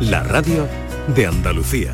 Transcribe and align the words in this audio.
la 0.00 0.22
radio 0.22 0.66
de 1.14 1.26
Andalucía. 1.26 1.92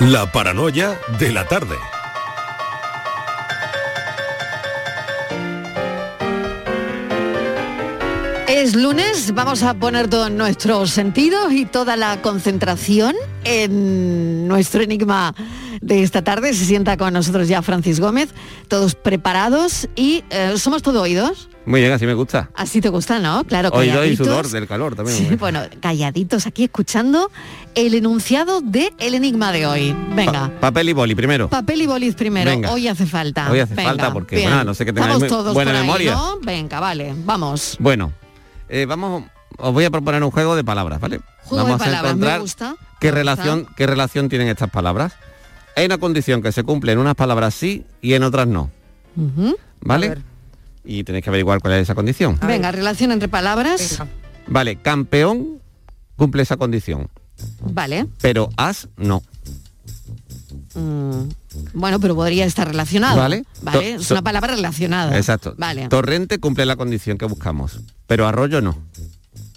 La 0.00 0.30
paranoia 0.30 0.98
de 1.18 1.32
la 1.32 1.46
tarde. 1.46 1.76
Es 8.46 8.74
lunes, 8.74 9.32
vamos 9.32 9.62
a 9.62 9.72
poner 9.72 10.08
todos 10.08 10.30
nuestros 10.30 10.90
sentidos 10.90 11.52
y 11.52 11.64
toda 11.64 11.96
la 11.96 12.20
concentración 12.20 13.16
en 13.44 14.46
nuestro 14.46 14.82
enigma 14.82 15.34
de 15.90 16.02
esta 16.04 16.22
tarde. 16.22 16.54
Se 16.54 16.64
sienta 16.64 16.96
con 16.96 17.12
nosotros 17.12 17.48
ya 17.48 17.62
Francis 17.62 17.98
Gómez, 18.00 18.30
todos 18.68 18.94
preparados 18.94 19.88
y 19.96 20.22
eh, 20.30 20.54
somos 20.56 20.82
todo 20.82 21.02
oídos. 21.02 21.48
Muy 21.66 21.80
bien, 21.80 21.92
así 21.92 22.06
me 22.06 22.14
gusta. 22.14 22.48
Así 22.54 22.80
te 22.80 22.88
gusta, 22.88 23.18
¿no? 23.18 23.44
Claro, 23.44 23.68
Oído 23.72 24.04
y 24.04 24.16
sudor 24.16 24.48
del 24.48 24.66
calor 24.66 24.94
también. 24.96 25.18
Sí, 25.18 25.34
bueno, 25.36 25.60
calladitos 25.80 26.46
aquí 26.46 26.64
escuchando 26.64 27.30
el 27.74 27.94
enunciado 27.94 28.60
de 28.60 28.92
el 28.98 29.14
enigma 29.14 29.52
de 29.52 29.66
hoy. 29.66 29.94
Venga. 30.14 30.48
Pa- 30.48 30.60
papel 30.60 30.88
y 30.88 30.92
boli 30.92 31.14
primero. 31.14 31.48
Papel 31.48 31.82
y 31.82 31.86
boliz 31.86 32.14
primero. 32.14 32.50
Venga. 32.50 32.70
Hoy 32.72 32.88
hace 32.88 33.04
falta. 33.06 33.50
Hoy 33.50 33.58
hace 33.60 33.74
Venga, 33.74 33.90
falta 33.90 34.12
porque, 34.12 34.36
bien. 34.36 34.48
bueno, 34.48 34.64
no 34.64 34.74
sé 34.74 34.84
que 34.86 34.92
tengáis 34.92 35.26
todos 35.26 35.52
buena 35.52 35.72
por 35.72 35.76
ahí, 35.80 35.86
memoria. 35.86 36.12
¿no? 36.12 36.38
Venga, 36.40 36.80
vale, 36.80 37.14
vamos. 37.24 37.76
Bueno, 37.78 38.12
eh, 38.68 38.86
vamos, 38.86 39.24
os 39.58 39.72
voy 39.72 39.84
a 39.84 39.90
proponer 39.90 40.22
un 40.22 40.30
juego 40.30 40.56
de 40.56 40.64
palabras, 40.64 40.98
¿vale? 41.00 41.20
Juego 41.44 41.64
vamos 41.64 41.78
de 41.80 41.84
a 41.84 41.88
palabras, 42.00 42.16
me 42.16 42.38
gusta. 42.38 42.76
qué 43.00 43.10
relación, 43.10 43.66
qué 43.76 43.86
relación 43.86 44.28
tienen 44.28 44.48
estas 44.48 44.70
palabras. 44.70 45.12
Hay 45.76 45.86
una 45.86 45.98
condición 45.98 46.42
que 46.42 46.52
se 46.52 46.62
cumple 46.62 46.92
en 46.92 46.98
unas 46.98 47.14
palabras 47.14 47.54
sí 47.54 47.84
y 48.02 48.14
en 48.14 48.22
otras 48.22 48.46
no. 48.46 48.70
¿vale? 49.80 50.18
Y 50.84 51.04
tenéis 51.04 51.24
que 51.24 51.30
averiguar 51.30 51.60
cuál 51.60 51.74
es 51.74 51.82
esa 51.82 51.94
condición. 51.94 52.36
A 52.40 52.46
ver. 52.46 52.56
Venga, 52.56 52.72
relación 52.72 53.12
entre 53.12 53.28
palabras. 53.28 53.98
Venga. 53.98 54.12
Vale, 54.46 54.76
campeón 54.76 55.60
cumple 56.16 56.42
esa 56.42 56.56
condición, 56.56 57.08
Vale. 57.62 58.06
pero 58.20 58.48
as 58.56 58.88
no. 58.96 59.22
Mm, 60.74 61.28
Bueno, 61.74 61.98
pero 62.00 62.14
podría 62.14 62.44
estar 62.44 62.66
relacionado. 62.66 63.16
Vale. 63.16 63.44
Vale, 63.62 63.78
To- 63.78 64.02
es 64.02 64.10
una 64.10 64.22
palabra 64.22 64.54
relacionada. 64.54 65.16
Exacto. 65.16 65.54
Vale. 65.58 65.88
Torrente 65.88 66.38
cumple 66.38 66.66
la 66.66 66.76
condición 66.76 67.18
que 67.18 67.26
buscamos, 67.26 67.80
pero 68.06 68.26
arroyo 68.26 68.60
no. 68.60 68.76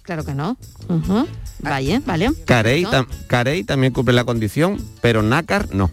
Claro 0.03 0.23
que 0.25 0.33
no. 0.35 0.57
Ujú. 0.89 1.27
Vale, 1.59 1.99
vale. 2.05 2.31
Carey, 2.45 2.83
tam- 2.83 3.07
Carey 3.27 3.63
también 3.63 3.93
cumple 3.93 4.13
la 4.13 4.25
condición, 4.25 4.77
pero 5.01 5.21
nácar 5.21 5.73
no. 5.73 5.91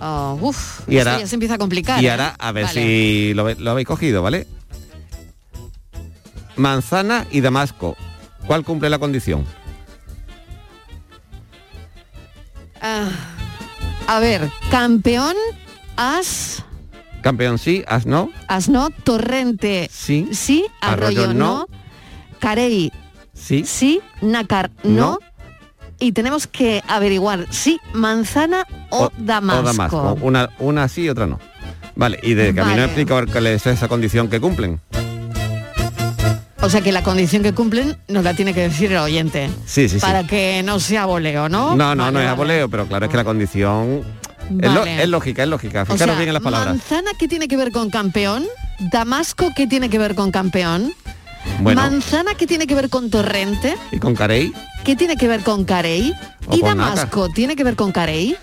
Oh, 0.00 0.38
uf, 0.40 0.80
Y 0.88 0.98
ahora- 0.98 1.18
ya 1.20 1.26
se 1.26 1.36
empieza 1.36 1.54
a 1.54 1.58
complicar. 1.58 2.02
Y 2.02 2.06
¿eh? 2.06 2.10
ahora 2.10 2.34
a 2.38 2.52
ver 2.52 2.64
Vale. 2.64 2.80
si 2.80 3.34
lo, 3.34 3.70
habéis 3.70 3.86
cogido, 3.86 4.22
¿vale? 4.22 4.46
Manzana 6.56 7.26
y 7.30 7.40
Damasco. 7.42 7.96
¿Cuál 8.46 8.64
cumple 8.64 8.88
la 8.90 8.98
condición? 8.98 9.44
Ah, 12.80 13.08
a 14.06 14.20
ver, 14.20 14.50
campeón, 14.70 15.34
as, 15.96 16.62
Campeón 17.22 17.58
sí, 17.58 17.82
as 17.88 18.06
no, 18.06 18.30
as 18.48 18.68
no, 18.68 18.90
torrente, 18.90 19.88
sí, 19.92 20.28
sí, 20.32 20.64
arroyo, 20.80 21.22
Arroyo 21.22 21.34
no, 21.34 21.66
no. 21.68 21.75
Carey, 22.38 22.92
sí, 23.34 23.64
sí, 23.66 24.00
nácar, 24.22 24.70
no. 24.82 24.92
No. 24.94 25.18
Y 25.98 26.12
tenemos 26.12 26.46
que 26.46 26.82
averiguar 26.88 27.46
si 27.50 27.78
manzana 27.94 28.66
o, 28.90 29.10
damasco. 29.16 29.60
o 29.60 29.64
Damasco. 29.64 30.18
Una, 30.20 30.50
una 30.58 30.88
sí 30.88 31.02
y 31.04 31.08
otra 31.08 31.26
no. 31.26 31.38
Vale, 31.94 32.20
y 32.22 32.34
de 32.34 32.48
camino 32.48 32.66
Vale. 32.66 32.82
a 32.82 32.84
explicar 32.84 33.26
cuál 33.26 33.46
es 33.46 33.66
esa 33.66 33.88
condición 33.88 34.28
que 34.28 34.38
cumplen. 34.38 34.78
O 36.60 36.68
sea 36.68 36.80
que 36.80 36.90
la 36.92 37.02
condición 37.02 37.42
que 37.42 37.52
cumplen 37.54 37.96
nos 38.08 38.24
la 38.24 38.34
tiene 38.34 38.52
que 38.52 38.62
decir 38.62 38.90
el 38.90 38.98
oyente. 38.98 39.48
Sí, 39.66 39.88
sí, 39.88 39.96
sí. 39.96 40.00
Para 40.00 40.26
que 40.26 40.62
no 40.64 40.80
sea 40.80 41.06
voleo, 41.06 41.48
¿no? 41.48 41.76
No, 41.76 41.94
no, 41.94 42.02
Vale, 42.04 42.12
no 42.12 42.18
es 42.20 42.24
vale. 42.24 42.28
aboleo, 42.28 42.68
pero 42.68 42.86
claro, 42.86 43.04
es 43.06 43.10
que 43.10 43.16
la 43.16 43.24
condición 43.24 44.02
es, 44.60 44.72
lo- 44.72 44.80
Vale. 44.80 45.02
es 45.02 45.08
lógica, 45.08 45.42
es 45.44 45.48
lógica. 45.48 45.82
O 45.82 45.86
Fijaros 45.86 46.06
sea, 46.06 46.16
bien 46.16 46.28
en 46.28 46.34
las 46.34 46.42
palabras. 46.42 46.68
manzana, 46.76 47.10
¿qué 47.18 47.28
tiene 47.28 47.46
que 47.48 47.56
ver 47.56 47.70
con 47.72 47.88
campeón? 47.90 48.44
Damasco, 48.92 49.52
¿qué 49.54 49.66
tiene 49.66 49.88
que 49.88 49.98
ver 49.98 50.14
con 50.14 50.30
campeón? 50.32 50.92
Bueno, 51.60 51.80
Manzana, 51.80 52.34
¿qué 52.34 52.46
tiene 52.46 52.66
que 52.66 52.74
ver 52.74 52.88
con 52.90 53.10
torrente? 53.10 53.76
y 53.90 53.98
con 53.98 54.14
Carey, 54.14 54.52
¿Qué 54.84 54.94
tiene 54.94 55.16
que 55.16 55.26
ver 55.26 55.40
con 55.42 55.64
Carey? 55.64 56.14
¿Y 56.52 56.60
con 56.60 56.78
Damasco 56.78 57.28
tiene 57.30 57.56
que 57.56 57.64
ver 57.64 57.74
con 57.76 57.90
Carey? 57.92 58.36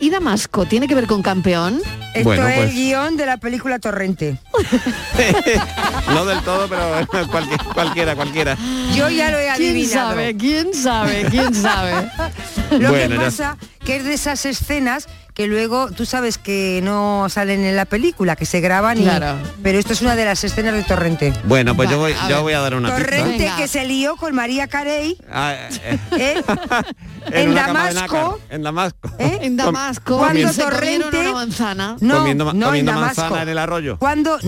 ¿Y 0.00 0.10
Damasco 0.10 0.66
tiene 0.66 0.86
que 0.86 0.94
ver 0.94 1.06
con 1.06 1.22
campeón? 1.22 1.80
Esto 2.14 2.24
Bueno, 2.28 2.46
es 2.46 2.56
pues- 2.56 2.68
el 2.70 2.74
guion 2.76 3.16
de 3.16 3.26
la 3.26 3.38
película 3.38 3.78
Torrente. 3.78 4.38
no 6.08 6.24
del 6.26 6.40
todo, 6.40 6.68
pero 6.68 7.06
cualquier- 7.30 7.64
cualquiera, 7.74 8.14
cualquiera. 8.14 8.56
Yo 8.94 9.08
ya 9.08 9.30
lo 9.30 9.38
he 9.38 9.48
¿Quién 9.56 9.70
adivinado. 9.72 10.10
sabe? 10.10 10.36
¿Quién 10.36 10.74
sabe? 10.74 11.26
¿Quién 11.30 11.54
sabe? 11.54 11.92
Lo 12.78 12.90
Bueno, 12.90 13.08
que 13.08 13.16
ya- 13.16 13.24
pasa 13.24 13.56
que 13.84 13.96
es 13.96 14.04
de 14.04 14.14
esas 14.14 14.44
escenas 14.46 15.08
que 15.34 15.48
luego 15.48 15.90
tú 15.90 16.06
sabes 16.06 16.38
que 16.38 16.80
no 16.84 17.26
salen 17.28 17.64
en 17.64 17.74
la 17.74 17.84
película, 17.86 18.36
que 18.36 18.46
se 18.46 18.60
graban 18.60 18.98
y 18.98 19.02
Claro. 19.02 19.36
pero 19.64 19.78
esto 19.78 19.92
es 19.92 20.00
una 20.00 20.14
de 20.14 20.24
las 20.24 20.44
escenas 20.44 20.74
de 20.74 20.84
Torrente. 20.84 21.32
Bueno, 21.44 21.74
pues 21.74 21.90
yo 21.90 21.98
voy, 21.98 22.12
a 22.12 22.28
yo 22.28 22.42
voy 22.42 22.52
a 22.52 22.60
dar 22.60 22.74
una. 22.76 22.88
Torrente 22.90 23.50
que 23.56 23.66
se 23.66 23.84
lió 23.84 24.14
con 24.16 24.34
María 24.34 24.68
Carey 24.68 25.18
Ah, 25.30 25.54
eh, 25.82 25.98
¿eh? 26.16 26.42
en 27.32 27.48
En 27.50 27.54
Damasco. 27.54 28.40
en 28.48 28.62
Damasco. 28.62 29.10
¿Eh? 29.18 29.38
En 29.42 29.56
Damasco, 29.56 30.18
Cuando 30.18 30.52
Torrente- 30.52 31.18
una 31.20 31.32
manzana. 31.32 31.96
No, 32.00 32.18
comiendo, 32.18 32.44
no 32.52 32.66
comiendo 32.66 32.92
en 32.92 32.96
Damasco. 32.98 33.20
manzana 33.22 33.42
en 33.42 33.48
el 33.48 33.58
arroyo. 33.58 33.98
Cuando 33.98 34.38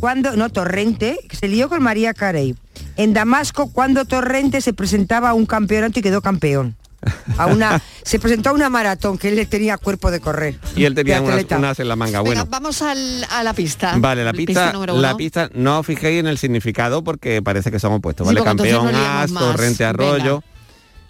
cuando 0.00 0.36
no 0.36 0.48
Torrente 0.50 1.18
que 1.28 1.36
se 1.36 1.48
lió 1.48 1.68
con 1.68 1.82
María 1.82 2.14
Carey. 2.14 2.54
En 2.96 3.12
Damasco 3.12 3.70
cuando 3.72 4.04
Torrente 4.06 4.60
se 4.62 4.72
presentaba 4.72 5.30
a 5.30 5.34
un 5.34 5.44
campeonato 5.46 5.98
y 5.98 6.02
quedó 6.02 6.22
campeón. 6.22 6.76
A 7.38 7.46
una 7.46 7.80
se 8.02 8.18
presentó 8.18 8.50
a 8.50 8.52
una 8.52 8.68
maratón 8.68 9.16
que 9.18 9.28
él 9.28 9.36
le 9.36 9.46
tenía 9.46 9.78
cuerpo 9.78 10.10
de 10.10 10.20
correr. 10.20 10.58
Y 10.76 10.84
él 10.84 10.94
tenía 10.94 11.20
unas, 11.22 11.80
en 11.80 11.88
la 11.88 11.96
manga. 11.96 12.18
Venga, 12.20 12.42
Bueno, 12.42 12.46
vamos 12.50 12.82
al- 12.82 13.26
a 13.30 13.42
la 13.42 13.54
pista. 13.54 13.94
vale, 13.96 14.24
la 14.24 14.32
pista, 14.32 14.72
número 14.72 14.96
la 15.00 15.16
pista, 15.16 15.48
no 15.54 15.78
os 15.80 15.86
fijéis 15.86 16.20
en 16.20 16.26
el 16.26 16.38
significado 16.38 17.02
porque 17.02 17.40
parece 17.42 17.70
que 17.70 17.78
son 17.78 17.92
opuestos, 17.94 18.26
¿vale? 18.26 18.42
Campeón, 18.42 18.94
as, 18.94 19.30
más. 19.30 19.42
torrente, 19.42 19.84
arroyo. 19.84 20.40
Venga. 20.40 20.46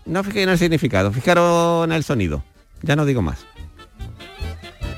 No 0.06 0.21
os 0.21 0.27
fijéis 0.27 0.45
en 0.45 0.51
el 0.51 0.59
significado, 0.59 1.12
fijaros 1.12 1.84
en 1.84 1.93
el 1.93 2.05
sonido. 2.05 2.43
Ya 2.83 2.97
no 2.97 3.05
digo 3.05 3.21
más. 3.22 3.39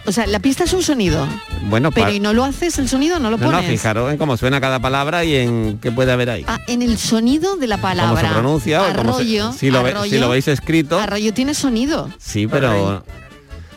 O 0.05 0.11
sea, 0.13 0.27
la 0.27 0.41
pista 0.41 0.65
es 0.65 0.73
un 0.73 0.83
sonido. 0.83 1.27
Bueno, 1.69 1.93
Pero 1.93 2.11
¿y 2.11 2.19
no 2.19 2.33
lo 2.33 2.43
haces 2.45 2.77
el 2.79 2.89
sonido? 2.89 3.19
¿No 3.21 3.31
lo 3.31 3.39
no, 3.39 3.47
pones? 3.47 3.63
no, 3.63 3.69
fijaros 3.69 4.11
en 4.11 4.19
cómo 4.19 4.37
suena 4.37 4.61
cada 4.61 4.81
palabra 4.81 5.25
y 5.25 5.37
en 5.37 5.79
qué 5.81 5.93
puede 5.93 6.11
haber 6.11 6.29
ahí. 6.31 6.45
Ah, 6.49 6.59
en 6.67 6.83
el 6.83 6.99
sonido 6.99 7.57
de 7.57 7.69
la 7.69 7.77
palabra. 7.79 8.21
cómo 8.21 8.29
se 8.29 8.35
pronuncia 8.35 8.83
o 8.83 8.85
cómo 8.97 9.13
se- 9.13 9.23
arroyo, 9.23 9.53
si, 9.53 9.71
lo 9.71 9.83
ve- 9.85 9.91
arroyo, 9.93 10.11
si 10.11 10.19
lo 10.19 10.29
veis 10.29 10.49
escrito, 10.49 10.99
Arroyo 10.99 11.33
tiene 11.33 11.55
sonido. 11.55 12.11
sí, 12.19 12.49
pero, 12.49 13.05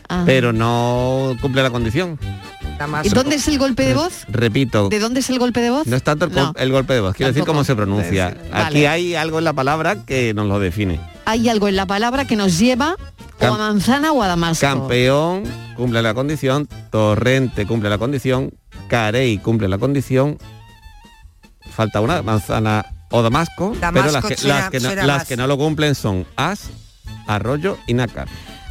Ah. 0.09 0.23
pero 0.25 0.51
no 0.51 1.35
cumple 1.41 1.61
la 1.63 1.69
condición. 1.69 2.17
¿Y 3.03 3.09
dónde 3.09 3.35
es 3.37 3.47
el 3.47 3.57
golpe 3.57 3.85
de 3.85 3.93
voz? 3.93 4.25
Repito, 4.27 4.89
¿De 4.89 4.99
dónde 4.99 5.21
es 5.21 5.29
el 5.29 5.39
golpe 5.39 5.61
de 5.61 5.69
voz? 5.69 5.87
no 5.87 5.95
es 5.95 6.03
tanto 6.03 6.25
el, 6.25 6.33
No. 6.33 6.47
gol- 6.47 6.55
el 6.57 6.71
golpe 6.71 6.93
de 6.95 6.99
voz, 7.01 7.15
quiero 7.15 7.31
decir 7.31 7.45
cómo 7.45 7.63
se 7.63 7.75
pronuncia. 7.75 8.35
Vale. 8.51 8.65
Aquí 8.65 8.85
hay 8.85 9.15
algo 9.15 9.37
en 9.37 9.45
la 9.45 9.53
palabra 9.53 10.03
que 10.05 10.33
nos 10.33 10.47
lo 10.47 10.59
define. 10.59 10.99
Hay 11.25 11.47
algo 11.49 11.67
en 11.69 11.75
la 11.75 11.85
palabra 11.85 12.25
que 12.25 12.35
nos 12.35 12.59
lleva 12.59 12.97
o 13.39 13.45
a 13.45 13.57
manzana 13.57 14.11
o 14.11 14.21
a 14.23 14.27
damasco. 14.27 14.61
Campeón 14.65 15.43
cumple 15.75 16.01
la 16.01 16.13
condición, 16.13 16.67
Torrente 16.89 17.65
cumple 17.65 17.89
la 17.89 17.97
condición, 17.97 18.51
Carey 18.87 19.37
cumple 19.39 19.67
la 19.67 19.77
condición, 19.77 20.37
falta 21.75 21.99
una, 22.01 22.21
Manzana 22.21 22.85
o 23.11 23.21
Damasco, 23.21 23.71
pero 23.79 23.81
Damasco 23.91 24.11
las 24.11 24.25
que, 24.25 24.37
suena- 24.37 24.59
las 24.61 24.69
que 24.69 24.79
no, 24.79 24.95
las 24.95 25.25
que 25.25 25.37
no 25.37 25.47
lo 25.47 25.57
cumplen 25.57 25.95
son 25.95 26.25
As, 26.37 26.69
Arroyo 27.27 27.77
y 27.87 27.93
Nácar. 27.93 28.27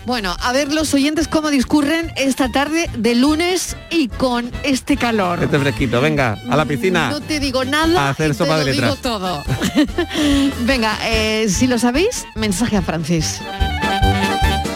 Bueno, 0.07 0.37
a 0.43 0.53
ver 0.53 0.71
los 0.71 0.93
oyentes 0.93 1.29
cómo 1.29 1.49
discurren 1.51 2.13
esta 2.17 2.51
tarde 2.53 2.91
de 2.95 3.15
lunes 3.15 3.75
y 3.91 4.09
con 4.09 4.51
este 4.63 4.99
calor. 4.99 5.43
Este 5.43 5.59
fresquito, 5.59 5.99
venga, 6.03 6.37
a 6.51 6.57
la 6.57 6.67
piscina. 6.67 7.11
No 7.11 7.23
te 7.23 7.41
digo 7.41 7.65
nada, 7.65 8.09
A 8.09 8.11
hacer 8.11 8.33
y 8.33 8.35
sopa 8.35 8.59
te 8.59 8.65
de 8.65 8.67
lo 8.67 8.73
digo 8.73 8.95
letras. 8.95 9.01
todo. 9.01 9.43
Venga, 10.67 10.99
eh, 11.09 11.47
si 11.49 11.67
lo 11.67 11.79
sabéis, 11.79 12.27
mensaje 12.35 12.77
a 12.77 12.83
Francis. 12.83 13.41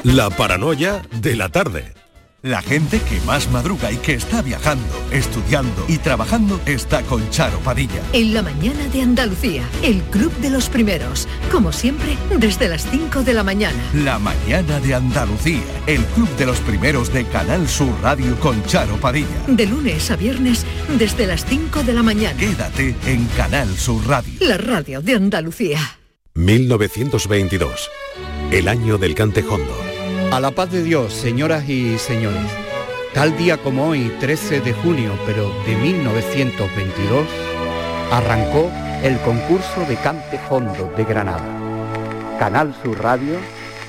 La 0.04 0.30
paranoia 0.30 1.02
de 1.20 1.34
la 1.34 1.48
tarde. 1.48 1.92
La 2.40 2.62
gente 2.62 3.00
que 3.00 3.20
más 3.22 3.50
madruga 3.50 3.90
y 3.90 3.96
que 3.96 4.14
está 4.14 4.42
viajando, 4.42 4.86
estudiando 5.10 5.84
y 5.88 5.98
trabajando 5.98 6.60
está 6.66 7.02
con 7.02 7.28
Charo 7.30 7.58
Padilla. 7.58 8.00
En 8.12 8.32
la 8.32 8.42
mañana 8.42 8.86
de 8.92 9.02
Andalucía, 9.02 9.64
el 9.82 10.00
Club 10.04 10.32
de 10.36 10.50
los 10.50 10.68
Primeros, 10.68 11.26
como 11.50 11.72
siempre, 11.72 12.16
desde 12.38 12.68
las 12.68 12.88
5 12.88 13.24
de 13.24 13.34
la 13.34 13.42
mañana. 13.42 13.76
La 13.92 14.20
mañana 14.20 14.78
de 14.78 14.94
Andalucía, 14.94 15.64
el 15.88 16.04
club 16.04 16.28
de 16.36 16.46
los 16.46 16.60
primeros 16.60 17.12
de 17.12 17.24
Canal 17.24 17.68
Sur 17.68 17.92
Radio 18.00 18.38
con 18.38 18.64
Charo 18.66 18.96
Padilla. 18.98 19.42
De 19.48 19.66
lunes 19.66 20.08
a 20.12 20.16
viernes, 20.16 20.64
desde 20.96 21.26
las 21.26 21.44
5 21.44 21.82
de 21.82 21.92
la 21.92 22.04
mañana. 22.04 22.38
Quédate 22.38 22.94
en 23.04 23.26
Canal 23.36 23.76
Sur 23.76 24.06
Radio. 24.06 24.34
La 24.40 24.58
radio 24.58 25.02
de 25.02 25.14
Andalucía. 25.16 25.80
1922. 26.34 27.90
El 28.52 28.68
año 28.68 28.96
del 28.96 29.16
cantejondo. 29.16 29.87
A 30.30 30.40
la 30.40 30.50
paz 30.50 30.70
de 30.70 30.82
Dios, 30.82 31.14
señoras 31.14 31.66
y 31.68 31.98
señores. 31.98 32.44
Tal 33.14 33.36
día 33.38 33.56
como 33.56 33.88
hoy, 33.88 34.12
13 34.20 34.60
de 34.60 34.74
junio, 34.74 35.18
pero 35.24 35.50
de 35.64 35.74
1922, 35.74 37.26
arrancó 38.12 38.70
el 39.02 39.18
concurso 39.20 39.86
de 39.88 39.96
Cante 39.96 40.38
Fondo 40.38 40.92
de 40.96 41.04
Granada. 41.04 42.36
Canal 42.38 42.76
Sur 42.82 43.02
Radio 43.02 43.38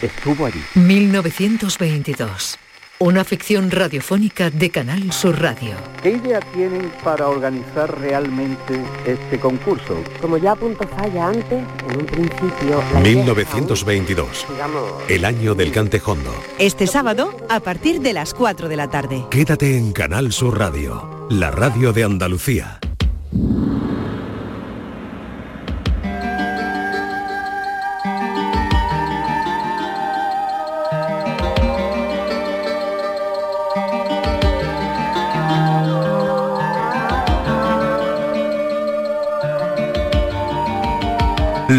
estuvo 0.01 0.45
allí. 0.45 0.62
1922. 0.75 2.57
Una 3.01 3.24
ficción 3.24 3.72
radiofónica 3.72 4.50
de 4.50 4.72
Canal 4.72 5.13
Sur 5.13 5.42
Radio. 5.42 5.72
¿Qué 6.04 6.12
idea 6.12 6.42
tienen 6.54 6.92
para 7.01 7.30
organizar 7.30 7.98
realmente 7.98 8.84
este 9.06 9.40
concurso? 9.40 10.04
Como 10.19 10.38
ya 10.38 10.51
apuntó 10.51 10.86
Falla 10.86 11.28
antes, 11.30 11.63
en 11.88 11.98
un 11.98 12.06
principio... 12.06 12.84
la 12.94 13.00
idea 13.00 13.24
1922. 13.24 14.44
aún, 14.44 14.54
digamos, 14.54 14.84
El 15.07 15.24
año 15.24 15.56
del 15.56 15.72
cantejondo. 15.72 16.30
Este 16.57 16.88
sábado, 16.88 17.38
a 17.48 17.62
partir 17.62 18.01
de 18.01 18.12
las 18.12 18.34
4 18.34 18.68
de 18.68 18.75
la 18.75 18.90
tarde. 18.90 19.24
Quédate 19.31 19.78
en 19.78 19.94
Canal 19.94 20.34
Sur 20.34 20.60
Radio, 20.60 21.28
la 21.30 21.51
radio 21.51 21.94
de 21.94 22.04
Andalucía. 22.04 22.81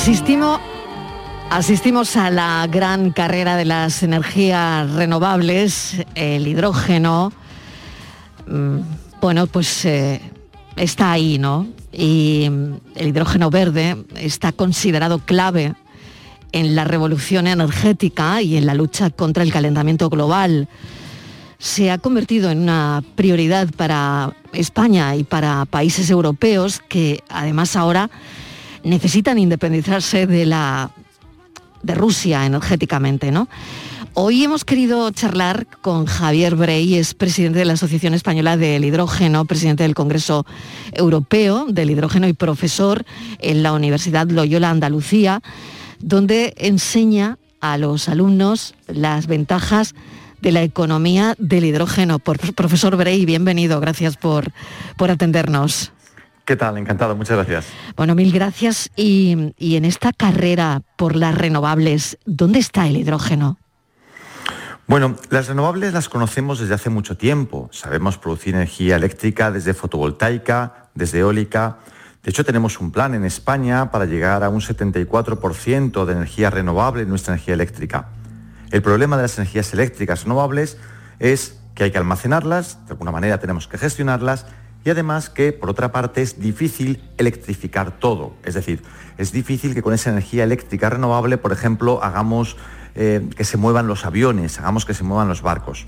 Asistimos, 0.00 0.60
asistimos 1.50 2.16
a 2.16 2.30
la 2.30 2.68
gran 2.70 3.10
carrera 3.10 3.56
de 3.56 3.64
las 3.64 4.04
energías 4.04 4.88
renovables, 4.92 5.96
el 6.14 6.46
hidrógeno. 6.46 7.32
mm, 8.46 8.78
Bueno, 9.20 9.48
pues 9.48 9.84
eh, 9.84 10.20
está 10.76 11.10
ahí, 11.10 11.38
¿no? 11.38 11.66
Y 11.92 12.44
el 12.94 13.08
hidrógeno 13.08 13.50
verde 13.50 13.96
está 14.14 14.52
considerado 14.52 15.18
clave 15.18 15.74
en 16.52 16.76
la 16.76 16.84
revolución 16.84 17.48
energética 17.48 18.40
y 18.40 18.56
en 18.56 18.66
la 18.66 18.74
lucha 18.74 19.10
contra 19.10 19.42
el 19.42 19.52
calentamiento 19.52 20.08
global. 20.08 20.68
Se 21.58 21.90
ha 21.90 21.98
convertido 21.98 22.52
en 22.52 22.60
una 22.60 23.02
prioridad 23.16 23.68
para 23.76 24.32
España 24.52 25.16
y 25.16 25.24
para 25.24 25.64
países 25.64 26.08
europeos 26.08 26.80
que 26.88 27.24
además 27.28 27.74
ahora 27.74 28.10
necesitan 28.88 29.38
independizarse 29.38 30.26
de 30.26 30.46
la 30.46 30.90
de 31.82 31.94
Rusia 31.94 32.44
energéticamente, 32.44 33.30
¿no? 33.30 33.48
Hoy 34.14 34.42
hemos 34.42 34.64
querido 34.64 35.08
charlar 35.12 35.68
con 35.80 36.06
Javier 36.06 36.56
Brey, 36.56 36.96
es 36.96 37.14
presidente 37.14 37.60
de 37.60 37.64
la 37.64 37.74
Asociación 37.74 38.14
Española 38.14 38.56
del 38.56 38.84
Hidrógeno, 38.84 39.44
presidente 39.44 39.84
del 39.84 39.94
Congreso 39.94 40.44
Europeo 40.92 41.66
del 41.68 41.90
Hidrógeno 41.90 42.26
y 42.26 42.32
profesor 42.32 43.04
en 43.38 43.62
la 43.62 43.72
Universidad 43.72 44.28
Loyola 44.28 44.70
Andalucía, 44.70 45.40
donde 46.00 46.54
enseña 46.56 47.38
a 47.60 47.78
los 47.78 48.08
alumnos 48.08 48.74
las 48.88 49.28
ventajas 49.28 49.94
de 50.40 50.52
la 50.52 50.62
economía 50.62 51.34
del 51.38 51.64
hidrógeno. 51.64 52.18
Por, 52.18 52.38
profesor 52.54 52.96
Brey, 52.96 53.24
bienvenido, 53.24 53.80
gracias 53.80 54.16
por, 54.16 54.52
por 54.96 55.10
atendernos. 55.10 55.92
¿Qué 56.48 56.56
tal? 56.56 56.78
Encantado, 56.78 57.14
muchas 57.14 57.36
gracias. 57.36 57.66
Bueno, 57.94 58.14
mil 58.14 58.32
gracias. 58.32 58.88
Y, 58.96 59.52
y 59.58 59.76
en 59.76 59.84
esta 59.84 60.14
carrera 60.14 60.80
por 60.96 61.14
las 61.14 61.36
renovables, 61.36 62.16
¿dónde 62.24 62.58
está 62.58 62.86
el 62.86 62.96
hidrógeno? 62.96 63.58
Bueno, 64.86 65.16
las 65.28 65.48
renovables 65.48 65.92
las 65.92 66.08
conocemos 66.08 66.58
desde 66.58 66.72
hace 66.72 66.88
mucho 66.88 67.18
tiempo. 67.18 67.68
Sabemos 67.70 68.16
producir 68.16 68.54
energía 68.54 68.96
eléctrica 68.96 69.50
desde 69.50 69.74
fotovoltaica, 69.74 70.88
desde 70.94 71.18
eólica. 71.18 71.80
De 72.22 72.30
hecho, 72.30 72.46
tenemos 72.46 72.80
un 72.80 72.92
plan 72.92 73.12
en 73.12 73.26
España 73.26 73.90
para 73.90 74.06
llegar 74.06 74.42
a 74.42 74.48
un 74.48 74.62
74% 74.62 76.06
de 76.06 76.12
energía 76.14 76.48
renovable 76.48 77.02
en 77.02 77.10
nuestra 77.10 77.34
energía 77.34 77.52
eléctrica. 77.52 78.08
El 78.70 78.80
problema 78.80 79.16
de 79.16 79.24
las 79.24 79.36
energías 79.36 79.74
eléctricas 79.74 80.22
renovables 80.22 80.78
es 81.18 81.58
que 81.74 81.84
hay 81.84 81.90
que 81.90 81.98
almacenarlas, 81.98 82.86
de 82.86 82.92
alguna 82.92 83.12
manera 83.12 83.38
tenemos 83.38 83.68
que 83.68 83.76
gestionarlas 83.76 84.46
y 84.88 84.90
además 84.90 85.28
que, 85.28 85.52
por 85.52 85.68
otra 85.68 85.92
parte, 85.92 86.22
es 86.22 86.40
difícil 86.40 87.02
electrificar 87.18 87.98
todo. 87.98 88.32
Es 88.42 88.54
decir, 88.54 88.82
es 89.18 89.32
difícil 89.32 89.74
que 89.74 89.82
con 89.82 89.92
esa 89.92 90.08
energía 90.08 90.44
eléctrica 90.44 90.88
renovable, 90.88 91.36
por 91.36 91.52
ejemplo, 91.52 92.02
hagamos 92.02 92.56
eh, 92.94 93.28
que 93.36 93.44
se 93.44 93.58
muevan 93.58 93.86
los 93.86 94.06
aviones, 94.06 94.58
hagamos 94.58 94.86
que 94.86 94.94
se 94.94 95.04
muevan 95.04 95.28
los 95.28 95.42
barcos. 95.42 95.86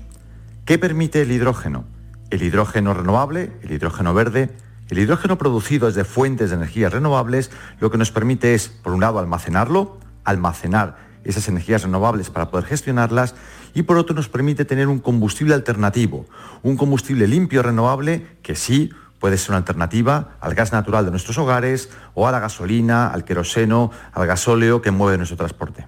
¿Qué 0.65 0.77
permite 0.77 1.23
el 1.23 1.31
hidrógeno? 1.31 1.83
El 2.29 2.43
hidrógeno 2.43 2.93
renovable, 2.93 3.51
el 3.63 3.71
hidrógeno 3.71 4.13
verde, 4.13 4.51
el 4.89 4.99
hidrógeno 4.99 5.35
producido 5.39 5.87
desde 5.87 6.03
fuentes 6.03 6.51
de 6.51 6.57
energías 6.57 6.93
renovables, 6.93 7.49
lo 7.79 7.89
que 7.89 7.97
nos 7.97 8.11
permite 8.11 8.53
es, 8.53 8.69
por 8.69 8.93
un 8.93 9.01
lado, 9.01 9.17
almacenarlo, 9.17 9.97
almacenar 10.25 10.97
esas 11.23 11.47
energías 11.47 11.81
renovables 11.81 12.29
para 12.29 12.51
poder 12.51 12.67
gestionarlas 12.67 13.33
y 13.73 13.83
por 13.83 13.97
otro 13.97 14.15
nos 14.15 14.29
permite 14.29 14.65
tener 14.65 14.87
un 14.87 14.99
combustible 14.99 15.53
alternativo, 15.53 16.25
un 16.63 16.77
combustible 16.77 17.27
limpio 17.27 17.63
renovable 17.63 18.25
que 18.41 18.55
sí 18.55 18.91
puede 19.21 19.37
ser 19.37 19.51
una 19.51 19.59
alternativa 19.59 20.31
al 20.41 20.55
gas 20.55 20.73
natural 20.73 21.05
de 21.05 21.11
nuestros 21.11 21.37
hogares 21.37 21.89
o 22.15 22.27
a 22.27 22.31
la 22.31 22.39
gasolina, 22.39 23.07
al 23.07 23.23
queroseno, 23.23 23.91
al 24.13 24.27
gasóleo 24.27 24.81
que 24.81 24.91
mueve 24.91 25.17
nuestro 25.17 25.37
transporte. 25.37 25.85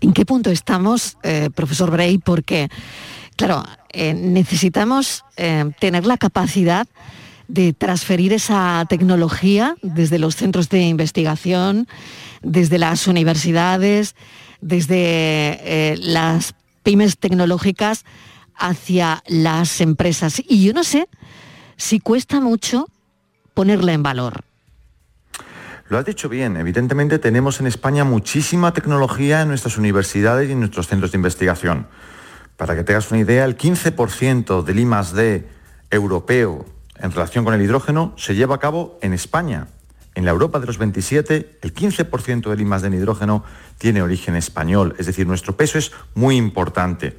¿En 0.00 0.12
qué 0.12 0.26
punto 0.26 0.50
estamos, 0.50 1.16
eh, 1.22 1.48
profesor 1.54 1.90
Bray? 1.90 2.18
Porque, 2.18 2.68
claro, 3.36 3.64
eh, 3.90 4.12
necesitamos 4.14 5.24
eh, 5.36 5.70
tener 5.80 6.06
la 6.06 6.18
capacidad 6.18 6.86
de 7.48 7.72
transferir 7.72 8.32
esa 8.32 8.84
tecnología 8.88 9.76
desde 9.82 10.18
los 10.18 10.34
centros 10.34 10.68
de 10.68 10.82
investigación, 10.82 11.86
desde 12.42 12.78
las 12.78 13.06
universidades, 13.06 14.16
desde 14.60 15.96
las 16.00 16.54
pymes 16.86 17.18
tecnológicas 17.18 18.04
hacia 18.54 19.24
las 19.26 19.80
empresas. 19.80 20.40
Y 20.46 20.64
yo 20.64 20.72
no 20.72 20.84
sé 20.84 21.08
si 21.76 21.98
cuesta 21.98 22.40
mucho 22.40 22.86
ponerla 23.54 23.92
en 23.92 24.04
valor. 24.04 24.44
Lo 25.88 25.98
has 25.98 26.04
dicho 26.04 26.28
bien, 26.28 26.56
evidentemente 26.56 27.18
tenemos 27.18 27.58
en 27.58 27.66
España 27.66 28.04
muchísima 28.04 28.72
tecnología 28.72 29.42
en 29.42 29.48
nuestras 29.48 29.78
universidades 29.78 30.48
y 30.48 30.52
en 30.52 30.60
nuestros 30.60 30.86
centros 30.86 31.10
de 31.10 31.16
investigación. 31.16 31.88
Para 32.56 32.76
que 32.76 32.84
tengas 32.84 33.10
una 33.10 33.18
idea, 33.18 33.44
el 33.44 33.56
15% 33.56 34.62
del 34.62 34.78
I+D 34.78 35.44
europeo 35.90 36.66
en 37.00 37.10
relación 37.10 37.44
con 37.44 37.52
el 37.54 37.62
hidrógeno 37.62 38.14
se 38.16 38.36
lleva 38.36 38.54
a 38.54 38.60
cabo 38.60 38.96
en 39.02 39.12
España. 39.12 39.66
En 40.16 40.24
la 40.24 40.30
Europa 40.30 40.58
de 40.58 40.66
los 40.66 40.78
27, 40.78 41.58
el 41.60 41.74
15% 41.74 42.48
del 42.48 42.60
I+D 42.62 42.86
en 42.86 42.94
hidrógeno 42.94 43.44
tiene 43.76 44.00
origen 44.00 44.34
español, 44.34 44.96
es 44.98 45.04
decir, 45.04 45.26
nuestro 45.26 45.58
peso 45.58 45.76
es 45.76 45.92
muy 46.14 46.36
importante. 46.36 47.18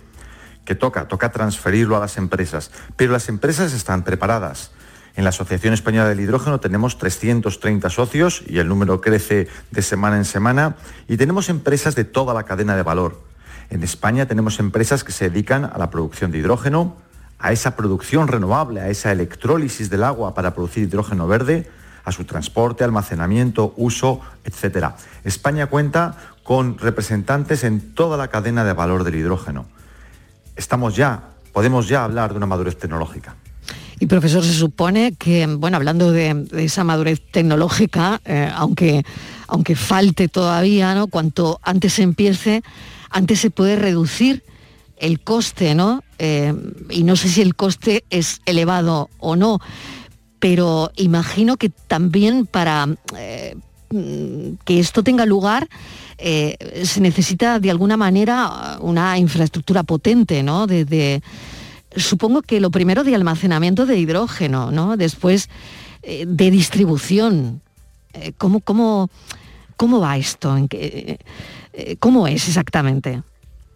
¿Qué 0.66 0.74
toca? 0.74 1.08
Toca 1.08 1.32
transferirlo 1.32 1.96
a 1.96 2.00
las 2.00 2.18
empresas, 2.18 2.72
pero 2.96 3.12
las 3.14 3.30
empresas 3.30 3.72
están 3.74 4.04
preparadas. 4.04 4.72
En 5.16 5.26
la 5.26 5.30
Asociación 5.30 5.76
Española 5.76 6.10
del 6.10 6.20
Hidrógeno 6.20 6.60
tenemos 6.60 6.98
330 6.98 7.88
socios 7.92 8.44
y 8.48 8.58
el 8.58 8.68
número 8.68 9.00
crece 9.00 9.48
de 9.70 9.82
semana 9.84 10.18
en 10.18 10.26
semana 10.26 10.76
y 11.08 11.18
tenemos 11.18 11.50
empresas 11.50 11.94
de 11.94 12.04
toda 12.04 12.34
la 12.34 12.46
cadena 12.46 12.76
de 12.76 12.82
valor. 12.82 13.22
En 13.70 13.84
España 13.84 14.26
tenemos 14.26 14.60
empresas 14.60 15.04
que 15.04 15.12
se 15.12 15.30
dedican 15.30 15.66
a 15.66 15.78
la 15.78 15.92
producción 15.92 16.32
de 16.32 16.40
hidrógeno, 16.40 16.96
a 17.38 17.52
esa 17.52 17.76
producción 17.76 18.28
renovable, 18.28 18.82
a 18.82 18.90
esa 18.90 19.12
electrólisis 19.12 19.92
del 19.92 20.04
agua 20.04 20.34
para 20.34 20.56
producir 20.56 20.86
hidrógeno 20.86 21.28
verde, 21.28 21.70
a 22.08 22.12
su 22.14 22.24
transporte, 22.24 22.86
almacenamiento, 22.86 23.74
uso, 23.76 24.22
etc. 24.46 24.92
España 25.26 25.68
cuenta 25.68 26.16
con 26.42 26.78
representantes 26.78 27.66
en 27.66 27.94
toda 27.94 28.16
la 28.16 28.30
cadena 28.30 28.64
de 28.64 28.72
valor 28.72 29.04
del 29.04 29.16
hidrógeno. 29.16 29.66
Estamos 30.56 30.96
ya, 30.96 31.32
podemos 31.52 31.90
ya 31.90 32.06
hablar 32.06 32.32
de 32.32 32.38
una 32.38 32.46
madurez 32.46 32.78
tecnológica. 32.78 33.36
Y 34.00 34.06
profesor, 34.06 34.42
se 34.42 34.54
supone 34.54 35.16
que, 35.16 35.48
bueno, 35.48 35.76
hablando 35.76 36.14
de, 36.14 36.48
esa 36.54 36.86
madurez 36.86 37.22
tecnológica, 37.30 38.22
eh, 38.24 38.50
aunque, 38.56 39.04
aunque 39.50 39.76
falte 39.76 40.30
todavía, 40.30 40.96
¿no? 40.96 41.08
Cuanto 41.08 41.60
antes 41.62 41.96
se 41.96 42.04
empiece, 42.04 42.64
antes 43.10 43.42
se 43.42 43.50
puede 43.50 43.76
reducir 43.76 44.46
el 44.96 45.20
coste, 45.20 45.76
¿no? 45.76 46.04
Eh, 46.20 46.54
y 46.90 47.04
no 47.04 47.18
sé 47.18 47.28
si 47.28 47.42
el 47.42 47.54
coste 47.56 48.06
es 48.10 48.40
elevado 48.46 49.10
o 49.20 49.36
no, 49.36 49.60
pero 50.40 50.92
imagino 50.96 51.58
que 51.58 51.70
también 51.70 52.46
para 52.46 52.88
eh, 53.18 53.56
que 54.66 54.80
esto 54.80 55.02
tenga 55.04 55.26
lugar 55.26 55.68
eh, 56.18 56.58
se 56.84 57.00
necesita 57.00 57.60
de 57.60 57.72
alguna 57.72 57.96
manera 57.98 58.78
una 58.82 59.18
infraestructura 59.18 59.84
potente, 59.84 60.44
¿no? 60.44 60.68
Supongo 61.96 62.42
que 62.42 62.60
lo 62.60 62.70
primero 62.70 63.04
de 63.04 63.16
almacenamiento 63.16 63.86
de 63.86 63.98
hidrógeno, 63.98 64.72
¿no? 64.72 64.98
Después 64.98 65.50
eh, 66.04 66.26
de 66.28 66.52
distribución. 66.52 67.62
¿cómo, 68.38 68.60
cómo, 68.62 69.10
cómo 69.78 70.00
va 70.00 70.18
esto? 70.18 70.58
¿En 70.58 70.68
qué- 70.68 71.20
eh, 71.74 71.96
¿Cómo 72.00 72.28
es 72.28 72.48
exactamente? 72.48 73.22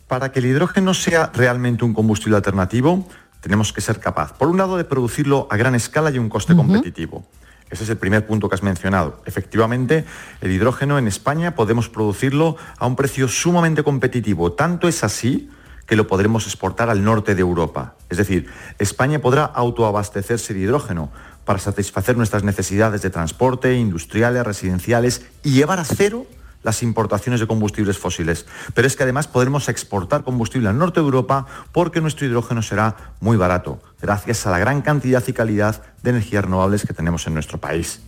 Para 0.07 0.31
que 0.31 0.39
el 0.39 0.47
hidrógeno 0.47 0.93
sea 0.93 1.31
realmente 1.33 1.85
un 1.85 1.93
combustible 1.93 2.35
alternativo, 2.37 3.07
tenemos 3.41 3.73
que 3.73 3.81
ser 3.81 3.99
capaz, 3.99 4.33
por 4.33 4.47
un 4.47 4.57
lado, 4.57 4.77
de 4.77 4.85
producirlo 4.85 5.47
a 5.49 5.57
gran 5.57 5.75
escala 5.75 6.11
y 6.11 6.17
a 6.17 6.21
un 6.21 6.29
coste 6.29 6.55
competitivo. 6.55 7.25
Ese 7.69 7.85
es 7.85 7.89
el 7.89 7.97
primer 7.97 8.27
punto 8.27 8.49
que 8.49 8.55
has 8.55 8.63
mencionado. 8.63 9.21
Efectivamente, 9.25 10.05
el 10.41 10.51
hidrógeno 10.51 10.97
en 10.97 11.07
España 11.07 11.55
podemos 11.55 11.89
producirlo 11.89 12.57
a 12.77 12.85
un 12.85 12.95
precio 12.95 13.27
sumamente 13.27 13.81
competitivo. 13.83 14.51
Tanto 14.51 14.87
es 14.87 15.03
así 15.03 15.49
que 15.87 15.95
lo 15.95 16.05
podremos 16.05 16.45
exportar 16.45 16.89
al 16.89 17.03
norte 17.03 17.33
de 17.33 17.41
Europa. 17.41 17.95
Es 18.09 18.17
decir, 18.17 18.49
España 18.77 19.19
podrá 19.19 19.45
autoabastecerse 19.45 20.53
de 20.53 20.59
hidrógeno 20.59 21.11
para 21.45 21.59
satisfacer 21.59 22.17
nuestras 22.17 22.43
necesidades 22.43 23.01
de 23.01 23.09
transporte, 23.09 23.75
industriales, 23.75 24.45
residenciales 24.45 25.25
y 25.43 25.51
llevar 25.51 25.79
a 25.79 25.85
cero 25.85 26.27
las 26.63 26.83
importaciones 26.83 27.39
de 27.39 27.47
combustibles 27.47 27.97
fósiles. 27.97 28.45
Pero 28.73 28.87
es 28.87 28.95
que 28.95 29.03
además 29.03 29.27
podremos 29.27 29.69
exportar 29.69 30.23
combustible 30.23 30.69
al 30.69 30.77
norte 30.77 30.99
de 30.99 31.05
Europa 31.05 31.45
porque 31.71 32.01
nuestro 32.01 32.25
hidrógeno 32.25 32.61
será 32.61 33.15
muy 33.19 33.37
barato, 33.37 33.81
gracias 34.01 34.45
a 34.45 34.51
la 34.51 34.59
gran 34.59 34.81
cantidad 34.81 35.23
y 35.27 35.33
calidad 35.33 35.83
de 36.03 36.11
energías 36.11 36.45
renovables 36.45 36.85
que 36.85 36.93
tenemos 36.93 37.25
en 37.27 37.33
nuestro 37.33 37.59
país. 37.59 38.01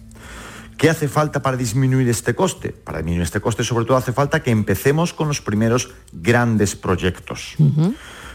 ¿Qué 0.77 0.89
hace 0.89 1.07
falta 1.07 1.41
para 1.41 1.55
disminuir 1.55 2.09
este 2.09 2.35
coste? 2.35 2.69
Para 2.69 2.97
disminuir 2.97 3.23
este 3.23 3.39
coste 3.39 3.63
sobre 3.63 3.85
todo 3.85 3.97
hace 3.97 4.11
falta 4.11 4.41
que 4.41 4.51
empecemos 4.51 5.13
con 5.13 5.27
los 5.27 5.41
primeros 5.41 5.91
grandes 6.11 6.75
proyectos. 6.75 7.55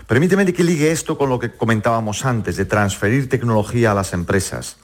Permíteme 0.06 0.50
que 0.52 0.64
ligue 0.64 0.90
esto 0.90 1.18
con 1.18 1.28
lo 1.28 1.38
que 1.38 1.50
comentábamos 1.50 2.24
antes, 2.24 2.56
de 2.56 2.64
transferir 2.64 3.28
tecnología 3.28 3.90
a 3.90 3.94
las 3.94 4.14
empresas. 4.14 4.78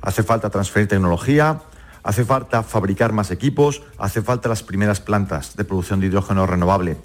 Hace 0.00 0.22
falta 0.22 0.48
transferir 0.48 0.88
tecnología, 0.88 1.60
hace 2.02 2.24
falta 2.24 2.62
fabricar 2.62 3.12
más 3.12 3.30
equipos, 3.30 3.82
hace 3.98 4.22
falta 4.22 4.48
las 4.48 4.62
primeras 4.62 5.00
plantas 5.00 5.56
de 5.56 5.64
producción 5.64 6.00
de 6.00 6.06
hidrógeno 6.06 6.46
renovable. 6.46 6.96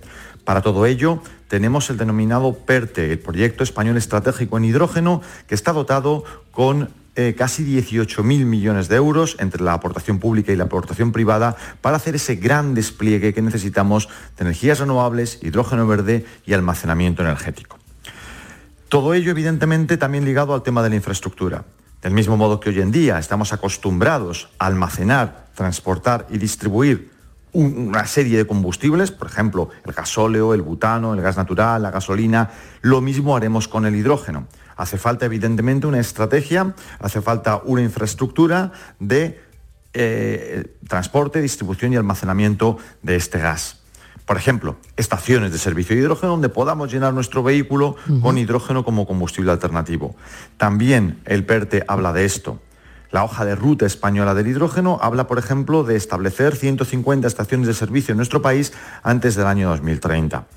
Para 0.44 0.62
todo 0.62 0.86
ello, 0.86 1.22
tenemos 1.48 1.90
el 1.90 1.98
denominado 1.98 2.54
PERTE, 2.54 3.12
el 3.12 3.20
Proyecto 3.20 3.64
Español 3.64 3.98
Estratégico 3.98 4.58
en 4.58 4.66
Hidrógeno, 4.66 5.22
que 5.48 5.56
está 5.56 5.74
dotado 5.74 6.24
con 6.52 6.90
eh, 7.16 7.34
casi 7.38 7.64
18.000 7.64 8.46
millones 8.46 8.90
de 8.90 8.98
euros 8.98 9.38
entre 9.40 9.64
la 9.64 9.74
aportación 9.74 10.20
pública 10.20 10.52
y 10.52 10.58
la 10.58 10.66
aportación 10.66 11.14
privada 11.14 11.56
para 11.80 11.96
hacer 11.96 12.16
ese 12.16 12.36
gran 12.36 12.74
despliegue 12.74 13.34
que 13.34 13.42
necesitamos 13.42 14.10
de 14.38 14.44
energías 14.44 14.80
renovables, 14.80 15.40
hidrógeno 15.42 15.88
verde 15.88 16.26
y 16.46 16.54
almacenamiento 16.54 17.24
energético. 17.24 17.80
Todo 18.90 19.14
ello, 19.14 19.32
evidentemente, 19.32 19.98
también 19.98 20.26
ligado 20.26 20.54
al 20.54 20.62
tema 20.62 20.84
de 20.84 20.90
la 20.90 20.96
infraestructura. 20.96 21.64
Del 22.02 22.14
mismo 22.14 22.38
modo 22.38 22.60
que 22.60 22.70
hoy 22.70 22.82
en 22.82 22.92
día 22.92 23.18
estamos 23.18 23.52
acostumbrados 23.54 24.50
a 24.60 24.68
almacenar, 24.68 25.48
transportar 25.56 26.28
y 26.30 26.38
distribuir 26.38 27.12
un- 27.52 27.88
una 27.88 28.06
serie 28.06 28.38
de 28.38 28.46
combustibles, 28.46 29.12
por 29.12 29.28
ejemplo, 29.28 29.70
el 29.86 29.94
gasóleo, 29.94 30.54
el 30.54 30.62
butano, 30.62 31.14
el 31.14 31.22
gas 31.22 31.38
natural, 31.38 31.82
la 31.82 31.90
gasolina, 31.92 32.52
lo 32.82 33.02
mismo 33.02 33.36
haremos 33.36 33.68
con 33.68 33.86
el 33.86 33.96
hidrógeno. 33.96 34.48
Hace 34.76 34.98
falta, 34.98 35.26
evidentemente, 35.26 35.88
una 35.88 36.00
estrategia, 36.00 36.76
hace 37.00 37.22
falta 37.22 37.62
una 37.64 37.82
infraestructura 37.82 38.72
de 39.00 39.42
eh, 39.94 40.76
transporte, 40.90 41.42
distribución 41.42 41.94
y 41.94 41.96
almacenamiento 41.96 42.78
de 43.02 43.16
este 43.16 43.40
gas. 43.40 43.80
Por 44.26 44.38
ejemplo, 44.38 44.76
estaciones 44.98 45.52
de 45.52 45.60
servicio 45.60 45.96
de 45.96 46.02
hidrógeno 46.02 46.32
donde 46.32 46.50
podamos 46.50 46.92
llenar 46.92 47.14
nuestro 47.14 47.44
vehículo 47.44 47.96
con 48.22 48.38
hidrógeno 48.40 48.84
como 48.84 49.06
combustible 49.06 49.52
alternativo. 49.52 50.16
También 50.58 51.22
el 51.26 51.46
PERTE 51.46 51.84
habla 51.88 52.12
de 52.12 52.26
esto. 52.26 52.60
La 53.12 53.24
hoja 53.24 53.46
de 53.46 53.56
ruta 53.56 53.86
española 53.86 54.34
del 54.34 54.48
hidrógeno 54.48 55.00
habla, 55.02 55.28
por 55.28 55.38
ejemplo, 55.38 55.84
de 55.84 55.96
establecer 55.96 56.56
150 56.56 57.28
estaciones 57.28 57.68
de 57.68 57.76
servicio 57.76 58.14
en 58.14 58.18
nuestro 58.18 58.42
país 58.42 58.74
antes 59.04 59.36
del 59.36 59.46
año 59.46 59.70
2030. 59.70 60.48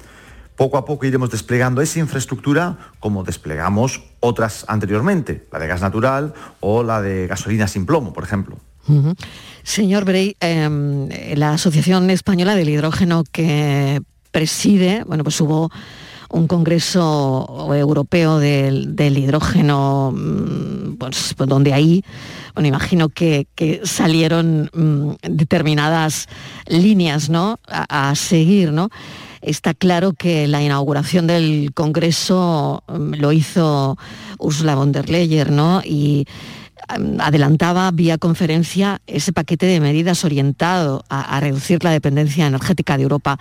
Poco 0.57 0.77
a 0.77 0.85
poco 0.85 1.07
iremos 1.07 1.31
desplegando 1.31 1.83
esa 1.83 2.01
infraestructura 2.01 2.79
como 2.99 3.23
desplegamos 3.23 4.03
otras 4.19 4.65
anteriormente, 4.67 5.47
la 5.53 5.59
de 5.61 5.69
gas 5.69 5.83
natural 5.83 6.35
o 6.61 6.83
la 6.83 7.01
de 7.01 7.29
gasolina 7.29 7.69
sin 7.69 7.87
plomo, 7.87 8.13
por 8.13 8.25
ejemplo. 8.25 8.59
Señor 9.63 10.05
Brey, 10.05 10.37
eh, 10.41 11.35
la 11.37 11.53
Asociación 11.53 12.11
Española 12.11 12.55
del 12.55 12.69
Hidrógeno 12.69 13.25
que 13.31 14.01
preside, 14.31 15.05
bueno, 15.07 15.25
pues 15.25 15.41
hubo 15.41 15.71
un 16.31 16.47
congreso 16.47 17.75
europeo 17.75 18.39
del, 18.39 19.19
hidrógeno, 19.19 20.13
mm, 20.15 20.97
pues, 20.99 21.35
pues 21.37 21.49
donde 21.49 21.73
ahí, 21.73 22.05
bueno, 22.55 22.69
imagino 22.69 23.09
que, 23.09 23.47
salieron 23.85 24.71
mm, 24.73 25.13
determinadas 25.23 26.29
líneas, 26.67 27.31
¿no? 27.31 27.59
A, 27.67 28.11
a 28.11 28.15
seguir, 28.15 28.73
¿no? 28.73 28.91
Está 29.41 29.73
claro 29.73 30.13
que 30.13 30.49
la 30.49 30.63
inauguración 30.63 31.27
del 31.27 31.73
congreso 31.75 32.83
mm, 32.89 33.15
lo 33.15 33.33
hizo 33.33 33.97
Ursula 34.39 34.75
von 34.75 34.93
der 34.93 35.09
Leyen, 35.09 35.57
¿no? 35.57 35.81
Y 35.85 36.27
adelantaba 36.89 37.91
vía 37.91 38.19
conferencia 38.19 39.01
ese 39.07 39.33
paquete 39.33 39.67
de 39.67 39.81
medidas 39.81 40.25
orientado 40.25 41.05
a, 41.09 41.37
a 41.37 41.41
reducir 41.41 41.85
la 41.85 41.91
dependencia 41.91 42.47
energética 42.47 42.97
de 42.97 43.05
Europa 43.05 43.39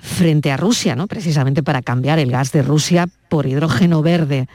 frente 0.00 0.50
a 0.50 0.56
Rusia, 0.56 0.96
¿no? 0.96 1.06
precisamente 1.06 1.62
para 1.62 1.82
cambiar 1.82 2.18
el 2.18 2.30
gas 2.30 2.52
de 2.52 2.62
Rusia 2.62 3.08
por 3.28 3.46
hidrógeno 3.46 4.02
verde. 4.02 4.48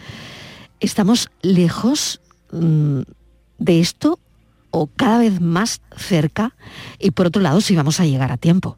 ¿Estamos 0.79 1.29
lejos 1.41 2.22
mm, 2.51 3.01
de 3.60 3.79
esto 3.79 4.20
o 4.72 4.88
cada 4.88 5.20
vez 5.20 5.39
más 5.39 5.82
cerca? 5.96 6.53
Y 7.00 7.12
por 7.12 7.27
otro 7.27 7.41
lado, 7.41 7.62
si 7.62 7.75
vamos 7.75 8.00
a 8.00 8.05
llegar 8.05 8.32
a 8.32 8.38
tiempo. 8.38 8.77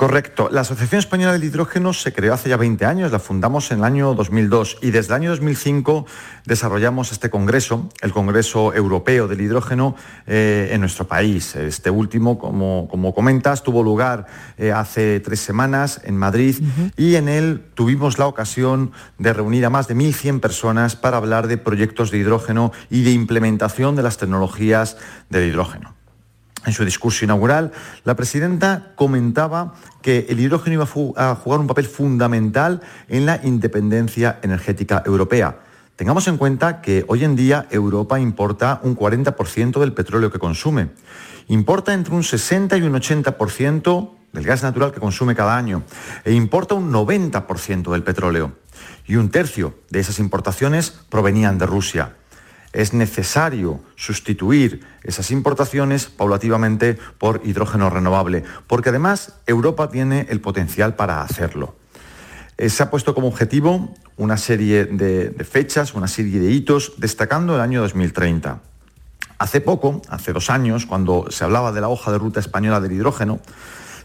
Correcto. 0.00 0.48
La 0.50 0.62
Asociación 0.62 0.98
Española 0.98 1.34
del 1.34 1.44
Hidrógeno 1.44 1.92
se 1.92 2.14
creó 2.14 2.32
hace 2.32 2.48
ya 2.48 2.56
20 2.56 2.86
años, 2.86 3.12
la 3.12 3.18
fundamos 3.18 3.70
en 3.70 3.80
el 3.80 3.84
año 3.84 4.14
2002 4.14 4.78
y 4.80 4.92
desde 4.92 5.08
el 5.08 5.20
año 5.20 5.30
2005 5.32 6.06
desarrollamos 6.46 7.12
este 7.12 7.28
congreso, 7.28 7.90
el 8.00 8.10
Congreso 8.10 8.72
Europeo 8.72 9.28
del 9.28 9.42
Hidrógeno, 9.42 9.96
eh, 10.26 10.70
en 10.72 10.80
nuestro 10.80 11.06
país. 11.06 11.54
Este 11.54 11.90
último, 11.90 12.38
como, 12.38 12.88
como 12.88 13.12
comentas, 13.12 13.62
tuvo 13.62 13.82
lugar 13.82 14.24
eh, 14.56 14.72
hace 14.72 15.20
tres 15.20 15.40
semanas 15.40 16.00
en 16.02 16.16
Madrid 16.16 16.56
y 16.96 17.16
en 17.16 17.28
él 17.28 17.66
tuvimos 17.74 18.18
la 18.18 18.26
ocasión 18.26 18.92
de 19.18 19.34
reunir 19.34 19.66
a 19.66 19.70
más 19.70 19.86
de 19.86 19.96
1.100 19.96 20.40
personas 20.40 20.96
para 20.96 21.18
hablar 21.18 21.46
de 21.46 21.58
proyectos 21.58 22.10
de 22.10 22.16
hidrógeno 22.16 22.72
y 22.88 23.02
de 23.02 23.10
implementación 23.10 23.96
de 23.96 24.02
las 24.02 24.16
tecnologías 24.16 24.96
del 25.28 25.50
hidrógeno. 25.50 25.99
En 26.66 26.74
su 26.74 26.84
discurso 26.84 27.24
inaugural, 27.24 27.72
la 28.04 28.16
presidenta 28.16 28.92
comentaba 28.94 29.74
que 30.02 30.26
el 30.28 30.40
hidrógeno 30.40 30.74
iba 30.74 30.84
a, 31.16 31.34
jugar 31.34 31.60
un 31.60 31.66
papel 31.66 31.86
fundamental 31.86 32.82
en 33.08 33.24
la 33.24 33.40
independencia 33.42 34.38
energética 34.42 35.02
europea. 35.06 35.60
Tengamos 35.96 36.28
en 36.28 36.36
cuenta 36.36 36.82
que 36.82 37.04
hoy 37.08 37.24
en 37.24 37.36
día 37.36 37.66
Europa 37.70 38.20
importa 38.20 38.80
un 38.82 38.96
40% 38.96 39.80
del 39.80 39.92
petróleo 39.94 40.30
que 40.30 40.38
consume. 40.38 40.90
Importa 41.48 41.94
entre 41.94 42.14
un 42.14 42.22
60 42.22 42.76
y 42.76 42.82
un 42.82 42.92
80% 42.92 44.10
del 44.32 44.44
gas 44.44 44.62
natural 44.62 44.92
que 44.92 45.00
consume 45.00 45.34
cada 45.34 45.56
año 45.56 45.82
e 46.24 46.32
importa 46.32 46.74
un 46.74 46.92
90% 46.92 47.90
del 47.90 48.02
petróleo. 48.02 48.52
Y 49.06 49.16
un 49.16 49.30
tercio 49.30 49.74
de 49.90 50.00
esas 50.00 50.18
importaciones 50.18 50.90
provenían 50.90 51.58
de 51.58 51.66
Rusia. 51.66 52.16
Es 52.72 52.92
necesario 52.92 53.80
sustituir 53.96 54.84
esas 55.02 55.30
importaciones 55.30 56.06
paulativamente 56.06 56.98
por 57.18 57.40
hidrógeno 57.44 57.90
renovable, 57.90 58.44
porque 58.66 58.90
además 58.90 59.34
Europa 59.46 59.90
tiene 59.90 60.26
el 60.30 60.40
potencial 60.40 60.94
para 60.94 61.22
hacerlo. 61.22 61.74
Eh, 62.56 62.68
se 62.68 62.82
ha 62.82 62.90
puesto 62.90 63.14
como 63.14 63.28
objetivo 63.28 63.94
una 64.16 64.36
serie 64.36 64.84
de, 64.84 65.30
de 65.30 65.44
fechas, 65.44 65.94
una 65.94 66.08
serie 66.08 66.38
de 66.38 66.50
hitos, 66.52 66.92
destacando 66.98 67.54
el 67.54 67.60
año 67.60 67.80
2030. 67.80 68.60
Hace 69.38 69.62
poco, 69.62 70.02
hace 70.10 70.34
dos 70.34 70.50
años, 70.50 70.84
cuando 70.84 71.30
se 71.30 71.44
hablaba 71.44 71.72
de 71.72 71.80
la 71.80 71.88
hoja 71.88 72.12
de 72.12 72.18
ruta 72.18 72.40
española 72.40 72.80
del 72.80 72.92
hidrógeno, 72.92 73.40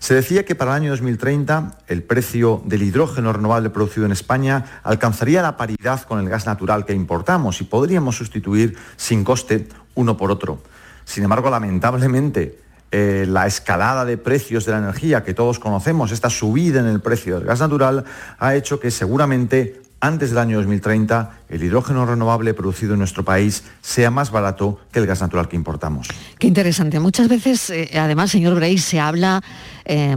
se 0.05 0.13
decía 0.13 0.45
que 0.45 0.53
para 0.53 0.69
el 0.69 0.83
año 0.83 0.91
2030 0.91 1.79
el 1.87 2.03
precio 2.03 2.61
del 2.63 2.83
hidrógeno 2.83 3.33
renovable 3.33 3.71
producido 3.71 4.05
en 4.05 4.11
España 4.11 4.79
alcanzaría 4.83 5.41
la 5.41 5.57
paridad 5.57 6.03
con 6.03 6.19
el 6.19 6.29
gas 6.29 6.45
natural 6.45 6.85
que 6.85 6.93
importamos 6.93 7.59
y 7.59 7.63
podríamos 7.63 8.15
sustituir 8.15 8.77
sin 8.97 9.23
coste 9.23 9.67
uno 9.95 10.15
por 10.15 10.29
otro. 10.29 10.61
Sin 11.05 11.23
embargo, 11.23 11.49
lamentablemente, 11.49 12.59
eh, 12.91 13.25
la 13.27 13.47
escalada 13.47 14.05
de 14.05 14.19
precios 14.19 14.65
de 14.65 14.73
la 14.73 14.77
energía 14.77 15.23
que 15.23 15.33
todos 15.33 15.57
conocemos, 15.57 16.11
esta 16.11 16.29
subida 16.29 16.81
en 16.81 16.85
el 16.85 17.01
precio 17.01 17.39
del 17.39 17.47
gas 17.47 17.61
natural, 17.61 18.05
ha 18.37 18.53
hecho 18.53 18.79
que 18.79 18.91
seguramente 18.91 19.81
antes 20.01 20.29
del 20.29 20.37
año 20.37 20.57
2030 20.57 21.31
el 21.49 21.63
hidrógeno 21.63 22.05
renovable 22.05 22.53
producido 22.53 22.93
en 22.93 22.99
nuestro 22.99 23.25
país 23.25 23.63
sea 23.81 24.11
más 24.11 24.29
barato 24.29 24.79
que 24.91 24.99
el 24.99 25.07
gas 25.07 25.21
natural 25.21 25.47
que 25.47 25.55
importamos. 25.55 26.09
Qué 26.37 26.45
interesante. 26.45 26.99
Muchas 26.99 27.27
veces, 27.27 27.71
eh, 27.71 27.89
además, 27.95 28.29
señor 28.29 28.55
Grey, 28.55 28.77
se 28.77 28.99
habla 28.99 29.41
eh, 29.85 30.15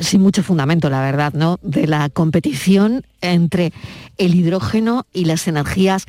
sin 0.00 0.20
mucho 0.20 0.42
fundamento, 0.42 0.90
la 0.90 1.00
verdad, 1.00 1.32
¿no? 1.32 1.58
De 1.62 1.86
la 1.86 2.08
competición 2.10 3.06
entre 3.20 3.72
el 4.18 4.34
hidrógeno 4.34 5.06
y 5.12 5.24
las 5.24 5.48
energías 5.48 6.06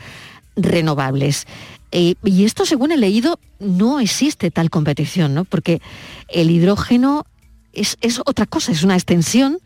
renovables. 0.55 1.45
Eh, 1.91 2.15
y 2.23 2.45
esto, 2.45 2.65
según 2.65 2.91
he 2.91 2.97
leído, 2.97 3.39
no 3.59 3.99
existe 3.99 4.51
tal 4.51 4.69
competición, 4.69 5.33
¿no? 5.33 5.45
Porque 5.45 5.81
el 6.27 6.49
hidrógeno 6.49 7.25
es, 7.73 7.97
es 8.01 8.19
otra 8.25 8.45
cosa, 8.45 8.71
es 8.71 8.83
una 8.83 8.95
extensión 8.95 9.59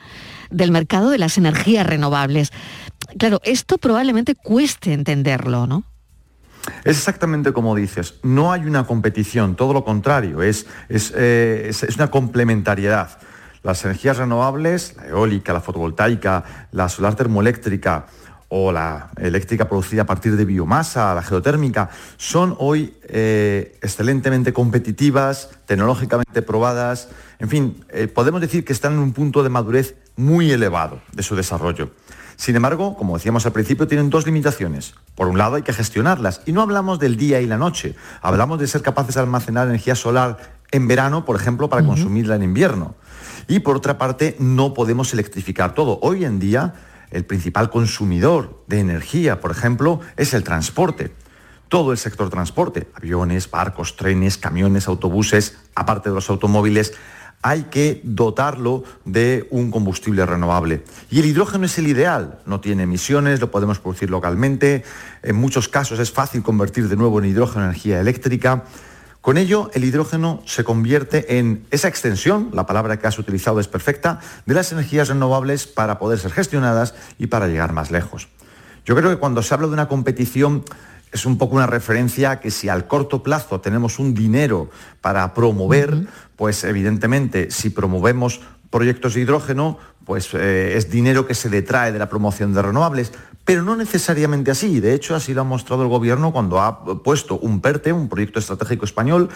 del 0.49 0.71
mercado 0.71 1.09
de 1.09 1.17
las 1.17 1.37
energías 1.37 1.85
renovables. 1.85 2.51
Claro, 3.17 3.39
esto 3.43 3.77
probablemente 3.77 4.35
cueste 4.35 4.93
entenderlo, 4.93 5.65
¿no? 5.65 5.85
Es 6.83 6.97
exactamente 6.97 7.53
como 7.53 7.73
dices, 7.75 8.15
no 8.21 8.51
hay 8.51 8.65
una 8.65 8.85
competición, 8.85 9.55
todo 9.55 9.73
lo 9.73 9.83
contrario, 9.83 10.43
es, 10.43 10.67
es, 10.89 11.13
eh, 11.15 11.67
es 11.69 11.95
una 11.95 12.11
complementariedad. 12.11 13.17
Las 13.63 13.83
energías 13.85 14.17
renovables, 14.17 14.95
la 14.97 15.07
eólica, 15.07 15.53
la 15.53 15.61
fotovoltaica, 15.61 16.67
la 16.71 16.89
solar 16.89 17.15
termoeléctrica 17.15 18.05
o 18.49 18.71
la 18.71 19.11
eléctrica 19.17 19.69
producida 19.69 20.01
a 20.03 20.05
partir 20.05 20.35
de 20.35 20.43
biomasa, 20.43 21.13
la 21.13 21.21
geotérmica, 21.21 21.89
son 22.17 22.55
hoy 22.57 22.95
eh, 23.03 23.77
excelentemente 23.81 24.53
competitivas, 24.53 25.51
tecnológicamente 25.65 26.41
probadas, 26.41 27.09
en 27.37 27.47
fin, 27.47 27.85
eh, 27.89 28.07
podemos 28.07 28.41
decir 28.41 28.65
que 28.65 28.73
están 28.73 28.93
en 28.93 28.99
un 28.99 29.13
punto 29.13 29.43
de 29.43 29.49
madurez 29.49 29.95
muy 30.15 30.51
elevado 30.51 30.99
de 31.13 31.23
su 31.23 31.35
desarrollo. 31.35 31.91
Sin 32.35 32.55
embargo, 32.55 32.95
como 32.95 33.17
decíamos 33.17 33.45
al 33.45 33.51
principio, 33.51 33.87
tienen 33.87 34.09
dos 34.09 34.25
limitaciones. 34.25 34.95
Por 35.13 35.27
un 35.27 35.37
lado, 35.37 35.57
hay 35.57 35.61
que 35.61 35.73
gestionarlas. 35.73 36.41
Y 36.45 36.53
no 36.53 36.61
hablamos 36.61 36.97
del 36.97 37.17
día 37.17 37.41
y 37.41 37.45
la 37.45 37.57
noche. 37.57 37.95
Hablamos 38.21 38.59
de 38.59 38.67
ser 38.67 38.81
capaces 38.81 39.15
de 39.15 39.21
almacenar 39.21 39.67
energía 39.67 39.93
solar 39.93 40.37
en 40.71 40.87
verano, 40.87 41.25
por 41.25 41.35
ejemplo, 41.35 41.69
para 41.69 41.85
consumirla 41.85 42.35
en 42.35 42.43
invierno. 42.43 42.95
Y 43.49 43.59
por 43.59 43.75
otra 43.75 43.97
parte, 43.97 44.35
no 44.39 44.75
podemos 44.75 45.11
electrificar 45.11 45.73
todo. 45.73 45.99
Hoy 46.03 46.23
en 46.23 46.39
día, 46.39 46.75
el 47.09 47.25
principal 47.25 47.71
consumidor 47.71 48.63
de 48.67 48.79
energía, 48.79 49.41
por 49.41 49.49
ejemplo, 49.49 50.01
es 50.17 50.35
el 50.35 50.43
transporte. 50.43 51.11
Todo 51.67 51.91
el 51.91 51.97
sector 51.97 52.29
transporte, 52.29 52.87
aviones, 52.93 53.49
barcos, 53.49 53.95
trenes, 53.95 54.37
camiones, 54.37 54.87
autobuses, 54.87 55.57
aparte 55.73 56.09
de 56.09 56.15
los 56.15 56.29
automóviles, 56.29 56.93
hay 57.41 57.63
que 57.63 58.01
dotarlo 58.03 58.83
de 59.05 59.47
un 59.49 59.71
combustible 59.71 60.25
renovable. 60.27 60.83
Y 61.09 61.19
el 61.19 61.25
hidrógeno 61.25 61.65
es 61.65 61.77
el 61.79 61.87
ideal, 61.87 62.39
no 62.45 62.59
tiene 62.59 62.83
emisiones, 62.83 63.39
lo 63.39 63.49
podemos 63.49 63.79
producir 63.79 64.11
localmente, 64.11 64.83
en 65.23 65.35
muchos 65.35 65.69
casos 65.69 65.99
es 65.99 66.11
fácil 66.11 66.43
convertir 66.43 66.87
de 66.87 66.97
nuevo 66.97 67.17
en 67.17 67.25
hidrógeno 67.25 67.61
en 67.61 67.69
energía 67.69 67.99
eléctrica. 67.99 68.65
Con 69.21 69.37
ello, 69.37 69.69
el 69.73 69.83
hidrógeno 69.83 70.41
se 70.45 70.63
convierte 70.63 71.37
en 71.37 71.65
esa 71.71 71.89
extensión, 71.89 72.51
la 72.53 72.65
palabra 72.65 72.97
que 72.97 73.07
has 73.07 73.19
utilizado 73.19 73.59
es 73.59 73.67
perfecta, 73.67 74.21
de 74.45 74.53
las 74.53 74.71
energías 74.71 75.09
renovables 75.09 75.67
para 75.67 75.99
poder 75.99 76.19
ser 76.19 76.31
gestionadas 76.31 76.95
y 77.17 77.27
para 77.27 77.47
llegar 77.47 77.73
más 77.73 77.91
lejos. 77.91 78.29
Yo 78.85 78.95
creo 78.95 79.09
que 79.09 79.17
cuando 79.17 79.43
se 79.43 79.53
habla 79.53 79.67
de 79.67 79.73
una 79.73 79.89
competición 79.89 80.63
es 81.11 81.25
un 81.25 81.37
poco 81.37 81.55
una 81.55 81.67
referencia 81.67 82.31
a 82.31 82.39
que 82.39 82.49
si 82.49 82.69
al 82.69 82.87
corto 82.87 83.21
plazo 83.21 83.59
tenemos 83.59 83.99
un 83.99 84.13
dinero 84.13 84.69
para 85.01 85.33
promover, 85.33 86.07
pues 86.37 86.63
evidentemente 86.63 87.51
si 87.51 87.71
promovemos 87.71 88.41
proyectos 88.69 89.15
de 89.15 89.21
hidrógeno, 89.21 89.79
pues 90.09 90.33
eh, 90.33 90.75
es 90.75 90.89
dinero 90.89 91.27
que 91.27 91.35
se 91.35 91.49
detrae 91.49 91.91
de 91.91 91.99
la 91.99 92.09
promoción 92.09 92.51
de 92.51 92.63
renovables, 92.63 93.11
pero 93.45 93.61
no 93.61 93.75
necesariamente 93.75 94.49
así. 94.49 94.79
De 94.79 94.95
hecho, 94.95 95.13
así 95.13 95.35
lo 95.35 95.41
ha 95.41 95.43
mostrado 95.43 95.83
el 95.83 95.87
gobierno 95.87 96.31
cuando 96.31 96.59
ha 96.59 96.83
puesto 97.03 97.37
un 97.37 97.61
PERTE, 97.61 97.93
un 97.93 98.09
proyecto 98.09 98.39
estratégico 98.39 98.85
español, 98.85 99.29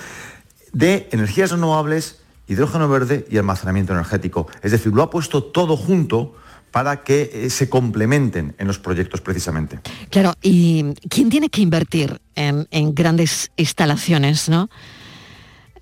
de 0.71 1.09
energías 1.11 1.51
renovables, 1.51 2.23
hidrógeno 2.47 2.89
verde 2.89 3.27
y 3.29 3.37
almacenamiento 3.37 3.93
energético. 3.93 4.47
Es 4.63 4.71
decir, 4.71 4.91
lo 4.91 5.03
ha 5.03 5.11
puesto 5.11 5.43
todo 5.43 5.77
junto 5.77 6.33
para 6.71 7.03
que 7.03 7.29
eh, 7.31 7.49
se 7.51 7.69
complementen 7.69 8.55
en 8.57 8.65
los 8.65 8.79
proyectos 8.79 9.21
precisamente. 9.21 9.79
Claro, 10.09 10.33
¿y 10.41 10.95
quién 11.07 11.29
tiene 11.29 11.49
que 11.49 11.61
invertir 11.61 12.19
en, 12.33 12.67
en 12.71 12.95
grandes 12.95 13.51
instalaciones, 13.57 14.49
no? 14.49 14.71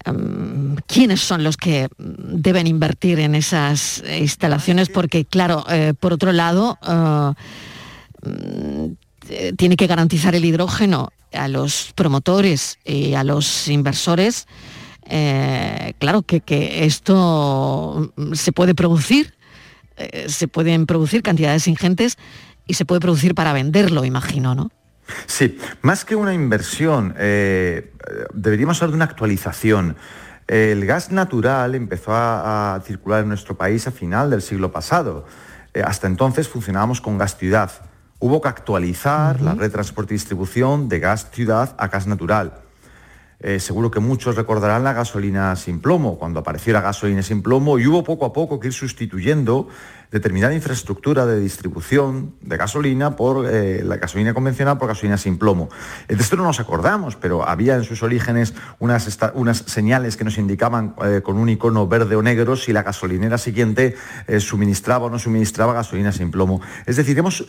Em, 0.06 0.76
¿Quiénes 0.88 1.22
son 1.22 1.44
los 1.44 1.58
que 1.58 1.88
deben 1.98 2.68
invertir 2.68 3.20
en 3.20 3.36
esas 3.36 4.04
instalaciones? 4.20 4.90
Porque, 4.90 5.26
claro, 5.26 5.66
eh, 5.70 5.94
por 6.00 6.14
otro 6.14 6.32
lado, 6.32 6.78
eh, 6.88 7.34
mm, 8.30 9.56
tiene 9.56 9.76
que 9.76 9.88
garantizar 9.88 10.36
el 10.36 10.46
hidrógeno 10.46 11.10
a 11.34 11.48
los 11.48 11.94
promotores 11.96 12.80
y 12.84 13.14
a 13.14 13.24
los 13.24 13.68
inversores. 13.68 14.48
Eh, 15.06 15.94
claro 16.00 16.22
que, 16.22 16.42
que 16.42 16.86
esto 16.86 18.12
mm, 18.16 18.34
se 18.34 18.52
puede 18.52 18.76
producir, 18.76 19.34
eh, 19.98 20.26
se 20.30 20.48
pueden 20.48 20.86
producir 20.86 21.22
cantidades 21.22 21.68
ingentes 21.68 22.18
y 22.68 22.76
se 22.76 22.86
puede 22.86 23.02
producir 23.02 23.36
para 23.36 23.54
venderlo, 23.54 24.06
imagino, 24.06 24.56
¿no? 24.56 24.72
Sí, 25.26 25.60
más 25.82 26.06
que 26.06 26.16
una 26.16 26.34
inversión, 26.34 27.16
eh, 27.18 27.94
deberíamos 28.34 28.82
hablar 28.82 28.92
de 28.92 28.96
una 28.96 29.06
actualización. 29.06 29.96
El 30.48 30.86
gas 30.86 31.12
natural 31.12 31.76
empezó 31.76 32.14
a, 32.14 32.76
a 32.76 32.82
circular 32.82 33.22
en 33.22 33.30
nuestro 33.30 33.56
país 33.56 33.88
a 33.88 33.92
final 33.92 34.30
del 34.30 34.42
siglo 34.42 34.72
pasado. 34.72 35.26
Eh, 35.74 35.82
hasta 35.86 36.08
entonces 36.08 36.48
funcionábamos 36.48 37.00
con 37.02 37.18
gas 37.18 37.38
ciudad. 37.38 37.72
Hubo 38.20 38.42
que 38.42 38.50
actualizar 38.50 39.42
la 39.42 39.54
red 39.54 39.64
de 39.64 39.70
transporte 39.70 40.14
y 40.14 40.18
distribución 40.18 40.90
de 40.90 41.00
gas 41.00 41.30
ciudad 41.32 41.76
a 41.78 41.88
gas 41.88 42.06
natural. 42.08 42.54
Eh, 43.44 43.60
seguro 43.60 43.90
que 43.90 44.00
muchos 44.00 44.36
recordarán 44.36 44.84
la 44.84 44.94
gasolina 44.94 45.56
sin 45.56 45.80
plomo, 45.80 46.20
cuando 46.20 46.40
apareció 46.40 46.74
la 46.74 46.82
gasolina 46.82 47.24
sin 47.24 47.42
plomo 47.42 47.80
y 47.80 47.88
hubo 47.88 48.04
poco 48.04 48.26
a 48.26 48.34
poco 48.34 48.60
que 48.60 48.68
ir 48.68 48.74
sustituyendo 48.74 49.68
determinada 50.12 50.54
infraestructura 50.54 51.26
de 51.26 51.40
distribución 51.40 52.36
de 52.42 52.58
gasolina 52.58 53.16
por 53.16 53.48
eh, 53.50 53.82
la 53.84 53.98
gasolina 53.98 54.36
convencional 54.36 54.78
por 54.78 54.90
gasolina 54.90 55.18
sin 55.18 55.40
plomo. 55.40 55.70
Eh, 56.08 56.16
De 56.16 56.22
esto 56.22 56.36
no 56.36 56.44
nos 56.44 56.60
acordamos, 56.60 57.16
pero 57.16 57.48
había 57.48 57.76
en 57.76 57.84
sus 57.84 58.04
orígenes 58.04 58.54
unas, 58.78 59.18
unas 59.34 59.58
señales 59.58 60.18
que 60.18 60.24
nos 60.24 60.38
indicaban 60.38 60.94
con 61.24 61.38
un 61.38 61.50
icono 61.50 61.88
verde 61.88 62.16
o 62.16 62.22
negro 62.22 62.56
si 62.56 62.74
la 62.74 62.84
gasolinera 62.84 63.40
siguiente 63.40 63.96
suministraba 64.40 65.06
o 65.06 65.10
no 65.10 65.18
suministraba 65.18 65.74
gasolina 65.74 66.12
sin 66.12 66.30
plomo. 66.30 66.62
Es 66.86 66.98
decir, 66.98 67.18
hemos... 67.18 67.44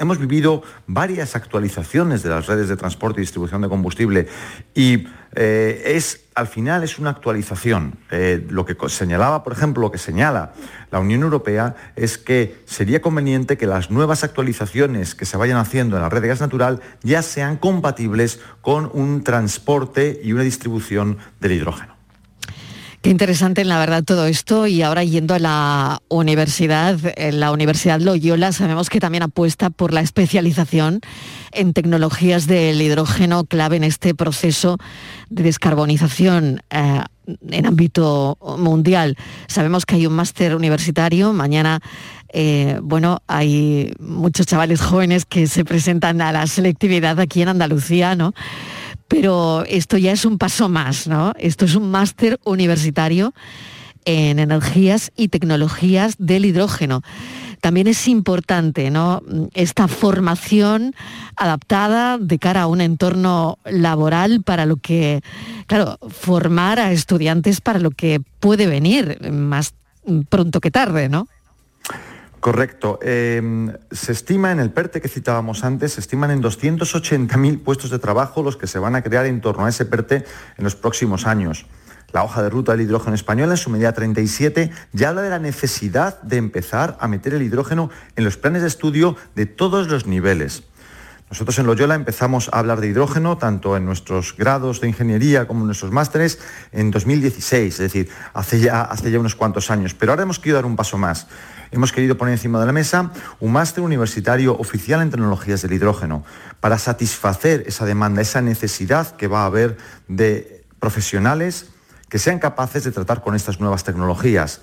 Hemos 0.00 0.18
vivido 0.18 0.62
varias 0.86 1.36
actualizaciones 1.36 2.22
de 2.22 2.30
las 2.30 2.46
redes 2.46 2.70
de 2.70 2.76
transporte 2.78 3.20
y 3.20 3.22
distribución 3.22 3.60
de 3.60 3.68
combustible 3.68 4.28
y 4.74 5.06
eh, 5.34 5.82
es 5.84 6.24
al 6.34 6.46
final 6.46 6.82
es 6.82 6.98
una 6.98 7.10
actualización. 7.10 7.98
Eh, 8.10 8.46
lo 8.48 8.64
que 8.64 8.74
señalaba, 8.88 9.44
por 9.44 9.52
ejemplo, 9.52 9.82
lo 9.82 9.90
que 9.90 9.98
señala 9.98 10.54
la 10.90 11.00
Unión 11.00 11.20
Europea 11.20 11.76
es 11.96 12.16
que 12.16 12.62
sería 12.64 13.02
conveniente 13.02 13.58
que 13.58 13.66
las 13.66 13.90
nuevas 13.90 14.24
actualizaciones 14.24 15.14
que 15.14 15.26
se 15.26 15.36
vayan 15.36 15.58
haciendo 15.58 15.96
en 15.96 16.02
la 16.02 16.08
red 16.08 16.22
de 16.22 16.28
gas 16.28 16.40
natural 16.40 16.80
ya 17.02 17.20
sean 17.20 17.58
compatibles 17.58 18.40
con 18.62 18.90
un 18.94 19.22
transporte 19.22 20.18
y 20.24 20.32
una 20.32 20.44
distribución 20.44 21.18
del 21.40 21.52
hidrógeno. 21.52 21.99
Qué 23.02 23.08
interesante, 23.08 23.64
la 23.64 23.78
verdad, 23.78 24.04
todo 24.04 24.26
esto. 24.26 24.66
Y 24.66 24.82
ahora 24.82 25.02
yendo 25.04 25.32
a 25.32 25.38
la 25.38 26.02
universidad, 26.08 26.98
la 27.32 27.50
Universidad 27.50 27.98
Loyola, 27.98 28.52
sabemos 28.52 28.90
que 28.90 29.00
también 29.00 29.22
apuesta 29.22 29.70
por 29.70 29.94
la 29.94 30.02
especialización 30.02 31.00
en 31.52 31.72
tecnologías 31.72 32.46
del 32.46 32.82
hidrógeno 32.82 33.44
clave 33.44 33.76
en 33.76 33.84
este 33.84 34.14
proceso 34.14 34.76
de 35.30 35.44
descarbonización 35.44 36.60
eh, 36.68 37.00
en 37.48 37.64
ámbito 37.64 38.36
mundial. 38.58 39.16
Sabemos 39.46 39.86
que 39.86 39.94
hay 39.94 40.06
un 40.06 40.12
máster 40.12 40.54
universitario. 40.54 41.32
Mañana, 41.32 41.80
eh, 42.34 42.80
bueno, 42.82 43.22
hay 43.28 43.92
muchos 43.98 44.44
chavales 44.44 44.82
jóvenes 44.82 45.24
que 45.24 45.46
se 45.46 45.64
presentan 45.64 46.20
a 46.20 46.32
la 46.32 46.46
selectividad 46.46 47.18
aquí 47.18 47.40
en 47.40 47.48
Andalucía, 47.48 48.14
¿no? 48.14 48.34
Pero 49.10 49.64
esto 49.66 49.98
ya 49.98 50.12
es 50.12 50.24
un 50.24 50.38
paso 50.38 50.68
más, 50.68 51.08
¿no? 51.08 51.32
Esto 51.36 51.64
es 51.64 51.74
un 51.74 51.90
máster 51.90 52.38
universitario 52.44 53.34
en 54.04 54.38
energías 54.38 55.10
y 55.16 55.26
tecnologías 55.26 56.14
del 56.18 56.44
hidrógeno. 56.44 57.02
También 57.60 57.88
es 57.88 58.06
importante 58.06 58.88
¿no? 58.88 59.20
esta 59.52 59.88
formación 59.88 60.94
adaptada 61.34 62.18
de 62.18 62.38
cara 62.38 62.62
a 62.62 62.66
un 62.68 62.80
entorno 62.80 63.58
laboral 63.64 64.44
para 64.44 64.64
lo 64.64 64.76
que, 64.76 65.22
claro, 65.66 65.98
formar 66.08 66.78
a 66.78 66.92
estudiantes 66.92 67.60
para 67.60 67.80
lo 67.80 67.90
que 67.90 68.22
puede 68.38 68.68
venir 68.68 69.18
más 69.32 69.74
pronto 70.28 70.60
que 70.60 70.70
tarde, 70.70 71.08
¿no? 71.08 71.26
Correcto. 72.40 72.98
Eh, 73.02 73.70
se 73.90 74.12
estima 74.12 74.50
en 74.50 74.60
el 74.60 74.70
PERTE 74.70 75.02
que 75.02 75.08
citábamos 75.08 75.62
antes, 75.62 75.92
se 75.92 76.00
estiman 76.00 76.30
en 76.30 76.42
280.000 76.42 77.62
puestos 77.62 77.90
de 77.90 77.98
trabajo 77.98 78.42
los 78.42 78.56
que 78.56 78.66
se 78.66 78.78
van 78.78 78.96
a 78.96 79.02
crear 79.02 79.26
en 79.26 79.42
torno 79.42 79.66
a 79.66 79.68
ese 79.68 79.84
PERTE 79.84 80.24
en 80.56 80.64
los 80.64 80.74
próximos 80.74 81.26
años. 81.26 81.66
La 82.12 82.24
hoja 82.24 82.42
de 82.42 82.50
ruta 82.50 82.72
del 82.72 82.80
hidrógeno 82.80 83.14
española 83.14 83.52
en 83.52 83.58
su 83.58 83.70
medida 83.70 83.92
37 83.92 84.70
ya 84.92 85.10
habla 85.10 85.22
de 85.22 85.30
la 85.30 85.38
necesidad 85.38 86.20
de 86.22 86.38
empezar 86.38 86.96
a 86.98 87.06
meter 87.08 87.34
el 87.34 87.42
hidrógeno 87.42 87.90
en 88.16 88.24
los 88.24 88.36
planes 88.36 88.62
de 88.62 88.68
estudio 88.68 89.16
de 89.36 89.46
todos 89.46 89.88
los 89.88 90.06
niveles. 90.06 90.64
Nosotros 91.30 91.60
en 91.60 91.66
Loyola 91.66 91.94
empezamos 91.94 92.50
a 92.52 92.58
hablar 92.58 92.80
de 92.80 92.88
hidrógeno 92.88 93.38
tanto 93.38 93.76
en 93.76 93.84
nuestros 93.84 94.34
grados 94.36 94.80
de 94.80 94.88
ingeniería 94.88 95.46
como 95.46 95.60
en 95.60 95.66
nuestros 95.66 95.92
másteres 95.92 96.40
en 96.72 96.90
2016, 96.90 97.74
es 97.74 97.78
decir, 97.78 98.08
hace 98.34 98.58
ya, 98.58 98.82
hace 98.82 99.12
ya 99.12 99.20
unos 99.20 99.36
cuantos 99.36 99.70
años. 99.70 99.94
Pero 99.94 100.10
ahora 100.10 100.24
hemos 100.24 100.40
querido 100.40 100.56
dar 100.56 100.66
un 100.66 100.74
paso 100.74 100.98
más. 100.98 101.28
Hemos 101.70 101.92
querido 101.92 102.18
poner 102.18 102.32
encima 102.32 102.58
de 102.58 102.66
la 102.66 102.72
mesa 102.72 103.12
un 103.38 103.52
máster 103.52 103.84
universitario 103.84 104.58
oficial 104.58 105.02
en 105.02 105.10
tecnologías 105.10 105.62
del 105.62 105.72
hidrógeno 105.72 106.24
para 106.58 106.78
satisfacer 106.78 107.62
esa 107.64 107.86
demanda, 107.86 108.22
esa 108.22 108.40
necesidad 108.40 109.14
que 109.14 109.28
va 109.28 109.42
a 109.42 109.46
haber 109.46 109.76
de 110.08 110.64
profesionales 110.80 111.70
que 112.08 112.18
sean 112.18 112.40
capaces 112.40 112.82
de 112.82 112.90
tratar 112.90 113.22
con 113.22 113.36
estas 113.36 113.60
nuevas 113.60 113.84
tecnologías. 113.84 114.62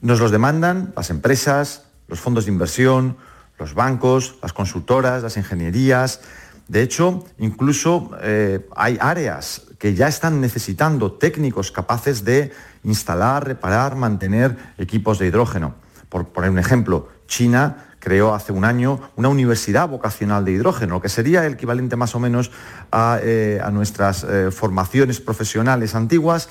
Nos 0.00 0.18
los 0.18 0.30
demandan 0.30 0.94
las 0.96 1.10
empresas, 1.10 1.84
los 2.08 2.20
fondos 2.20 2.46
de 2.46 2.52
inversión, 2.52 3.18
los 3.60 3.74
bancos, 3.74 4.36
las 4.42 4.52
consultoras, 4.52 5.22
las 5.22 5.36
ingenierías. 5.36 6.22
De 6.66 6.82
hecho, 6.82 7.24
incluso 7.38 8.10
eh, 8.22 8.66
hay 8.74 8.96
áreas 9.00 9.62
que 9.78 9.94
ya 9.94 10.08
están 10.08 10.40
necesitando 10.40 11.12
técnicos 11.12 11.70
capaces 11.70 12.24
de 12.24 12.52
instalar, 12.82 13.46
reparar, 13.46 13.96
mantener 13.96 14.56
equipos 14.78 15.18
de 15.18 15.26
hidrógeno. 15.26 15.74
Por 16.08 16.28
poner 16.28 16.50
un 16.50 16.58
ejemplo, 16.58 17.08
China 17.26 17.88
creó 17.98 18.34
hace 18.34 18.52
un 18.52 18.64
año 18.64 18.98
una 19.16 19.28
universidad 19.28 19.88
vocacional 19.88 20.44
de 20.44 20.52
hidrógeno, 20.52 21.02
que 21.02 21.10
sería 21.10 21.44
el 21.44 21.54
equivalente 21.54 21.96
más 21.96 22.14
o 22.14 22.20
menos 22.20 22.50
a, 22.90 23.18
eh, 23.22 23.60
nuestras 23.72 24.24
eh, 24.24 24.50
formaciones 24.50 25.20
profesionales 25.20 25.94
antiguas, 25.94 26.48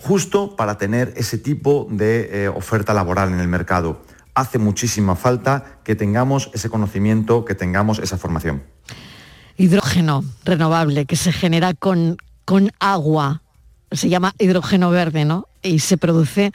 justo 0.00 0.56
para 0.56 0.76
tener 0.76 1.14
ese 1.16 1.38
tipo 1.38 1.86
de 1.90 2.50
oferta 2.54 2.92
laboral 2.92 3.32
en 3.32 3.40
el 3.40 3.48
mercado. 3.48 4.02
Hace 4.38 4.60
muchísima 4.60 5.16
falta 5.16 5.80
que 5.82 5.96
tengamos 5.96 6.48
ese 6.54 6.70
conocimiento, 6.70 7.44
que 7.44 7.56
tengamos 7.56 7.98
esa 7.98 8.18
formación. 8.18 8.62
Hidrógeno 9.56 10.22
renovable 10.44 11.06
que 11.06 11.16
se 11.16 11.32
genera 11.32 11.74
con, 11.74 12.18
con 12.44 12.70
agua, 12.78 13.42
se 13.90 14.08
llama 14.08 14.36
hidrógeno 14.38 14.90
verde, 14.90 15.24
¿no? 15.24 15.48
Y 15.60 15.80
se 15.80 15.96
produce 15.96 16.52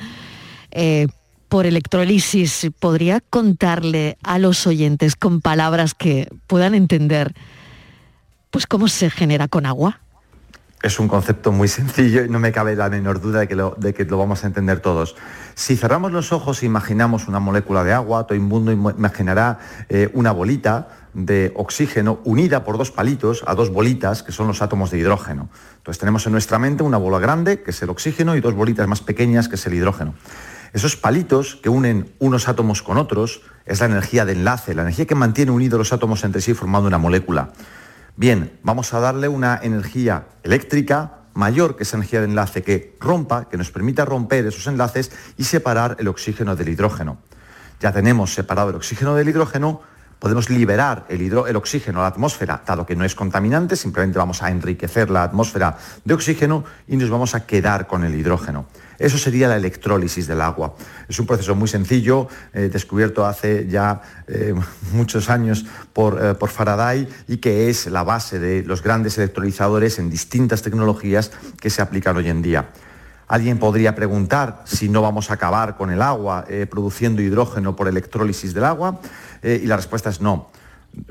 por 1.50 1.66
electrolisis, 1.66 2.68
¿podría 2.80 3.20
contarle 3.20 4.18
a 4.24 4.40
los 4.40 4.66
oyentes 4.66 5.18
con 5.18 5.42
palabras 5.42 5.94
que 5.94 6.30
puedan 6.48 6.76
entender 6.76 7.34
pues 8.50 8.66
cómo 8.66 8.88
se 8.88 9.10
genera 9.10 9.50
con 9.50 9.66
agua? 9.66 10.00
Es 10.84 11.00
un 11.00 11.08
concepto 11.08 11.54
muy 11.54 11.68
sencillo 11.70 12.26
y 12.26 12.30
no 12.30 12.40
me 12.40 12.52
cabe 12.52 12.76
la 12.76 12.90
menor 12.90 13.22
duda 13.22 13.40
de 13.40 13.48
que 13.48 13.56
lo, 14.06 14.18
vamos 14.18 14.44
a 14.44 14.48
entender 14.48 14.82
todos. 14.82 15.16
Si 15.56 15.78
cerramos 15.78 16.12
los 16.12 16.34
ojos 16.34 16.62
e 16.62 16.66
imaginamos 16.66 17.30
una 17.30 17.40
molécula 17.40 17.86
de 17.86 17.94
agua, 17.94 18.28
todo 18.28 18.36
el 18.36 18.42
mundo 18.42 18.74
imaginará 18.74 19.60
eh, 19.88 20.10
una 20.14 20.34
bolita 20.34 20.90
de 21.14 21.54
oxígeno 21.56 22.20
unida 22.26 22.66
por 22.66 22.78
dos 22.78 22.92
palitos 22.92 23.46
a 23.48 23.56
dos 23.56 23.70
bolitas 23.72 24.24
que 24.24 24.34
son 24.34 24.48
los 24.48 24.62
átomos 24.62 24.92
de 24.92 24.98
hidrógeno. 24.98 25.48
Entonces 25.78 26.00
tenemos 26.00 26.26
en 26.26 26.34
nuestra 26.34 26.60
mente 26.60 26.84
una 26.84 26.98
bola 26.98 27.20
grande, 27.20 27.62
que 27.62 27.72
es 27.72 27.82
el 27.82 27.90
oxígeno, 27.90 28.36
y 28.36 28.42
dos 28.42 28.54
bolitas 28.54 28.88
más 28.88 29.00
pequeñas, 29.00 29.48
que 29.48 29.56
es 29.56 29.66
el 29.66 29.76
hidrógeno. 29.76 30.16
Esos 30.74 30.98
palitos 30.98 31.56
que 31.56 31.70
unen 31.70 32.14
unos 32.20 32.50
átomos 32.50 32.82
con 32.82 32.98
otros 32.98 33.42
es 33.66 33.80
la 33.80 33.86
energía 33.86 34.26
de 34.26 34.34
enlace, 34.34 34.74
la 34.74 34.82
energía 34.82 35.06
que 35.06 35.16
mantiene 35.16 35.52
unidos 35.52 35.78
los 35.78 35.94
átomos 35.94 36.26
entre 36.26 36.42
sí 36.42 36.54
formando 36.54 36.88
una 36.88 36.98
molécula. 36.98 37.54
Bien, 38.16 38.60
vamos 38.62 38.94
a 38.94 39.00
darle 39.00 39.28
una 39.28 39.60
energía 39.64 40.28
eléctrica 40.44 41.24
mayor 41.34 41.76
que 41.76 41.82
esa 41.82 41.98
energía 41.98 42.20
de 42.20 42.28
enlace 42.28 42.62
que 42.62 42.96
rompa, 43.00 43.50
que 43.50 43.58
nos 43.58 43.72
permita 43.72 44.06
romper 44.06 44.46
esos 44.46 44.68
enlaces 44.68 45.12
y 45.36 45.46
separar 45.46 45.98
el 46.00 46.08
oxígeno 46.08 46.56
del 46.56 46.70
hidrógeno. 46.70 47.18
Ya 47.80 47.92
tenemos 47.92 48.32
separado 48.32 48.70
el 48.70 48.76
oxígeno 48.76 49.16
del 49.16 49.30
hidrógeno, 49.30 49.82
podemos 50.20 50.52
liberar 50.52 51.06
el, 51.10 51.22
el, 51.22 51.56
oxígeno 51.56 52.00
a 52.00 52.04
la 52.04 52.10
atmósfera, 52.10 52.62
dado 52.68 52.86
que 52.86 52.96
no 52.96 53.04
es 53.04 53.16
contaminante, 53.16 53.76
simplemente 53.76 54.20
vamos 54.20 54.44
a 54.44 54.52
enriquecer 54.52 55.10
la 55.10 55.24
atmósfera 55.24 55.76
de 56.06 56.14
oxígeno 56.14 56.66
y 56.88 56.98
nos 56.98 57.10
vamos 57.10 57.34
a 57.34 57.48
quedar 57.48 57.88
con 57.88 58.04
el 58.04 58.14
hidrógeno. 58.14 58.68
Eso 59.00 59.18
sería 59.18 59.48
la 59.48 59.56
electrólisis 59.56 60.28
del 60.28 60.42
agua. 60.42 60.76
Es 61.08 61.20
un 61.20 61.26
proceso 61.26 61.56
muy 61.56 61.68
sencillo, 61.68 62.28
eh, 62.54 62.70
descubierto 62.72 63.26
hace 63.26 63.68
ya 63.68 64.02
eh, 64.28 64.54
muchos 64.94 65.30
años 65.30 65.66
por, 65.94 66.24
eh, 66.24 66.34
por 66.36 66.50
Faraday 66.50 67.08
y 67.28 67.38
que 67.38 67.70
es 67.70 67.88
la 67.88 68.04
base 68.04 68.40
de 68.40 68.64
los 68.64 68.84
grandes 68.84 69.18
electrolizadores 69.18 70.00
en 70.00 70.10
distintas 70.10 70.62
tecnologías 70.62 71.32
que 71.60 71.70
se 71.70 71.82
aplican 71.82 72.18
hoy 72.18 72.30
en 72.30 72.42
día. 72.42 72.70
Alguien 73.28 73.58
podría 73.58 73.96
preguntar 73.96 74.62
si 74.66 74.90
no 74.90 75.02
vamos 75.02 75.32
a 75.32 75.36
acabar 75.36 75.76
con 75.76 75.90
el 75.92 76.02
agua 76.02 76.46
produciendo 76.70 77.22
hidrógeno 77.22 77.76
por 77.76 77.88
electrólisis 77.88 78.54
del 78.54 78.66
agua 78.66 79.00
y 79.42 79.66
la 79.66 79.78
respuesta 79.78 80.10
es 80.10 80.20
no. 80.22 80.52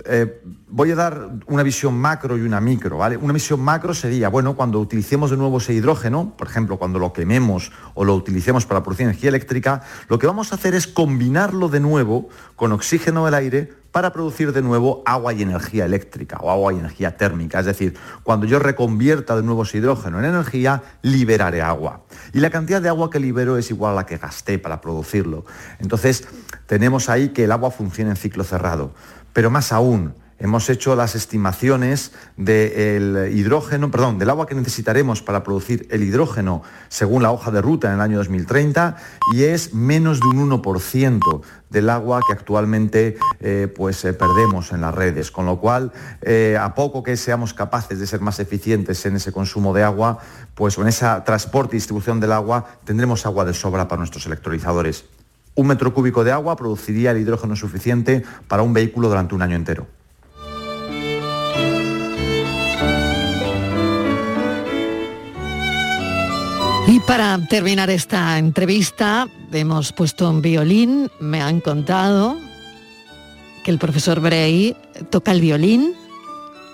Eh, 0.05 0.41
voy 0.69 0.93
a 0.93 0.95
dar 0.95 1.31
una 1.47 1.63
visión 1.63 1.99
macro 1.99 2.39
y 2.39 2.43
una 2.43 2.61
micro, 2.61 2.99
¿vale? 2.99 3.17
Una 3.17 3.33
visión 3.33 3.61
macro 3.61 3.95
sería, 3.95 4.29
bueno, 4.29 4.55
cuando 4.55 4.79
utilicemos 4.79 5.31
de 5.31 5.37
nuevo 5.37 5.59
ese 5.59 5.75
hidrógeno, 5.75 6.35
por 6.37 6.47
ejemplo, 6.47 6.79
cuando 6.79 6.99
lo 6.99 7.13
quememos 7.13 7.73
o 7.95 8.05
lo 8.05 8.15
utilicemos 8.15 8.65
para 8.65 8.83
producir 8.83 9.07
energía 9.07 9.31
eléctrica, 9.31 9.83
lo 10.09 10.19
que 10.19 10.27
vamos 10.27 10.53
a 10.53 10.55
hacer 10.55 10.75
es 10.75 10.87
combinarlo 10.87 11.69
de 11.69 11.81
nuevo 11.81 12.29
con 12.55 12.73
oxígeno 12.73 13.25
del 13.25 13.35
aire 13.35 13.83
para 13.93 14.13
producir 14.13 14.53
de 14.53 14.63
nuevo 14.63 15.03
agua 15.05 15.35
y 15.35 15.43
energía 15.43 15.85
eléctrica 15.85 16.39
o 16.39 16.51
agua 16.51 16.73
y 16.73 16.79
energía 16.79 17.17
térmica. 17.17 17.61
Es 17.61 17.67
decir, 17.67 17.95
cuando 18.23 18.47
yo 18.47 18.59
reconvierta 18.59 19.37
de 19.37 19.43
nuevo 19.43 19.65
ese 19.65 19.79
hidrógeno 19.79 20.19
en 20.19 20.25
energía, 20.25 20.83
liberaré 21.03 21.61
agua. 21.61 22.05
Y 22.33 22.41
la 22.41 22.49
cantidad 22.49 22.81
de 22.81 22.89
agua 22.89 23.11
que 23.11 23.21
libero 23.21 23.59
es 23.59 23.71
igual 23.71 23.93
a 23.93 23.97
la 23.97 24.07
que 24.07 24.17
gasté 24.17 24.59
para 24.59 24.81
producirlo. 24.81 25.45
Entonces, 25.79 26.27
tenemos 26.67 27.11
ahí 27.11 27.29
que 27.29 27.45
el 27.45 27.53
agua 27.53 27.71
funciona 27.71 28.11
en 28.11 28.17
ciclo 28.17 28.45
cerrado. 28.45 28.95
Pero 29.33 29.51
más 29.51 29.73
aún, 29.73 30.15
hemos 30.43 30.69
hecho 30.69 30.97
las 30.97 31.15
estimaciones 31.15 32.11
del 32.37 33.31
hidrógeno, 33.33 33.93
perdón, 33.93 34.19
del 34.19 34.29
agua 34.29 34.47
que 34.47 34.57
necesitaremos 34.57 35.23
para 35.23 35.45
producir 35.45 35.87
el 35.91 36.03
hidrógeno 36.03 36.63
según 36.89 37.23
la 37.23 37.31
hoja 37.31 37.53
de 37.53 37.63
ruta 37.63 37.87
en 37.87 37.95
el 37.95 38.01
año 38.01 38.19
2030 38.19 38.97
y 39.35 39.45
es 39.45 39.73
menos 39.73 40.19
de 40.19 40.27
un 40.27 40.51
1% 40.51 41.43
del 41.71 41.89
agua 41.89 42.21
que 42.27 42.33
actualmente 42.33 43.17
eh, 43.39 43.73
pues, 43.75 44.05
eh, 44.05 44.13
perdemos 44.15 44.73
en 44.73 44.81
las 44.81 44.93
redes. 44.93 45.31
Con 45.31 45.47
lo 45.47 45.61
cual, 45.61 45.93
eh, 46.21 46.59
a 46.61 46.75
poco 46.75 47.05
que 47.05 47.17
seamos 47.17 47.55
capaces 47.55 48.01
de 48.01 48.07
ser 48.09 48.21
más 48.21 48.41
eficientes 48.41 49.07
en 49.07 49.15
ese 49.15 49.31
consumo 49.31 49.73
de 49.73 49.85
agua, 49.85 50.19
pues 50.57 50.77
en 50.77 50.89
ese 50.89 51.07
transporte 51.25 51.77
y 51.77 51.79
distribución 51.79 52.19
del 52.19 52.33
agua, 52.33 52.67
tendremos 52.85 53.27
agua 53.27 53.45
de 53.45 53.55
sobra 53.55 53.87
para 53.87 54.01
nuestros 54.01 54.27
electrolizadores. 54.27 55.05
Un 55.55 55.67
metro 55.67 55.93
cúbico 55.93 56.25
de 56.25 56.33
agua 56.33 56.57
produciría 56.57 57.11
el 57.11 57.19
hidrógeno 57.19 57.57
suficiente 57.57 58.23
para 58.49 58.63
un 58.63 58.73
vehículo 58.73 59.09
durante 59.09 59.35
un 59.35 59.43
año 59.43 59.57
entero. 59.57 59.87
Y 66.87 67.01
para 67.01 67.39
terminar 67.49 67.91
esta 67.91 68.39
entrevista, 68.39 69.29
hemos 69.53 69.93
puesto 69.93 70.29
un 70.29 70.43
violín, 70.43 71.11
me 71.21 71.41
han 71.41 71.61
contado 71.61 72.37
que 73.65 73.71
el 73.71 73.79
profesor 73.79 74.21
Bray 74.21 74.77
toca 75.11 75.33
el 75.33 75.41
violín, 75.41 75.95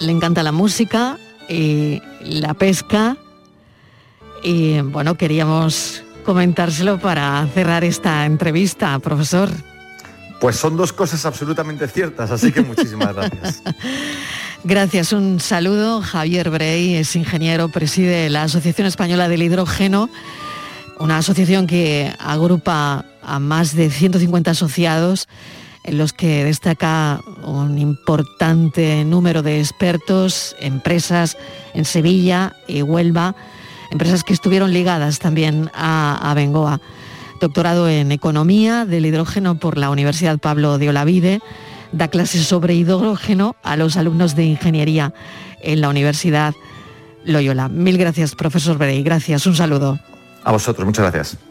le 0.00 0.12
encanta 0.12 0.42
la 0.42 0.52
música 0.52 1.18
y 1.48 2.00
la 2.20 2.54
pesca 2.54 3.16
y 4.42 4.80
bueno, 4.80 5.16
queríamos 5.16 6.02
comentárselo 6.28 6.98
para 6.98 7.46
cerrar 7.54 7.84
esta 7.84 8.26
entrevista, 8.26 8.98
profesor. 8.98 9.48
Pues 10.38 10.56
son 10.56 10.76
dos 10.76 10.92
cosas 10.92 11.24
absolutamente 11.24 11.88
ciertas, 11.88 12.30
así 12.30 12.52
que 12.52 12.60
muchísimas 12.60 13.14
gracias. 13.14 13.62
Gracias, 14.62 15.14
un 15.14 15.40
saludo. 15.40 16.02
Javier 16.02 16.50
Brey 16.50 16.96
es 16.96 17.16
ingeniero, 17.16 17.70
preside 17.70 18.28
la 18.28 18.42
Asociación 18.42 18.86
Española 18.86 19.26
del 19.26 19.42
Hidrógeno, 19.42 20.10
una 20.98 21.16
asociación 21.16 21.66
que 21.66 22.12
agrupa 22.18 23.06
a 23.22 23.38
más 23.38 23.74
de 23.74 23.88
150 23.88 24.50
asociados 24.50 25.28
en 25.82 25.96
los 25.96 26.12
que 26.12 26.44
destaca 26.44 27.22
un 27.42 27.78
importante 27.78 29.02
número 29.06 29.42
de 29.42 29.60
expertos, 29.60 30.54
empresas 30.60 31.38
en 31.72 31.86
Sevilla 31.86 32.54
y 32.66 32.82
Huelva, 32.82 33.34
empresas 33.90 34.24
que 34.24 34.32
estuvieron 34.32 34.72
ligadas 34.72 35.18
también 35.18 35.70
a, 35.74 36.32
Bengoa. 36.34 36.80
Doctorado 37.40 37.88
en 37.88 38.10
Economía 38.10 38.84
del 38.84 39.06
Hidrógeno 39.06 39.58
por 39.58 39.78
la 39.78 39.90
Universidad 39.90 40.38
Pablo 40.38 40.78
de 40.78 40.88
Olavide, 40.88 41.40
da 41.92 42.08
clases 42.08 42.46
sobre 42.46 42.74
hidrógeno 42.74 43.54
a 43.62 43.76
los 43.76 43.96
alumnos 43.96 44.34
de 44.34 44.44
Ingeniería 44.44 45.14
en 45.62 45.80
la 45.80 45.88
Universidad 45.88 46.54
Loyola. 47.24 47.68
Mil 47.68 47.96
gracias, 47.98 48.34
profesor 48.34 48.76
Berey. 48.78 49.02
Gracias, 49.02 49.46
un 49.46 49.54
saludo. 49.54 49.98
A 50.44 50.52
vosotros, 50.52 50.84
muchas 50.84 51.12
gracias. 51.12 51.47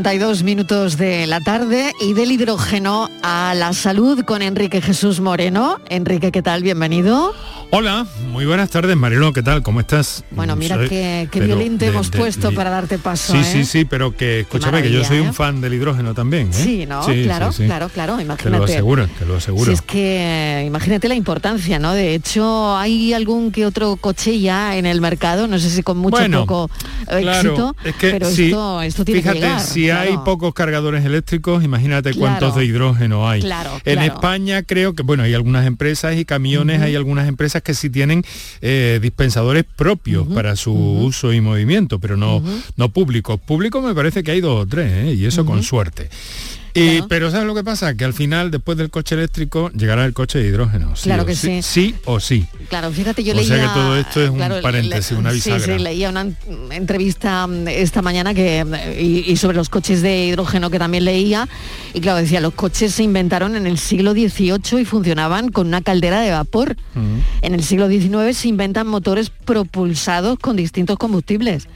Cinco 0.00 0.12
y 0.12 0.18
32 0.18 0.42
minutos 0.44 0.96
de 0.96 1.26
la 1.26 1.40
tarde 1.40 1.92
y 2.00 2.14
del 2.14 2.32
hidrógeno 2.32 3.10
a 3.22 3.52
la 3.54 3.74
salud 3.74 4.24
con 4.24 4.40
Enrique 4.40 4.80
Jesús 4.80 5.20
Moreno. 5.20 5.78
Enrique, 5.90 6.32
¿qué 6.32 6.42
tal? 6.42 6.62
Bienvenido. 6.62 7.34
Hola, 7.70 8.06
muy 8.40 8.46
buenas 8.46 8.70
tardes, 8.70 8.96
Marilo, 8.96 9.34
¿qué 9.34 9.42
tal? 9.42 9.62
¿Cómo 9.62 9.80
estás? 9.80 10.24
Bueno, 10.30 10.56
mira 10.56 10.76
Soy- 10.76 10.88
qué, 10.88 11.28
qué 11.30 11.40
violín 11.40 11.76
te 11.76 11.88
hemos 11.88 12.10
de- 12.10 12.16
puesto 12.16 12.48
de- 12.48 12.56
para 12.56 12.70
darte 12.70 12.96
paso. 12.96 13.34
Sí, 13.34 13.38
¿eh? 13.40 13.44
sí, 13.44 13.64
sí, 13.66 13.84
pero 13.84 14.16
que 14.16 14.40
escúchame 14.40 14.82
que 14.82 14.90
yo 14.90 15.04
soy 15.04 15.18
¿eh? 15.18 15.20
un 15.20 15.34
fan 15.34 15.60
del 15.60 15.74
hidrógeno 15.74 16.14
también. 16.14 16.48
¿eh? 16.48 16.52
Sí, 16.54 16.86
¿no? 16.86 17.04
claro, 17.04 17.50
claro, 17.54 17.90
claro, 17.90 18.12
Te 18.16 18.16
lo 18.16 18.22
imagínate. 18.22 18.64
aseguro, 18.72 19.06
te 19.18 19.26
lo 19.26 19.36
aseguro. 19.36 19.66
Si 19.66 19.72
es 19.72 19.82
que 19.82 20.64
imagínate 20.66 21.06
la 21.08 21.16
importancia, 21.16 21.78
¿no? 21.78 21.92
De 21.92 22.14
hecho, 22.14 22.74
hay 22.78 23.12
algún 23.12 23.52
que 23.52 23.66
otro 23.66 23.96
coche 23.96 24.40
ya 24.40 24.74
en 24.78 24.86
el 24.86 25.02
mercado, 25.02 25.46
no 25.46 25.58
sé 25.58 25.68
si 25.68 25.82
con 25.82 25.98
mucho 25.98 26.16
Bueno, 26.16 26.46
poco 26.46 26.70
eh, 27.10 27.20
Claro, 27.20 27.50
éxito, 27.50 27.76
es 27.84 27.94
que 27.96 28.10
pero 28.10 28.30
sí, 28.30 28.46
esto, 28.46 28.80
esto 28.80 29.04
tiene 29.04 29.20
fíjate, 29.20 29.38
que 29.40 29.44
llegar. 29.44 29.60
si 29.60 29.84
claro. 29.84 30.10
hay 30.12 30.16
pocos 30.24 30.54
cargadores 30.54 31.04
eléctricos, 31.04 31.62
imagínate 31.62 32.12
Claro. 32.12 32.20
cuántos 32.38 32.56
de 32.56 32.64
hidrógeno 32.64 33.28
hay. 33.28 33.42
Claro, 33.42 33.78
en. 33.84 33.98
España 34.00 34.62
creo 34.62 34.94
que, 34.94 35.02
bueno, 35.02 35.24
hay 35.24 35.34
algunas 35.34 35.66
empresas 35.66 36.16
y 36.16 36.24
camiones, 36.24 36.80
hay 36.80 36.96
algunas 36.96 37.28
empresas 37.28 37.60
que 37.60 37.74
sí 37.74 37.90
tienen 37.90 38.24
eh, 38.60 38.98
dispensadores 39.00 39.64
propios 39.64 40.26
para 40.28 40.56
su 40.56 40.72
uso 40.72 41.32
y 41.32 41.40
movimiento, 41.40 41.98
pero 41.98 42.16
no, 42.16 42.42
no 42.76 42.88
públicos. 42.90 43.40
Públicos 43.40 43.82
me 43.82 43.94
parece 43.94 44.22
que 44.22 44.32
hay 44.32 44.40
dos 44.40 44.64
o 44.64 44.66
tres, 44.66 44.92
¿eh? 44.92 45.14
y 45.14 45.24
eso 45.24 45.44
con 45.44 45.62
suerte. 45.62 46.10
Y, 46.74 47.02
Pero 47.08 47.30
¿sabes 47.30 47.46
lo 47.46 47.54
que 47.54 47.64
pasa? 47.64 47.94
Que 47.94 48.04
al 48.04 48.14
final, 48.14 48.50
después 48.50 48.78
del 48.78 48.90
coche 48.90 49.14
eléctrico, 49.16 49.70
llegará 49.72 50.04
el 50.04 50.12
coche 50.12 50.38
de 50.38 50.46
hidrógeno. 50.48 50.94
sí 50.96 51.04
Claro 51.04 51.22
o 51.24 51.26
que 51.26 51.34
sí. 51.34 51.62
Sí 51.62 51.94
o 52.04 52.20
sí. 52.20 52.46
Claro, 52.68 52.90
fíjate, 52.92 53.24
yo 53.24 53.32
O 53.32 53.36
leía... 53.36 53.48
sea 53.56 53.66
que 53.66 53.74
todo 53.74 53.96
esto 53.96 54.22
es 54.22 54.30
un 54.30 54.38
paréntesis, 54.62 55.12
le- 55.12 55.18
una 55.18 55.30
Sí, 55.30 55.36
bisagra. 55.36 55.76
sí, 55.78 55.82
leía 55.82 56.08
una 56.10 56.24
mm, 56.24 56.36
entrevista 56.72 57.46
mm, 57.46 57.68
esta 57.68 58.02
mañana 58.02 58.34
que 58.34 58.64
mm, 58.64 58.74
y, 59.00 59.18
y 59.30 59.36
sobre 59.36 59.56
los 59.56 59.68
coches 59.68 60.02
de 60.02 60.26
hidrógeno 60.26 60.70
que 60.70 60.78
también 60.78 61.04
leía. 61.04 61.48
Y 61.94 62.00
claro, 62.00 62.18
decía, 62.18 62.40
los 62.40 62.54
coches 62.54 62.94
se 62.94 63.02
inventaron 63.02 63.56
en 63.56 63.66
el 63.66 63.76
siglo 63.78 64.12
XVIII 64.12 64.80
y 64.80 64.84
funcionaban 64.84 65.48
con 65.50 65.66
una 65.66 65.80
caldera 65.82 66.20
de 66.20 66.30
vapor. 66.30 66.76
En 67.42 67.54
el 67.54 67.64
siglo 67.64 67.88
XIX 67.88 68.36
se 68.36 68.48
inventan 68.48 68.86
motores 68.86 69.30
propulsados 69.30 70.38
con 70.38 70.56
distintos 70.56 70.96
combustibles. 70.98 71.66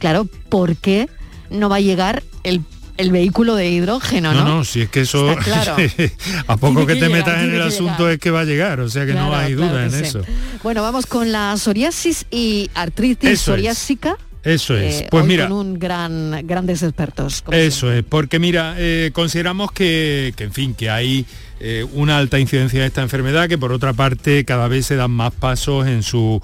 Claro, 0.00 0.26
¿por 0.48 0.76
qué 0.76 1.08
no 1.50 1.68
va 1.68 1.76
a 1.76 1.80
llegar 1.80 2.22
el, 2.42 2.62
el 3.00 3.10
vehículo 3.10 3.54
de 3.54 3.70
hidrógeno, 3.70 4.32
no? 4.32 4.44
No, 4.44 4.54
no, 4.56 4.64
si 4.64 4.82
es 4.82 4.88
que 4.88 5.00
eso, 5.02 5.34
claro. 5.42 5.76
a 6.46 6.56
poco 6.56 6.86
que, 6.86 6.94
que 6.94 7.00
te 7.00 7.06
llegar, 7.08 7.26
metas 7.26 7.42
en 7.42 7.54
el 7.54 7.62
asunto 7.62 7.98
llegar. 7.98 8.12
es 8.12 8.18
que 8.20 8.30
va 8.30 8.40
a 8.40 8.44
llegar, 8.44 8.80
o 8.80 8.88
sea 8.88 9.06
que 9.06 9.14
no 9.14 9.34
hay 9.34 9.54
duda 9.54 9.84
en 9.84 9.90
sí. 9.92 10.02
eso. 10.02 10.22
Bueno, 10.62 10.82
vamos 10.82 11.06
con 11.06 11.32
la 11.32 11.56
psoriasis 11.56 12.26
y 12.30 12.70
artritis 12.74 13.30
Eso 13.30 13.32
es. 13.32 13.40
psoriásica. 13.40 14.16
Eso 14.42 14.76
es. 14.76 15.02
eh, 15.02 15.08
pues 15.10 15.22
hoy 15.22 15.28
mira, 15.28 15.48
con 15.48 15.58
un 15.58 15.78
gran, 15.78 16.46
grandes 16.46 16.82
expertos. 16.82 17.44
eso 17.50 17.92
es, 17.92 18.02
porque 18.08 18.38
mira, 18.38 18.74
eh, 18.78 19.10
consideramos 19.12 19.70
que, 19.72 20.32
que, 20.36 20.44
en 20.44 20.52
fin, 20.52 20.74
que 20.74 20.88
hay 20.88 21.26
eh, 21.60 21.84
una 21.92 22.16
alta 22.16 22.38
incidencia 22.38 22.80
de 22.80 22.86
esta 22.86 23.02
enfermedad, 23.02 23.48
que 23.50 23.58
por 23.58 23.70
otra 23.70 23.92
parte 23.92 24.46
cada 24.46 24.66
vez 24.66 24.86
se 24.86 24.96
dan 24.96 25.10
más 25.10 25.32
pasos 25.32 25.86
en 25.86 26.02
su 26.02 26.40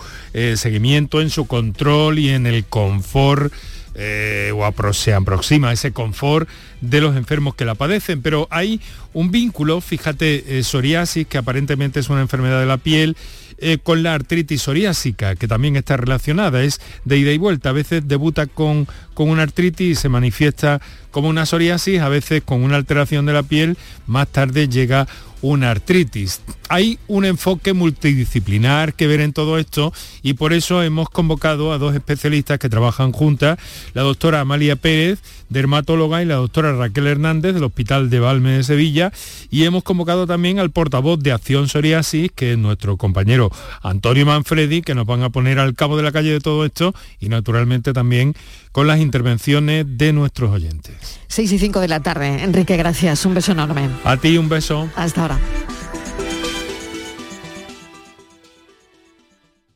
seguimiento, 0.57 1.23
en 1.23 1.31
su 1.31 1.47
control 1.47 2.19
y 2.19 2.29
en 2.29 2.47
el 2.47 2.65
confort 2.67 3.53
eh, 3.97 4.53
o 4.55 4.59
apro- 4.65 4.93
se 4.93 5.15
aproxima 5.15 5.73
ese 5.73 5.93
confort 5.93 6.49
de 6.81 7.01
los 7.01 7.17
enfermos 7.17 7.55
que 7.55 7.65
la 7.65 7.75
padecen. 7.75 8.23
Pero 8.23 8.47
hay 8.51 8.81
un 9.15 9.31
vínculo, 9.31 9.81
fíjate, 9.81 10.59
eh, 10.59 10.63
psoriasis, 10.63 11.27
que 11.27 11.39
aparentemente 11.39 12.01
es 12.01 12.09
una 12.11 12.21
enfermedad 12.21 12.61
de 12.61 12.67
la 12.67 12.77
piel, 12.77 13.17
eh, 13.59 13.79
con 13.83 14.03
la 14.03 14.13
artritis 14.13 14.61
psoriásica, 14.61 15.35
que 15.35 15.49
también 15.49 15.77
está 15.77 15.97
relacionada, 15.97 16.63
es 16.63 16.79
de 17.07 17.17
ida 17.17 17.33
y 17.33 17.39
vuelta. 17.39 17.71
A 17.71 17.73
veces 17.73 18.07
debuta 18.07 18.47
con, 18.47 18.87
con 19.17 19.31
una 19.31 19.45
artritis 19.45 19.99
se 19.99 20.11
manifiesta 20.11 20.83
como 21.11 21.31
una 21.31 21.47
psoriasis, 21.47 22.01
a 22.01 22.11
veces 22.11 22.43
con 22.45 22.63
una 22.63 22.77
alteración 22.77 23.25
de 23.25 23.33
la 23.33 23.43
piel, 23.43 23.79
más 24.07 24.29
tarde 24.29 24.69
llega 24.69 25.09
una 25.41 25.71
artritis. 25.71 26.43
Hay 26.69 26.99
un 27.07 27.25
enfoque 27.25 27.73
multidisciplinar 27.73 28.95
que 28.95 29.07
ver 29.07 29.21
en 29.21 29.33
todo 29.33 29.59
esto 29.59 29.93
y 30.23 30.35
por 30.35 30.53
eso 30.53 30.83
hemos 30.83 31.09
convocado 31.09 31.73
a 31.73 31.79
dos 31.79 31.95
especialistas 31.95 32.59
que 32.59 32.69
trabajan 32.69 33.13
juntas, 33.13 33.59
la 33.95 34.03
doctora 34.03 34.41
Amalia 34.41 34.77
Pérez, 34.77 35.21
dermatóloga, 35.49 36.23
y 36.23 36.27
la 36.27 36.35
doctora 36.35 36.77
Raquel 36.77 37.07
Hernández 37.07 37.55
del 37.55 37.65
Hospital 37.65 38.11
de 38.11 38.19
Valme 38.19 38.51
de 38.51 38.65
Sevilla, 38.65 39.13
y 39.49 39.63
hemos 39.65 39.85
convocado 39.85 40.27
también 40.27 40.59
al 40.59 40.71
portavoz 40.71 41.21
de 41.21 41.33
Acción 41.33 41.69
Psoriasis, 41.69 42.33
que 42.35 42.53
es 42.53 42.59
nuestro 42.59 42.97
compañero 42.97 43.51
Antonio 43.83 44.27
Manfredi, 44.27 44.83
que 44.83 44.95
nos 44.95 45.07
van 45.07 45.23
a 45.23 45.31
poner 45.31 45.61
al 45.61 45.75
cabo 45.75 45.97
de 45.97 46.03
la 46.03 46.13
calle 46.13 46.33
de 46.33 46.41
todo 46.41 46.65
esto 46.65 46.95
y 47.21 47.29
naturalmente 47.29 47.93
también 47.93 48.35
con 48.73 48.87
las 48.87 48.99
intervenciones 49.07 49.87
de 49.89 50.13
nuestros 50.13 50.51
oyentes. 50.51 51.21
6 51.29 51.53
y 51.53 51.59
5 51.59 51.81
de 51.81 51.89
la 51.89 52.01
tarde. 52.01 52.43
Enrique, 52.43 52.77
gracias. 52.77 53.25
Un 53.25 53.35
beso 53.35 53.53
enorme. 53.53 53.89
A 54.05 54.17
ti 54.17 54.37
un 54.37 54.49
beso. 54.49 54.91
Hasta 54.97 55.23
ahora. 55.23 55.39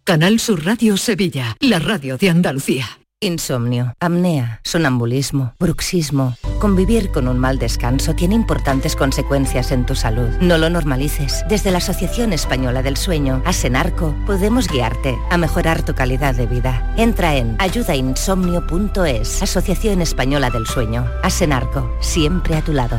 Canal 0.05 0.41
Sur 0.41 0.65
Radio 0.65 0.97
Sevilla, 0.97 1.57
la 1.61 1.79
radio 1.79 2.19
de 2.19 2.31
Andalucía. 2.31 3.00
Insomnio, 3.23 3.93
apnea, 4.01 4.63
sonambulismo, 4.65 5.53
bruxismo. 5.61 6.37
Convivir 6.59 7.11
con 7.11 7.29
un 7.29 7.39
mal 7.39 7.59
descanso 7.59 8.15
tiene 8.15 8.35
importantes 8.35 8.97
consecuencias 8.97 9.73
en 9.73 9.85
tu 9.85 9.95
salud. 9.95 10.31
No 10.41 10.57
lo 10.57 10.71
normalices. 10.71 11.45
Desde 11.47 11.71
la 11.71 11.79
Asociación 11.79 12.33
Española 12.33 12.83
del 12.83 12.97
Sueño, 12.97 13.43
Asenarco, 13.45 14.15
podemos 14.25 14.69
guiarte 14.69 15.19
a 15.29 15.37
mejorar 15.37 15.85
tu 15.85 15.95
calidad 15.95 16.35
de 16.35 16.47
vida. 16.47 16.95
Entra 16.97 17.37
en 17.37 17.57
ayudainsomnio.es. 17.59 19.43
Asociación 19.43 20.01
Española 20.01 20.49
del 20.49 20.67
Sueño. 20.67 21.05
Asenarco, 21.23 21.95
siempre 22.01 22.57
a 22.57 22.63
tu 22.63 22.73
lado. 22.73 22.99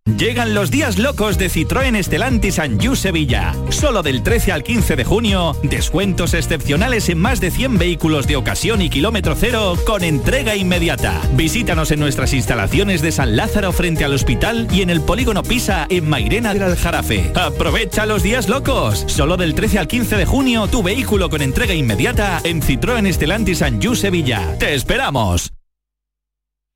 Llegan 0.21 0.53
los 0.53 0.69
días 0.69 0.99
locos 0.99 1.39
de 1.39 1.49
Citroën 1.49 1.99
Stellantis 2.03 2.59
Anjou 2.59 2.95
Sevilla. 2.95 3.55
Solo 3.69 4.03
del 4.03 4.21
13 4.21 4.51
al 4.51 4.61
15 4.61 4.95
de 4.95 5.03
junio, 5.03 5.55
descuentos 5.63 6.35
excepcionales 6.35 7.09
en 7.09 7.17
más 7.17 7.41
de 7.41 7.49
100 7.49 7.79
vehículos 7.79 8.27
de 8.27 8.35
ocasión 8.35 8.83
y 8.83 8.89
kilómetro 8.91 9.35
cero 9.35 9.75
con 9.83 10.03
entrega 10.03 10.55
inmediata. 10.55 11.19
Visítanos 11.33 11.89
en 11.89 11.99
nuestras 11.99 12.33
instalaciones 12.33 13.01
de 13.01 13.11
San 13.11 13.35
Lázaro 13.35 13.71
frente 13.71 14.05
al 14.05 14.13
hospital 14.13 14.67
y 14.71 14.83
en 14.83 14.91
el 14.91 15.01
polígono 15.01 15.41
Pisa 15.41 15.87
en 15.89 16.07
Mairena 16.07 16.53
del 16.53 16.63
Aljarafe. 16.63 17.31
Aprovecha 17.33 18.05
los 18.05 18.21
días 18.21 18.47
locos. 18.47 19.03
Solo 19.07 19.37
del 19.37 19.55
13 19.55 19.79
al 19.79 19.87
15 19.87 20.17
de 20.17 20.25
junio, 20.25 20.67
tu 20.67 20.83
vehículo 20.83 21.31
con 21.31 21.41
entrega 21.41 21.73
inmediata 21.73 22.41
en 22.43 22.61
Citroën 22.61 23.11
Stellantis 23.11 23.63
Anjou 23.63 23.95
Sevilla. 23.95 24.55
¡Te 24.59 24.73
esperamos! 24.75 25.51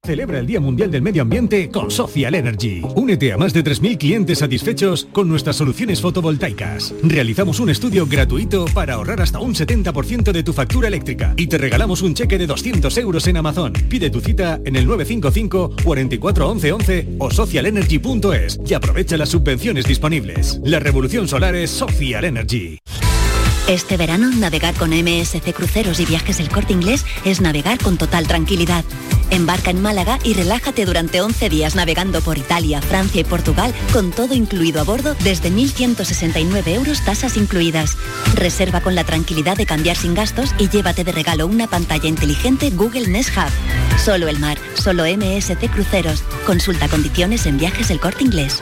Celebra 0.05 0.39
el 0.39 0.45
Día 0.45 0.59
Mundial 0.59 0.91
del 0.91 1.01
Medio 1.01 1.23
Ambiente 1.23 1.69
con 1.69 1.89
Social 1.89 2.35
Energy. 2.35 2.81
Únete 2.95 3.33
a 3.33 3.37
más 3.37 3.53
de 3.53 3.63
3.000 3.63 3.97
clientes 3.97 4.39
satisfechos 4.39 5.07
con 5.11 5.27
nuestras 5.27 5.55
soluciones 5.55 6.01
fotovoltaicas. 6.01 6.93
Realizamos 7.01 7.59
un 7.59 7.69
estudio 7.69 8.05
gratuito 8.05 8.65
para 8.73 8.93
ahorrar 8.93 9.21
hasta 9.21 9.39
un 9.39 9.55
70% 9.55 10.31
de 10.31 10.43
tu 10.43 10.53
factura 10.53 10.87
eléctrica 10.87 11.33
y 11.37 11.47
te 11.47 11.57
regalamos 11.57 12.01
un 12.03 12.13
cheque 12.13 12.37
de 12.37 12.47
200 12.47 12.95
euros 12.99 13.27
en 13.27 13.37
Amazon. 13.37 13.73
Pide 13.73 14.09
tu 14.09 14.21
cita 14.21 14.59
en 14.63 14.75
el 14.75 14.85
955 14.85 15.75
44 15.83 16.49
11 16.49 16.71
11 16.71 17.07
o 17.19 17.31
socialenergy.es 17.31 18.59
y 18.65 18.73
aprovecha 18.73 19.17
las 19.17 19.29
subvenciones 19.29 19.85
disponibles. 19.85 20.61
La 20.63 20.79
revolución 20.79 21.27
solar 21.27 21.55
es 21.55 21.71
Social 21.71 22.25
Energy. 22.25 22.77
Este 23.67 23.97
verano, 23.97 24.30
navegar 24.30 24.75
con 24.75 24.91
MSC 24.91 25.51
Cruceros 25.51 25.99
y 25.99 26.06
Viajes 26.06 26.38
del 26.38 26.49
Corte 26.49 26.73
Inglés 26.73 27.04
es 27.23 27.41
navegar 27.41 27.80
con 27.80 27.97
total 27.97 28.28
tranquilidad. 28.28 28.86
Embarca 29.32 29.71
en 29.71 29.82
Málaga 29.82 30.19
y 30.23 30.36
relájate 30.36 30.86
durante 30.86 31.19
11 31.19 31.49
días 31.49 31.73
navegando 31.73 32.21
por 32.21 32.38
Italia, 32.38 32.80
Francia 32.80 33.21
y 33.21 33.23
Portugal 33.23 33.73
con 33.91 34.12
todo 34.12 34.36
incluido 34.36 34.82
a 34.82 34.84
bordo 34.84 35.15
desde 35.23 35.51
1.169 35.51 36.67
euros 36.67 37.04
tasas 37.04 37.38
incluidas. 37.38 37.97
Reserva 38.36 38.82
con 38.82 38.93
la 38.93 39.04
tranquilidad 39.04 39.58
de 39.58 39.65
cambiar 39.65 39.95
sin 39.95 40.13
gastos 40.13 40.54
y 40.60 40.69
llévate 40.69 41.04
de 41.04 41.12
regalo 41.12 41.47
una 41.47 41.65
pantalla 41.65 42.08
inteligente 42.08 42.69
Google 42.69 43.08
Nest 43.08 43.32
Hub. 43.36 43.97
Solo 43.97 44.28
el 44.28 44.38
mar, 44.38 44.60
solo 44.75 45.06
MSC 45.06 45.71
Cruceros. 45.71 46.23
Consulta 46.45 46.88
condiciones 46.88 47.47
en 47.47 47.58
Viajes 47.58 47.88
del 47.88 47.99
Corte 47.99 48.23
Inglés. 48.23 48.62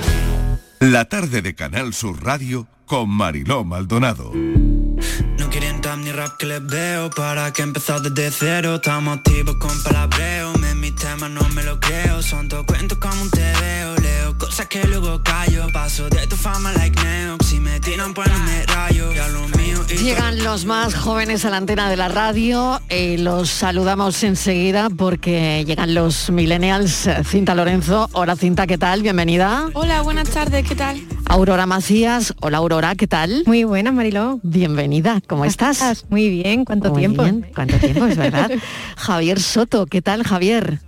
La 0.82 1.06
tarde 1.06 1.42
de 1.42 1.56
Canal 1.56 1.94
Sur 1.94 2.22
Radio 2.22 2.68
con 2.86 3.10
Mariló 3.10 3.64
Maldonado. 3.64 4.34
No 4.34 5.50
quieren 5.50 5.80
tap 5.80 5.98
ni 6.00 6.12
rap 6.12 6.38
que 6.38 6.46
les 6.46 6.66
veo 6.66 7.10
Para 7.10 7.52
que 7.52 7.62
empezar 7.62 8.02
desde 8.02 8.32
cero 8.32 8.76
Estamos 8.76 9.18
activos 9.18 9.56
con 9.58 9.84
palabreo 9.84 10.54
Me 10.58 10.74
mis 10.96 11.04
temas 11.04 11.30
no 11.30 11.48
me 11.50 11.64
lo 11.64 11.80
creo 11.80 12.22
Son 12.22 12.48
todos 12.48 12.66
cuentos 12.66 12.98
como 12.98 13.22
un 13.22 13.30
veo 13.32 13.96
Leo 13.98 14.38
cosas 14.38 14.68
que 14.68 14.84
luego 14.88 15.22
callo 15.24 15.68
Paso 15.72 16.10
de 16.10 16.28
tu 16.28 16.36
fama 16.36 16.72
like 16.74 17.02
Neo 17.04 17.38
Si 17.44 17.60
me 17.60 17.80
tiran 17.80 18.14
pues 18.14 18.28
no 18.30 18.38
me 18.40 18.66
rayo 18.66 19.12
Ya 19.14 19.28
lo 19.30 19.48
mío 19.58 19.84
y 19.90 19.98
Llegan 19.98 20.44
los 20.44 20.66
más 20.66 20.96
jóvenes 20.96 21.46
a 21.46 21.50
la 21.50 21.58
antena 21.58 21.90
de 21.90 21.98
la 21.98 22.08
radio 22.08 22.82
y 22.90 23.18
los 23.18 23.50
saludamos 23.50 24.24
enseguida 24.24 24.90
porque 24.90 25.64
llegan 25.66 25.94
los 25.94 26.30
millennials. 26.32 27.08
Cinta 27.24 27.54
Lorenzo, 27.56 28.10
hola 28.14 28.36
Cinta, 28.36 28.68
¿qué 28.68 28.78
tal? 28.78 29.04
Bienvenida. 29.04 29.70
Hola, 29.74 30.02
buenas 30.02 30.30
tardes, 30.30 30.68
¿qué 30.68 30.76
tal? 30.76 31.02
Aurora 31.28 31.66
Macías, 31.66 32.34
hola 32.42 32.58
Aurora, 32.58 32.96
¿qué 32.96 33.08
tal? 33.08 33.44
Muy 33.46 33.64
buenas, 33.64 33.94
Mariló. 33.94 34.40
Bienvenida, 34.44 35.22
¿cómo 35.28 35.46
estás? 35.46 36.06
Muy 36.10 36.30
bien, 36.30 36.66
¿cuánto 36.66 36.90
Muy 36.92 37.00
tiempo? 37.00 37.24
bien, 37.24 37.46
¿Cuánto 37.54 37.78
tiempo, 37.78 38.06
es 38.06 38.18
verdad? 38.18 38.52
Javier 38.98 39.40
Soto, 39.40 39.86
¿qué 39.86 40.02
tal 40.02 40.24
Javier? 40.24 40.80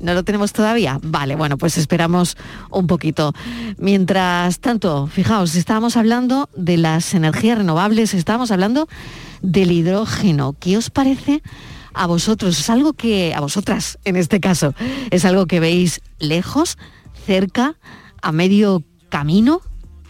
¿No 0.00 0.14
lo 0.14 0.22
tenemos 0.22 0.52
todavía? 0.52 0.98
Vale, 1.02 1.34
bueno, 1.36 1.58
pues 1.58 1.76
esperamos 1.78 2.36
un 2.70 2.86
poquito. 2.86 3.32
Mientras 3.78 4.60
tanto, 4.60 5.06
fijaos, 5.06 5.54
estábamos 5.54 5.96
hablando 5.96 6.48
de 6.56 6.76
las 6.76 7.14
energías 7.14 7.58
renovables, 7.58 8.14
estábamos 8.14 8.50
hablando 8.50 8.88
del 9.42 9.72
hidrógeno. 9.72 10.54
¿Qué 10.58 10.76
os 10.76 10.90
parece 10.90 11.42
a 11.94 12.06
vosotros? 12.06 12.58
¿Es 12.60 12.70
algo 12.70 12.92
que, 12.92 13.34
a 13.34 13.40
vosotras 13.40 13.98
en 14.04 14.16
este 14.16 14.40
caso, 14.40 14.74
es 15.10 15.24
algo 15.24 15.46
que 15.46 15.60
veis 15.60 16.00
lejos, 16.18 16.78
cerca, 17.26 17.76
a 18.22 18.32
medio 18.32 18.82
camino? 19.08 19.60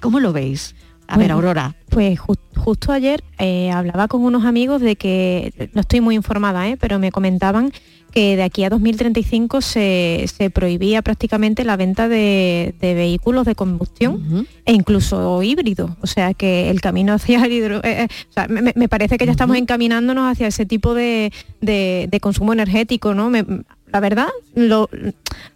¿Cómo 0.00 0.20
lo 0.20 0.32
veis? 0.32 0.74
A 1.06 1.16
ver, 1.16 1.28
Bueno, 1.28 1.34
Aurora. 1.36 1.74
Pues 1.88 2.18
ju- 2.18 2.38
justo 2.56 2.92
ayer 2.92 3.24
eh, 3.38 3.70
hablaba 3.70 4.08
con 4.08 4.22
unos 4.22 4.44
amigos 4.44 4.80
de 4.82 4.96
que, 4.96 5.70
no 5.72 5.80
estoy 5.80 6.00
muy 6.02 6.14
informada, 6.14 6.68
¿eh? 6.68 6.76
pero 6.78 6.98
me 6.98 7.10
comentaban 7.10 7.72
que 8.12 8.36
de 8.36 8.42
aquí 8.42 8.64
a 8.64 8.70
2035 8.70 9.60
se, 9.60 10.24
se 10.34 10.50
prohibía 10.50 11.02
prácticamente 11.02 11.64
la 11.64 11.76
venta 11.76 12.08
de, 12.08 12.74
de 12.80 12.94
vehículos 12.94 13.44
de 13.46 13.54
combustión 13.54 14.46
e 14.64 14.72
incluso 14.72 15.42
híbridos. 15.42 15.90
O 16.00 16.06
sea 16.06 16.34
que 16.34 16.70
el 16.70 16.80
camino 16.80 17.12
hacia 17.12 17.44
el 17.44 17.52
hidro... 17.52 17.78
eh, 17.84 18.02
eh, 18.04 18.08
o 18.30 18.32
sea, 18.32 18.48
me, 18.48 18.72
me 18.74 18.88
parece 18.88 19.18
que 19.18 19.26
ya 19.26 19.32
estamos 19.32 19.56
encaminándonos 19.56 20.30
hacia 20.30 20.46
ese 20.46 20.64
tipo 20.66 20.94
de, 20.94 21.32
de- 21.60 22.08
de 22.10 22.20
consumo 22.20 22.52
energético, 22.52 23.14
¿no? 23.14 23.30
Me- 23.30 23.44
la 23.90 24.00
verdad, 24.00 24.28
lo- 24.54 24.90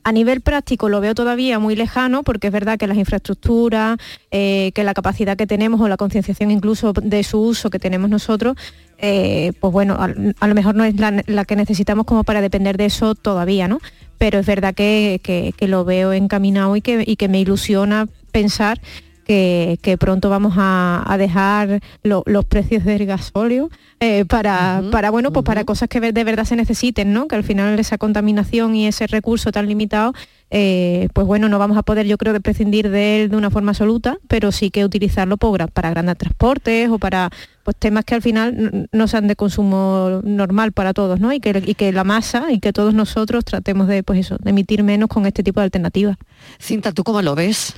a 0.05 0.13
nivel 0.13 0.41
práctico 0.41 0.89
lo 0.89 1.01
veo 1.01 1.15
todavía 1.15 1.59
muy 1.59 1.77
lejano 1.77 2.23
porque 2.23 2.47
es 2.47 2.53
verdad 2.53 2.79
que 2.79 2.87
las 2.87 2.97
infraestructuras, 2.97 3.99
eh, 4.31 4.73
que 4.75 4.85
la 4.85 4.95
capacidad 4.95 5.37
que 5.37 5.47
tenemos 5.47 5.81
o 5.81 5.89
la 5.89 5.97
concienciación 5.99 6.51
incluso 6.51 6.93
de 6.95 7.23
su 7.25 7.41
uso 7.41 7.69
que 7.71 7.79
tenemos 7.79 8.09
nosotros, 8.09 8.57
eh, 9.03 9.53
pues 9.61 9.73
bueno, 9.73 9.95
a, 9.99 10.09
a 10.41 10.47
lo 10.49 10.55
mejor 10.55 10.75
no 10.75 10.85
es 10.85 10.99
la, 10.99 11.23
la 11.27 11.45
que 11.45 11.57
necesitamos 11.57 12.07
como 12.07 12.25
para 12.25 12.41
depender 12.41 12.77
de 12.79 12.87
eso 12.87 13.15
todavía, 13.15 13.69
¿no? 13.69 13.81
Pero 14.17 14.39
es 14.39 14.47
verdad 14.47 14.75
que, 14.75 15.21
que- 15.23 15.53
que 15.57 15.69
lo 15.69 15.85
veo 15.85 16.13
encaminado 16.13 16.75
y 16.77 16.81
que, 16.81 17.05
y 17.07 17.17
que 17.17 17.29
me 17.29 17.41
ilusiona 17.41 18.07
pensar 18.31 18.81
que, 19.25 19.79
que 19.83 19.99
pronto 19.99 20.31
vamos 20.31 20.55
a, 20.57 21.03
a 21.07 21.17
dejar 21.19 21.81
lo- 22.03 22.23
los 22.27 22.45
precios 22.45 22.85
del 22.85 23.07
gasóleo 23.07 23.71
eh, 24.01 24.25
para, 24.25 24.83
para 24.91 25.11
bueno 25.11 25.33
pues 25.33 25.45
para 25.45 25.63
cosas 25.65 25.89
que 25.89 26.01
de 26.01 26.25
verdad 26.25 26.45
se 26.45 26.57
necesiten 26.57 27.13
no 27.13 27.29
que 27.29 27.37
al 27.37 27.45
final 27.45 27.79
esa 27.79 27.99
contaminación 27.99 28.75
y 28.75 28.89
ese 28.89 29.07
recurso 29.07 29.53
tan 29.53 29.69
limitado 29.69 30.13
eh, 30.55 31.09
pues 31.15 31.27
bueno 31.27 31.49
no 31.49 31.59
vamos 31.59 31.79
a 31.79 31.83
poder 31.83 32.07
yo 32.07 32.19
creo 32.19 32.35
que 32.35 32.41
prescindir 32.43 32.91
de 32.91 33.23
él 33.23 33.31
de 33.31 33.37
una 33.39 33.49
forma 33.49 33.71
absoluta 33.71 34.19
pero 34.29 34.53
sí 34.53 34.71
que 34.71 34.85
utilizarlo 34.85 35.39
por 35.39 35.71
para 35.73 35.89
grandes 35.89 36.19
transportes 36.19 36.91
o 36.91 36.99
para 36.99 37.31
pues 37.65 37.75
temas 37.79 38.05
que 38.05 38.15
al 38.15 38.21
final 38.21 38.89
no 38.93 39.09
sean 39.09 39.29
de 39.29 39.35
consumo 39.35 40.21
normal 40.25 40.73
para 40.73 40.93
todos 40.93 41.21
no 41.21 41.33
y 41.33 41.41
que, 41.41 41.63
y 41.65 41.75
que 41.75 41.91
la 41.91 42.05
masa 42.05 42.53
y 42.53 42.61
que 42.61 42.75
todos 42.75 42.93
nosotros 42.93 43.47
tratemos 43.47 43.89
de 43.89 44.03
pues 44.03 44.19
eso 44.19 44.37
de 44.43 44.51
emitir 44.51 44.83
menos 44.83 45.09
con 45.09 45.25
este 45.25 45.43
tipo 45.43 45.61
de 45.61 45.65
alternativas 45.65 46.19
Cinta 46.59 46.93
tú 46.93 47.03
cómo 47.03 47.23
lo 47.23 47.35
ves 47.35 47.75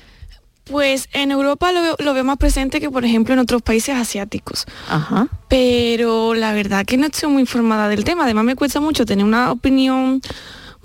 Pues 0.65 1.09
en 1.13 1.31
Europa 1.31 1.71
lo 1.71 1.81
veo, 1.81 1.97
lo 2.01 2.13
veo 2.13 2.25
más 2.25 2.39
presente 2.39 2.81
que, 2.81 2.91
por 2.91 3.05
ejemplo, 3.05 3.35
en 3.35 3.41
otros 3.41 3.61
países 3.61 3.95
asiáticos. 3.95 4.65
Ajá. 4.89 5.29
Pero 5.49 6.33
la 6.33 6.55
verdad 6.55 6.87
que 6.87 6.97
no 6.97 7.05
estoy 7.05 7.31
muy 7.31 7.43
informada 7.43 7.87
del 7.91 8.03
tema. 8.03 8.25
Además 8.25 8.45
me 8.45 8.57
cuesta 8.57 8.81
mucho 8.81 9.05
tener 9.05 9.27
una 9.27 9.53
opinión 9.53 10.23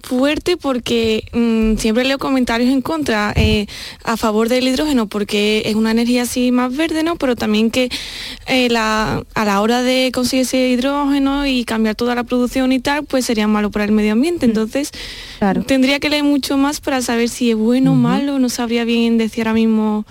fuerte 0.04 0.58
porque 0.58 1.24
mm, 1.34 1.78
siempre 1.80 2.04
leo 2.06 2.18
comentarios 2.18 2.70
en 2.72 2.82
contra 2.82 3.34
eh, 3.36 3.68
a 4.04 4.18
favor 4.18 4.50
del 4.50 4.68
hidrógeno 4.68 5.08
porque 5.08 5.64
es 5.66 5.76
una 5.76 5.92
energía 5.92 6.24
así 6.24 6.52
más 6.52 6.76
verde, 6.76 7.04
¿no? 7.04 7.16
Pero 7.16 7.36
también 7.36 7.72
que 7.72 7.90
eh, 8.48 8.70
la- 8.70 9.24
a 9.34 9.46
la 9.46 9.62
hora 9.62 9.82
de 9.82 10.12
conseguir 10.14 10.44
ese 10.46 10.70
hidrógeno 10.70 11.46
y 11.46 11.64
cambiar 11.66 11.96
toda 11.96 12.16
la 12.16 12.24
producción 12.24 12.72
y 12.72 12.80
tal, 12.80 13.04
pues 13.06 13.26
sería 13.26 13.48
malo 13.48 13.72
para 13.72 13.86
el 13.86 13.92
medio 13.92 14.14
ambiente. 14.14 14.46
Entonces 14.46 14.92
tendría 15.66 16.00
que 16.00 16.10
leer 16.10 16.24
mucho 16.24 16.58
más 16.58 16.82
para 16.82 17.02
saber 17.02 17.30
si 17.30 17.52
es 17.52 17.56
bueno 17.58 17.92
o 17.94 17.96
malo, 17.96 18.40
no 18.40 18.50
sabría 18.50 18.84
bien 18.86 19.18
decir 19.18 19.48
ahora 19.48 19.54
mismo. 19.54 20.06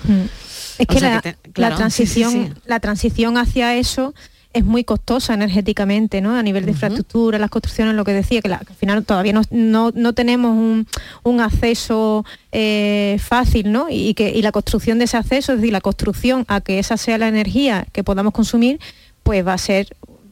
Es 0.78 0.86
O 0.89 0.93
que, 0.95 1.01
sea 1.01 1.11
la, 1.16 1.20
que 1.20 1.32
te- 1.32 1.39
la 1.49 1.53
claro, 1.53 1.76
transición, 1.76 2.32
sí, 2.32 2.39
sí, 2.47 2.53
sí. 2.55 2.61
la 2.66 2.80
transición 2.80 3.36
hacia 3.36 3.74
eso 3.76 4.14
es 4.55 4.65
muy 4.65 4.83
costosa 4.83 5.35
energéticamente, 5.35 6.21
¿no? 6.21 6.35
A 6.35 6.43
nivel 6.43 6.65
de 6.65 6.71
infraestructura, 6.73 7.39
las 7.39 7.51
construcciones, 7.51 7.95
lo 7.95 8.05
que 8.05 8.13
decía, 8.13 8.41
que, 8.41 8.49
la- 8.49 8.59
que 8.61 8.71
al 8.73 8.77
final 8.79 9.05
todavía 9.05 9.33
no, 9.33 9.43
no- 9.51 9.93
no 9.95 10.13
tenemos 10.15 10.53
un, 10.53 10.87
un 11.23 11.41
acceso 11.41 12.25
eh, 12.51 13.19
fácil, 13.21 13.71
¿no? 13.71 13.87
Y, 13.91 14.15
que, 14.15 14.31
y 14.31 14.41
la 14.43 14.51
construcción 14.53 14.99
de 14.99 15.05
ese 15.05 15.17
acceso, 15.19 15.53
es 15.53 15.59
decir, 15.59 15.73
la 15.73 15.81
construcción 15.83 16.45
a 16.49 16.61
que 16.63 16.79
esa 16.79 16.97
sea 16.97 17.19
la 17.19 17.29
energía 17.29 17.87
que 17.93 18.03
podamos 18.03 18.33
consumir, 18.33 18.81
pues 19.23 19.47
va 19.47 19.53
a 19.53 19.59
ser 19.59 19.89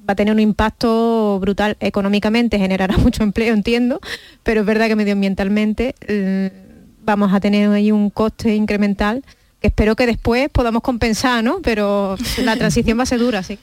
va 0.09 0.13
a 0.13 0.17
tener 0.17 0.33
un 0.33 0.39
impacto 0.41 1.39
brutal 1.41 1.77
económicamente, 1.81 2.59
generará 2.59 2.97
mucho 2.99 3.23
empleo, 3.25 3.53
entiendo, 3.53 4.01
pero 4.45 4.61
es 4.61 4.67
verdad 4.67 4.87
que 4.87 4.95
medioambientalmente 4.97 5.95
eh, 6.07 6.53
vamos 7.05 7.33
a 7.35 7.41
tener 7.41 7.69
ahí 7.71 7.91
un 7.93 8.11
coste 8.11 8.55
incremental 8.55 9.25
que 9.61 9.67
espero 9.69 9.97
que 9.97 10.07
después 10.07 10.49
podamos 10.51 10.83
compensar, 10.83 11.43
¿no? 11.43 11.61
Pero 11.63 12.17
la 12.45 12.57
transición 12.57 12.99
va 12.99 13.03
a 13.03 13.07
ser 13.07 13.19
dura, 13.19 13.43
sí. 13.43 13.59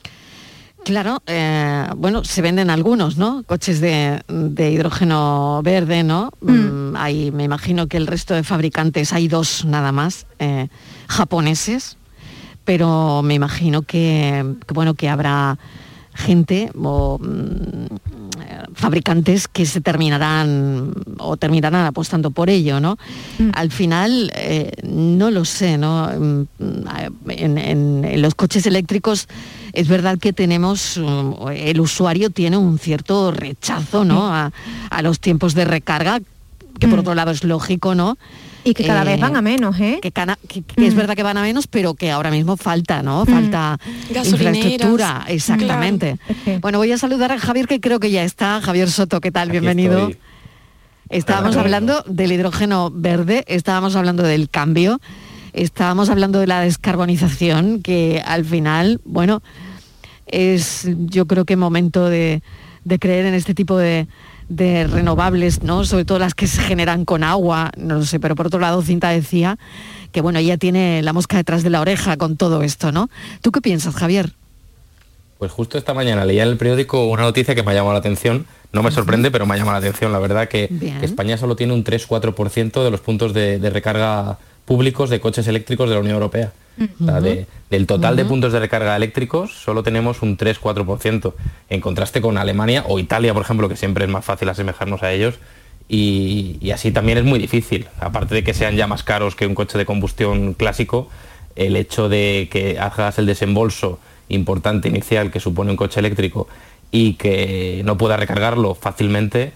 Claro, 0.86 1.22
eh, 1.28 1.88
bueno, 1.96 2.26
se 2.26 2.42
venden 2.42 2.70
algunos, 2.70 3.16
¿no? 3.18 3.44
Coches 3.44 3.80
de, 3.80 4.22
de 4.28 4.72
hidrógeno 4.72 5.62
verde, 5.64 6.04
¿no? 6.04 6.30
Mm, 6.42 6.96
hay, 6.98 7.32
me 7.32 7.46
imagino 7.46 7.88
que 7.88 7.96
el 7.96 8.06
resto 8.06 8.34
de 8.34 8.44
fabricantes, 8.44 9.14
hay 9.14 9.30
dos 9.30 9.64
nada 9.64 9.94
más, 9.94 10.28
eh, 10.40 10.68
japoneses, 11.08 11.98
pero 12.66 13.22
me 13.24 13.34
imagino 13.34 13.84
que, 13.84 14.56
que, 14.68 14.74
bueno, 14.74 14.94
que 14.94 15.08
habrá 15.08 15.58
gente 16.16 16.70
o 16.78 17.18
mm, 17.18 17.96
fabricantes 18.76 19.48
que 19.48 19.66
se 19.66 19.80
terminarán 19.80 20.92
o 21.18 21.38
terminarán 21.38 21.86
apostando 21.86 22.30
por 22.32 22.50
ello, 22.50 22.82
¿no? 22.82 22.98
Al 23.54 23.72
final, 23.72 24.32
eh, 24.36 24.72
no 24.84 25.32
lo 25.32 25.46
sé, 25.46 25.78
¿no? 25.78 26.08
Mm, 26.08 26.44
En, 27.30 27.58
en- 27.58 28.04
en 28.06 28.22
los 28.22 28.36
coches 28.36 28.66
eléctricos 28.66 29.28
es 29.74 29.88
verdad 29.88 30.18
que 30.20 30.32
tenemos, 30.34 30.98
um, 30.98 31.36
el 31.50 31.80
usuario 31.82 32.30
tiene 32.30 32.58
un 32.58 32.80
cierto 32.80 33.32
rechazo, 33.32 34.06
¿no? 34.06 34.28
A, 34.34 34.52
a 34.90 35.02
los 35.02 35.20
tiempos 35.20 35.54
de 35.56 35.66
recarga, 35.66 36.20
que 36.80 36.88
por 36.88 37.00
otro 37.00 37.16
lado 37.16 37.32
es 37.32 37.44
lógico, 37.44 37.96
¿no? 37.96 38.18
Y 38.66 38.74
que 38.74 38.86
cada 38.86 39.02
Eh, 39.02 39.06
vez 39.06 39.20
van 39.20 39.36
a 39.36 39.42
menos, 39.42 39.78
¿eh? 39.80 40.00
Que, 40.02 40.12
cana- 40.12 40.38
que- 40.48 40.62
que 40.64 40.88
es 40.88 40.96
verdad 40.96 41.16
que 41.16 41.24
van 41.24 41.36
a 41.38 41.42
menos, 41.42 41.68
pero 41.68 41.96
que 41.96 42.12
ahora 42.12 42.32
mismo 42.32 42.56
falta, 42.56 43.04
¿no? 43.04 43.26
Falta 43.26 43.78
infraestructura, 44.24 45.26
exactamente. 45.28 46.18
Bueno, 46.62 46.78
voy 46.78 46.92
a 46.92 46.98
saludar 46.98 47.32
a 47.32 47.40
Javier, 47.40 47.68
que 47.68 47.80
creo 47.82 48.00
que 48.00 48.10
ya 48.12 48.24
está. 48.24 48.62
Javier 48.62 48.90
Soto, 48.90 49.20
¿qué 49.22 49.32
tal? 49.32 49.50
Bienvenido. 49.52 50.00
estoy. 50.10 50.18
Estábamos 51.10 51.56
hablando 51.58 52.04
del 52.08 52.32
hidrógeno 52.32 52.90
verde, 52.94 53.44
estábamos 53.48 53.96
hablando 53.96 54.24
del 54.24 54.50
cambio, 54.50 55.00
estábamos 55.54 56.10
hablando 56.10 56.40
de 56.40 56.48
la 56.48 56.62
descarbonización, 56.62 57.82
que 57.82 58.22
al 58.26 58.46
final, 58.46 59.00
bueno, 59.06 59.42
es 60.26 60.88
yo 60.98 61.26
creo 61.26 61.46
que 61.46 61.56
momento 61.56 62.10
de, 62.10 62.42
de 62.84 63.00
creer 63.00 63.26
en 63.26 63.34
este 63.34 63.54
tipo 63.54 63.78
de, 63.78 64.08
de 64.50 64.88
renovables, 64.88 65.64
¿no? 65.64 65.86
Sobre 65.86 66.06
todo 66.06 66.20
las 66.20 66.34
que 66.34 66.48
se 66.48 66.62
generan 66.62 67.06
con 67.06 67.24
agua, 67.24 67.72
no 67.78 67.96
lo 67.96 68.06
sé, 68.06 68.20
pero 68.20 68.36
por 68.36 68.48
otro 68.48 68.60
lado 68.60 68.82
Cinta 68.82 69.10
decía 69.10 69.58
que 70.12 70.22
bueno, 70.22 70.40
ella 70.40 70.58
tiene 70.58 71.02
la 71.02 71.14
mosca 71.14 71.38
detrás 71.38 71.64
de 71.64 71.70
la 71.70 71.82
oreja 71.82 72.18
con 72.18 72.38
todo 72.38 72.62
esto, 72.62 72.92
¿no? 72.92 73.10
¿Tú 73.42 73.52
qué 73.52 73.62
piensas, 73.62 73.96
Javier? 73.96 74.34
Pues 75.40 75.52
justo 75.52 75.78
esta 75.78 75.94
mañana 75.94 76.24
leía 76.24 76.44
en 76.44 76.50
el 76.50 76.58
periódico 76.58 77.08
una 77.08 77.24
noticia 77.24 77.56
que 77.56 77.64
me 77.64 77.72
ha 77.72 77.74
llamado 77.74 77.94
la 77.94 78.00
atención. 78.00 78.46
No 78.72 78.82
me 78.82 78.92
sorprende, 78.92 79.30
pero 79.30 79.46
me 79.46 79.56
ha 79.56 79.58
llamado 79.58 79.74
la 79.80 79.86
atención, 79.86 80.12
la 80.12 80.20
verdad, 80.20 80.48
que, 80.48 80.70
España 81.02 81.38
solo 81.38 81.56
tiene 81.56 81.74
un 81.74 81.84
3-4% 81.84 82.84
de 82.84 82.92
los 82.92 83.02
puntos 83.02 83.34
de, 83.34 83.60
de 83.60 83.70
recarga 83.70 84.38
públicos 84.66 85.10
de 85.10 85.20
coches 85.20 85.48
eléctricos 85.48 85.90
de 85.90 85.96
la 85.96 86.02
Unión 86.02 86.16
Europea. 86.16 86.52
O 87.02 87.06
sea, 87.06 87.22
de- 87.22 87.46
del 87.70 87.86
total 87.88 88.16
de 88.16 88.24
puntos 88.30 88.54
de 88.54 88.60
recarga 88.60 88.96
eléctricos 88.96 89.52
solo 89.54 89.84
tenemos 89.84 90.22
un 90.22 90.38
3-4%, 90.38 91.34
en 91.70 91.82
contraste 91.82 92.22
con 92.22 92.38
Alemania 92.38 92.84
o 92.88 92.98
Italia, 93.00 93.34
por 93.34 93.44
ejemplo, 93.44 93.70
que 93.70 93.76
siempre 93.76 94.06
es 94.06 94.12
más 94.12 94.26
fácil 94.26 94.50
asemejarnos 94.50 95.04
a 95.04 95.12
ellos. 95.12 95.36
Y, 95.90 96.58
y 96.62 96.72
así 96.72 96.92
también 96.92 97.18
es 97.18 97.26
muy 97.26 97.38
difícil, 97.40 97.88
aparte 98.00 98.34
de 98.36 98.44
que 98.44 98.54
sean 98.54 98.76
ya 98.76 98.88
más 98.88 99.04
caros 99.04 99.36
que 99.36 99.46
un 99.46 99.54
coche 99.54 99.78
de 99.78 99.86
combustión 99.86 100.54
clásico, 100.54 101.10
el 101.56 101.76
hecho 101.76 102.10
de 102.10 102.48
que 102.52 102.80
hagas 102.80 103.20
el 103.20 103.26
desembolso 103.26 104.00
importante 104.30 104.88
inicial 104.88 105.30
que 105.30 105.40
supone 105.40 105.72
un 105.72 105.78
coche 105.78 106.00
eléctrico 106.00 106.48
y 106.92 107.14
que 107.16 107.82
no 107.86 107.98
pueda 107.98 108.18
recargarlo 108.18 108.74
fácilmente, 108.76 109.52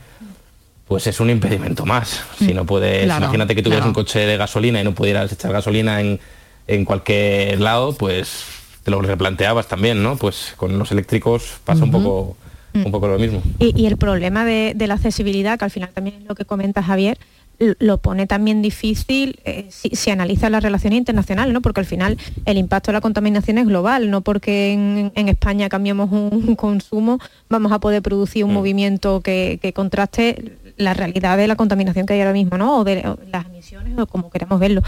pues 0.87 1.07
es 1.07 1.19
un 1.19 1.29
impedimento 1.29 1.85
más. 1.85 2.21
Si 2.37 2.53
no 2.53 2.65
puedes, 2.65 3.03
Claro, 3.05 3.25
imagínate 3.25 3.55
que 3.55 3.61
tuvieras 3.61 3.83
claro. 3.83 3.89
un 3.89 3.93
coche 3.93 4.19
de 4.19 4.37
gasolina 4.37 4.81
y 4.81 4.83
no 4.83 4.93
pudieras 4.93 5.31
echar 5.31 5.51
gasolina 5.51 5.99
en, 6.01 6.19
en 6.67 6.85
cualquier 6.85 7.59
lado, 7.59 7.93
pues 7.93 8.45
te 8.83 8.91
lo 8.91 9.01
replanteabas 9.01 9.67
también, 9.67 10.01
¿no? 10.01 10.15
Pues 10.15 10.53
con 10.55 10.79
los 10.79 10.91
eléctricos 10.91 11.59
pasa 11.65 11.83
un 11.83 11.91
poco 11.91 12.37
un 12.73 12.91
poco 12.91 13.07
lo 13.07 13.17
mismo. 13.17 13.41
Y, 13.59 13.73
y 13.81 13.87
el 13.87 13.97
problema 13.97 14.45
de, 14.45 14.73
de 14.75 14.87
la 14.87 14.93
accesibilidad, 14.93 15.57
que 15.57 15.65
al 15.65 15.71
final 15.71 15.89
también 15.89 16.17
es 16.21 16.27
lo 16.27 16.35
que 16.35 16.45
comenta 16.45 16.83
Javier, 16.83 17.17
lo 17.59 17.97
pone 17.97 18.27
también 18.27 18.61
difícil 18.61 19.39
eh, 19.43 19.65
si, 19.69 19.89
si 19.89 20.11
analiza 20.11 20.49
las 20.49 20.61
relaciones 20.61 20.97
internacionales, 20.97 21.53
¿no? 21.53 21.61
Porque 21.61 21.79
al 21.79 21.85
final 21.85 22.17
el 22.45 22.57
impacto 22.57 22.91
de 22.91 22.93
la 22.93 23.01
contaminación 23.01 23.57
es 23.57 23.65
global, 23.65 24.11
no 24.11 24.21
porque 24.21 24.73
en, 24.73 25.11
en 25.15 25.27
España 25.27 25.67
cambiemos 25.67 26.11
un, 26.11 26.55
consumo 26.55 27.19
vamos 27.49 27.71
a 27.71 27.79
poder 27.79 28.01
producir 28.01 28.43
un 28.43 28.53
movimiento 28.53 29.21
que, 29.21 29.59
que 29.61 29.73
contraste 29.73 30.53
la 30.77 30.93
realidad 30.93 31.37
de 31.37 31.47
la 31.47 31.55
contaminación 31.55 32.05
que 32.05 32.13
hay 32.13 32.21
ahora 32.21 32.33
mismo, 32.33 32.57
¿no? 32.57 32.79
O 32.79 32.83
de, 32.83 33.03
las 33.31 33.45
emisiones 33.47 33.97
o 33.97 34.07
como 34.07 34.29
queramos 34.29 34.59
verlo. 34.59 34.81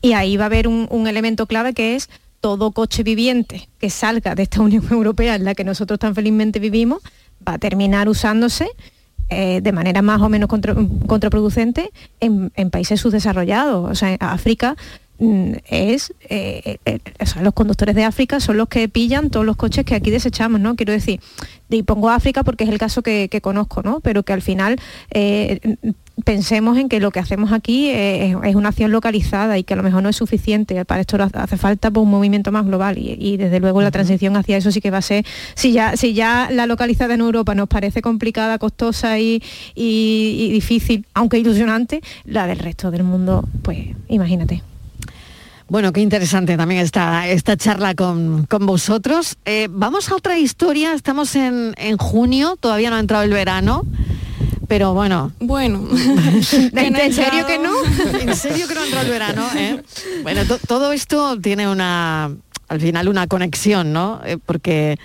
Y 0.00 0.12
ahí 0.12 0.36
va 0.36 0.44
a 0.44 0.46
haber 0.46 0.66
un, 0.68 1.06
elemento 1.06 1.46
clave 1.46 1.74
que 1.74 1.94
es 1.94 2.08
todo 2.40 2.72
coche 2.72 3.02
viviente 3.02 3.68
que 3.78 3.90
salga 3.90 4.34
de 4.34 4.44
esta 4.44 4.60
Unión 4.62 4.84
Europea 4.90 5.34
en 5.36 5.44
la 5.44 5.54
que 5.54 5.64
nosotros 5.64 5.98
tan 5.98 6.14
felizmente 6.14 6.58
vivimos 6.58 7.02
va 7.46 7.54
a 7.54 7.58
terminar 7.58 8.08
usándose 8.08 8.68
eh, 9.28 9.60
de 9.60 9.72
manera 9.72 10.02
más 10.02 10.20
o 10.20 10.28
menos 10.28 10.48
contra- 10.48 10.76
contraproducente 11.06 11.90
en, 12.20 12.52
en 12.54 12.70
países 12.70 13.00
subdesarrollados. 13.00 13.90
O 13.90 13.94
sea, 13.94 14.12
en 14.12 14.18
África 14.20 14.76
es 15.18 16.12
eh, 16.28 16.78
eh, 16.84 16.98
o 17.20 17.26
sea, 17.26 17.42
los 17.42 17.54
conductores 17.54 17.94
de 17.94 18.04
África 18.04 18.38
son 18.40 18.56
los 18.58 18.68
que 18.68 18.88
pillan 18.88 19.30
todos 19.30 19.46
los 19.46 19.56
coches 19.56 19.84
que 19.84 19.94
aquí 19.94 20.10
desechamos, 20.10 20.60
¿no? 20.60 20.76
Quiero 20.76 20.92
decir, 20.92 21.20
y 21.70 21.82
pongo 21.82 22.10
África 22.10 22.44
porque 22.44 22.64
es 22.64 22.70
el 22.70 22.78
caso 22.78 23.02
que, 23.02 23.28
que 23.30 23.40
conozco, 23.40 23.82
¿no? 23.82 24.00
Pero 24.00 24.22
que 24.22 24.32
al 24.32 24.42
final 24.42 24.78
eh, 25.10 25.76
pensemos 26.24 26.78
en 26.78 26.88
que 26.88 27.00
lo 27.00 27.10
que 27.10 27.18
hacemos 27.20 27.52
aquí 27.52 27.88
eh, 27.88 28.30
es, 28.30 28.36
es 28.50 28.54
una 28.54 28.68
acción 28.70 28.90
localizada 28.92 29.58
y 29.58 29.64
que 29.64 29.74
a 29.74 29.76
lo 29.76 29.82
mejor 29.82 30.02
no 30.02 30.08
es 30.08 30.16
suficiente. 30.16 30.84
Para 30.84 31.00
esto 31.00 31.16
hace- 31.34 31.56
falta 31.56 31.90
pues, 31.90 32.04
un 32.04 32.10
movimiento 32.10 32.52
más 32.52 32.64
global 32.66 32.98
y, 32.98 33.16
y 33.18 33.36
desde 33.36 33.58
luego 33.60 33.82
la 33.82 33.90
transición 33.90 34.36
hacia 34.36 34.56
eso 34.56 34.70
sí 34.70 34.80
que 34.80 34.90
va 34.90 34.98
a 34.98 35.02
ser, 35.02 35.24
si 35.54 35.72
ya, 35.72 35.96
si 35.96 36.14
ya 36.14 36.48
la 36.52 36.66
localizada 36.66 37.14
en 37.14 37.20
Europa 37.20 37.54
nos 37.54 37.68
parece 37.68 38.02
complicada, 38.02 38.58
costosa 38.58 39.18
y, 39.18 39.42
y- 39.74 40.36
y 40.48 40.52
difícil, 40.52 41.06
aunque 41.14 41.38
ilusionante, 41.38 42.00
la 42.24 42.46
del 42.46 42.58
resto 42.58 42.90
del 42.90 43.02
mundo, 43.04 43.44
pues 43.62 43.78
imagínate. 44.08 44.62
Bueno, 45.68 45.92
qué 45.92 46.00
interesante 46.00 46.56
también 46.56 46.80
esta, 46.80 47.26
esta 47.28 47.56
charla 47.56 47.94
con, 47.94 48.46
con 48.46 48.66
vosotros. 48.66 49.36
Eh, 49.44 49.66
vamos 49.70 50.08
a 50.10 50.14
otra 50.14 50.38
historia, 50.38 50.94
estamos 50.94 51.34
en, 51.34 51.74
en 51.76 51.96
junio, 51.96 52.56
todavía 52.60 52.88
no 52.90 52.96
ha 52.96 53.00
entrado 53.00 53.24
el 53.24 53.30
verano, 53.32 53.82
pero 54.68 54.94
bueno. 54.94 55.32
Bueno, 55.40 55.80
¿En, 56.52 56.92
no 56.92 56.98
serio 57.12 57.46
que 57.46 57.58
no? 57.58 57.72
¿En 58.20 58.36
serio 58.36 58.68
que 58.68 58.74
no 58.74 58.84
entrado 58.84 59.06
el 59.06 59.10
verano? 59.10 59.44
eh? 59.56 59.82
Bueno, 60.22 60.44
to- 60.44 60.58
todo 60.68 60.92
esto 60.92 61.36
tiene 61.40 61.68
una, 61.68 62.30
al 62.68 62.80
final 62.80 63.08
una 63.08 63.26
conexión, 63.26 63.92
¿no? 63.92 64.20
Eh, 64.24 64.38
porque, 64.44 64.98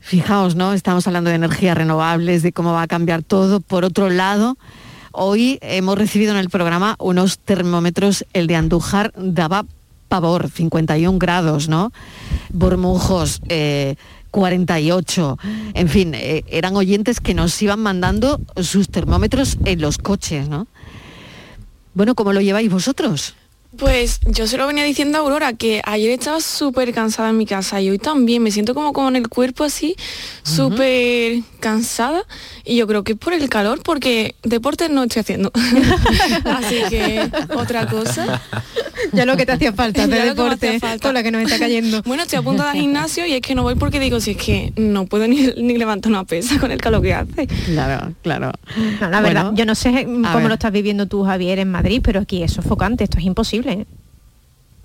fijaos, 0.00 0.56
¿no? 0.56 0.72
Estamos 0.72 1.06
hablando 1.06 1.30
de 1.30 1.36
energías 1.36 1.76
renovables, 1.78 2.42
de 2.42 2.52
cómo 2.52 2.72
va 2.72 2.82
a 2.82 2.88
cambiar 2.88 3.22
todo. 3.22 3.60
Por 3.60 3.84
otro 3.84 4.10
lado, 4.10 4.58
hoy 5.12 5.60
hemos 5.62 5.96
recibido 5.96 6.32
en 6.32 6.38
el 6.38 6.50
programa 6.50 6.96
unos 6.98 7.38
termómetros, 7.38 8.24
el 8.32 8.48
de 8.48 8.56
Andújar 8.56 9.12
daba 9.16 9.66
pavor, 10.10 10.50
51 10.50 11.18
grados, 11.18 11.68
¿no? 11.68 11.92
Bormujos, 12.50 13.40
eh, 13.48 13.94
48. 14.32 15.38
En 15.74 15.88
fin, 15.88 16.14
eh, 16.14 16.44
eran 16.48 16.76
oyentes 16.76 17.20
que 17.20 17.32
nos 17.32 17.62
iban 17.62 17.80
mandando 17.80 18.40
sus 18.60 18.88
termómetros 18.88 19.56
en 19.64 19.80
los 19.80 19.98
coches, 19.98 20.48
¿no? 20.48 20.66
Bueno, 21.94 22.14
¿cómo 22.14 22.32
lo 22.32 22.40
lleváis 22.40 22.70
vosotros? 22.70 23.34
Pues 23.78 24.20
yo 24.26 24.48
se 24.48 24.56
lo 24.56 24.66
venía 24.66 24.82
diciendo 24.82 25.18
a 25.18 25.20
Aurora, 25.20 25.52
que 25.52 25.80
ayer 25.84 26.10
estaba 26.10 26.40
súper 26.40 26.92
cansada 26.92 27.30
en 27.30 27.36
mi 27.36 27.46
casa 27.46 27.80
y 27.80 27.88
hoy 27.88 27.98
también 27.98 28.42
me 28.42 28.50
siento 28.50 28.74
como 28.74 28.92
con 28.92 29.14
el 29.14 29.28
cuerpo 29.28 29.62
así, 29.62 29.94
súper 30.42 31.40
cansada 31.60 32.24
y 32.64 32.76
yo 32.76 32.88
creo 32.88 33.04
que 33.04 33.12
es 33.12 33.18
por 33.18 33.32
el 33.32 33.48
calor, 33.48 33.80
porque 33.82 34.34
deportes 34.42 34.90
no 34.90 35.04
estoy 35.04 35.20
haciendo. 35.20 35.52
así 36.44 36.80
que 36.88 37.30
otra 37.54 37.86
cosa. 37.86 38.42
Ya 39.12 39.24
lo 39.24 39.36
que 39.36 39.46
te 39.46 39.52
hacía 39.52 39.72
falta, 39.72 40.06
de 40.08 40.20
deporte, 40.20 40.80
falta. 40.80 41.08
con 41.08 41.14
la 41.14 41.22
que 41.22 41.30
nos 41.30 41.42
está 41.42 41.58
cayendo. 41.58 42.02
Bueno, 42.10 42.24
estoy 42.24 42.40
a 42.40 42.42
punto 42.42 42.64
de 42.64 42.70
al 42.70 42.76
gimnasio 42.76 43.24
y 43.26 43.34
es 43.34 43.40
que 43.40 43.54
no 43.54 43.62
voy 43.62 43.76
porque 43.76 44.00
digo, 44.00 44.20
si 44.20 44.32
es 44.32 44.36
que 44.36 44.72
no 44.76 45.06
puedo 45.06 45.28
ni, 45.28 45.52
ni 45.56 45.78
levantar 45.78 46.10
una 46.10 46.24
pesa 46.24 46.58
con 46.58 46.72
el 46.72 46.80
calor 46.80 47.02
que 47.02 47.14
hace. 47.14 47.46
Claro, 47.66 48.12
claro. 48.22 48.52
No, 49.00 49.10
la 49.10 49.20
verdad, 49.20 49.52
yo 49.54 49.64
no 49.64 49.74
sé 49.74 50.04
cómo 50.04 50.48
lo 50.48 50.54
estás 50.54 50.72
viviendo 50.72 51.06
tú, 51.06 51.24
Javier, 51.24 51.60
en 51.60 51.70
Madrid, 51.70 52.00
pero 52.02 52.20
aquí 52.20 52.42
es 52.42 52.52
sofocante, 52.52 53.04
esto 53.04 53.18
es 53.18 53.24
imposible. 53.24 53.59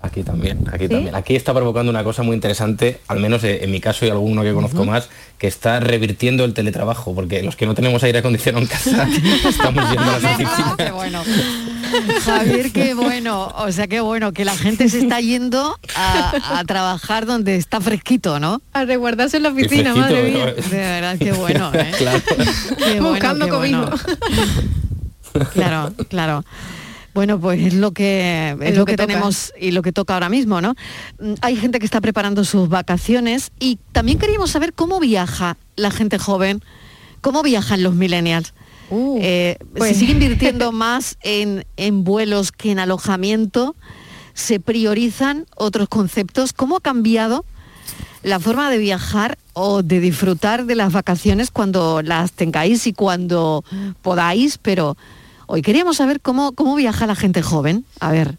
Aquí 0.02 0.22
también, 0.22 0.64
aquí 0.70 0.88
también. 0.88 1.14
Aquí 1.14 1.34
está 1.34 1.52
provocando 1.54 1.90
una 1.90 2.04
cosa 2.04 2.22
muy 2.22 2.34
interesante, 2.34 3.00
al 3.08 3.18
menos 3.18 3.42
eh, 3.44 3.64
en 3.64 3.70
mi 3.70 3.80
caso 3.80 4.06
y 4.06 4.10
alguno 4.10 4.42
que 4.42 4.52
conozco 4.52 4.84
más, 4.84 5.08
que 5.38 5.46
está 5.46 5.80
revirtiendo 5.80 6.44
el 6.44 6.54
teletrabajo, 6.54 7.14
porque 7.14 7.42
los 7.42 7.56
que 7.56 7.66
no 7.66 7.74
tenemos 7.74 8.02
aire 8.04 8.18
acondicionado 8.18 8.62
en 8.62 8.68
casa 8.68 9.08
estamos 9.48 9.90
yendo 9.90 10.02
a 10.02 10.18
las 10.18 10.24
oficinas. 10.24 10.76
Qué 10.76 10.90
bueno. 10.90 11.22
Javier, 12.24 12.72
qué 12.72 12.94
bueno. 12.94 13.52
O 13.56 13.72
sea, 13.72 13.86
qué 13.86 14.00
bueno 14.00 14.32
que 14.32 14.44
la 14.44 14.56
gente 14.56 14.88
se 14.88 14.98
está 14.98 15.20
yendo 15.20 15.78
a, 15.96 16.58
a 16.58 16.64
trabajar 16.64 17.26
donde 17.26 17.56
está 17.56 17.80
fresquito, 17.80 18.38
¿no? 18.38 18.60
A 18.74 18.84
resguardarse 18.84 19.38
en 19.38 19.44
la 19.44 19.48
oficina, 19.48 19.92
fresquito, 19.92 20.00
madre 20.00 20.30
mía. 20.30 20.46
De 20.46 20.76
verdad, 20.76 21.16
qué 21.18 21.32
bueno, 21.32 21.70
¿eh? 21.74 21.92
Claro. 21.96 22.20
Qué 22.78 23.00
bueno, 23.00 23.08
Buscando 23.08 23.46
qué 23.46 23.56
bueno. 23.56 23.90
Claro, 25.52 25.92
claro. 26.08 26.44
Bueno, 27.16 27.40
pues 27.40 27.62
es 27.62 27.72
lo 27.72 27.92
que 27.92 28.50
es, 28.60 28.72
Es 28.72 28.76
lo, 28.76 28.84
que, 28.84 28.94
tenemos 28.94 29.54
y 29.58 29.70
lo 29.70 29.80
que 29.80 29.90
toca 29.90 30.12
ahora 30.12 30.28
mismo, 30.28 30.60
¿no? 30.60 30.74
Mm, 31.18 31.32
Hay 31.40 31.56
gente 31.56 31.78
que 31.78 31.86
está 31.86 32.02
preparando 32.02 32.44
sus 32.44 32.68
vacaciones 32.68 33.52
y 33.58 33.78
también 33.92 34.18
queríamos 34.18 34.50
saber 34.50 34.74
cómo 34.74 35.00
viaja 35.00 35.56
la 35.76 35.90
gente 35.90 36.18
joven, 36.18 36.62
cómo 37.22 37.42
viajan 37.42 37.82
los 37.82 37.94
millennials. 37.94 38.52
Eh, 38.90 39.56
pues- 39.74 39.94
Se 39.94 40.00
sigue 40.00 40.12
invirtiendo 40.12 40.72
más 40.84 41.16
en, 41.22 41.64
en 41.78 42.04
vuelos 42.04 42.52
que 42.52 42.70
en 42.70 42.80
alojamiento, 42.80 43.74
se 44.34 44.60
priorizan 44.60 45.46
otros 45.56 45.88
conceptos. 45.88 46.52
¿Cómo 46.52 46.76
ha 46.76 46.80
cambiado 46.80 47.46
la 48.24 48.40
forma 48.40 48.68
de 48.68 48.76
viajar 48.76 49.38
o 49.54 49.82
de 49.82 50.00
disfrutar 50.00 50.66
de 50.66 50.74
las 50.74 50.92
vacaciones 50.92 51.50
cuando 51.50 52.02
las 52.02 52.32
tengáis 52.32 52.86
y 52.86 52.92
cuando 52.92 53.64
podáis? 54.02 54.58
Pero 54.58 54.98
hoy 55.46 55.62
queríamos 55.62 55.96
saber 55.96 56.20
cómo, 56.20 56.52
cómo 56.52 56.74
viaja 56.76 57.06
la 57.06 57.14
gente 57.14 57.42
joven. 57.42 57.84
A 58.00 58.10
ver. 58.12 58.34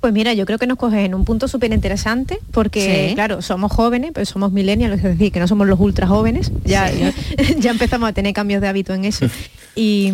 Pues 0.00 0.14
mira, 0.14 0.32
yo 0.32 0.46
creo 0.46 0.58
que 0.58 0.66
nos 0.66 0.78
coges 0.78 1.00
en 1.04 1.14
un 1.14 1.26
punto 1.26 1.46
súper 1.46 1.72
interesante 1.74 2.38
porque, 2.52 3.08
Sí. 3.10 3.14
claro, 3.14 3.42
somos 3.42 3.70
jóvenes, 3.70 4.12
pero 4.14 4.24
somos 4.24 4.50
millennials, 4.50 4.96
es 4.96 5.02
decir, 5.02 5.30
que 5.30 5.40
no 5.40 5.46
somos 5.46 5.66
los 5.66 5.78
ultra 5.78 6.06
jóvenes, 6.06 6.50
ya, 6.64 6.88
Sí. 6.88 7.00
ya, 7.00 7.12
ya 7.58 7.70
empezamos 7.70 8.08
a 8.08 8.12
tener 8.14 8.32
cambios 8.32 8.62
de 8.62 8.68
hábito 8.68 8.94
en 8.94 9.04
eso. 9.04 9.26
Y, 9.76 10.12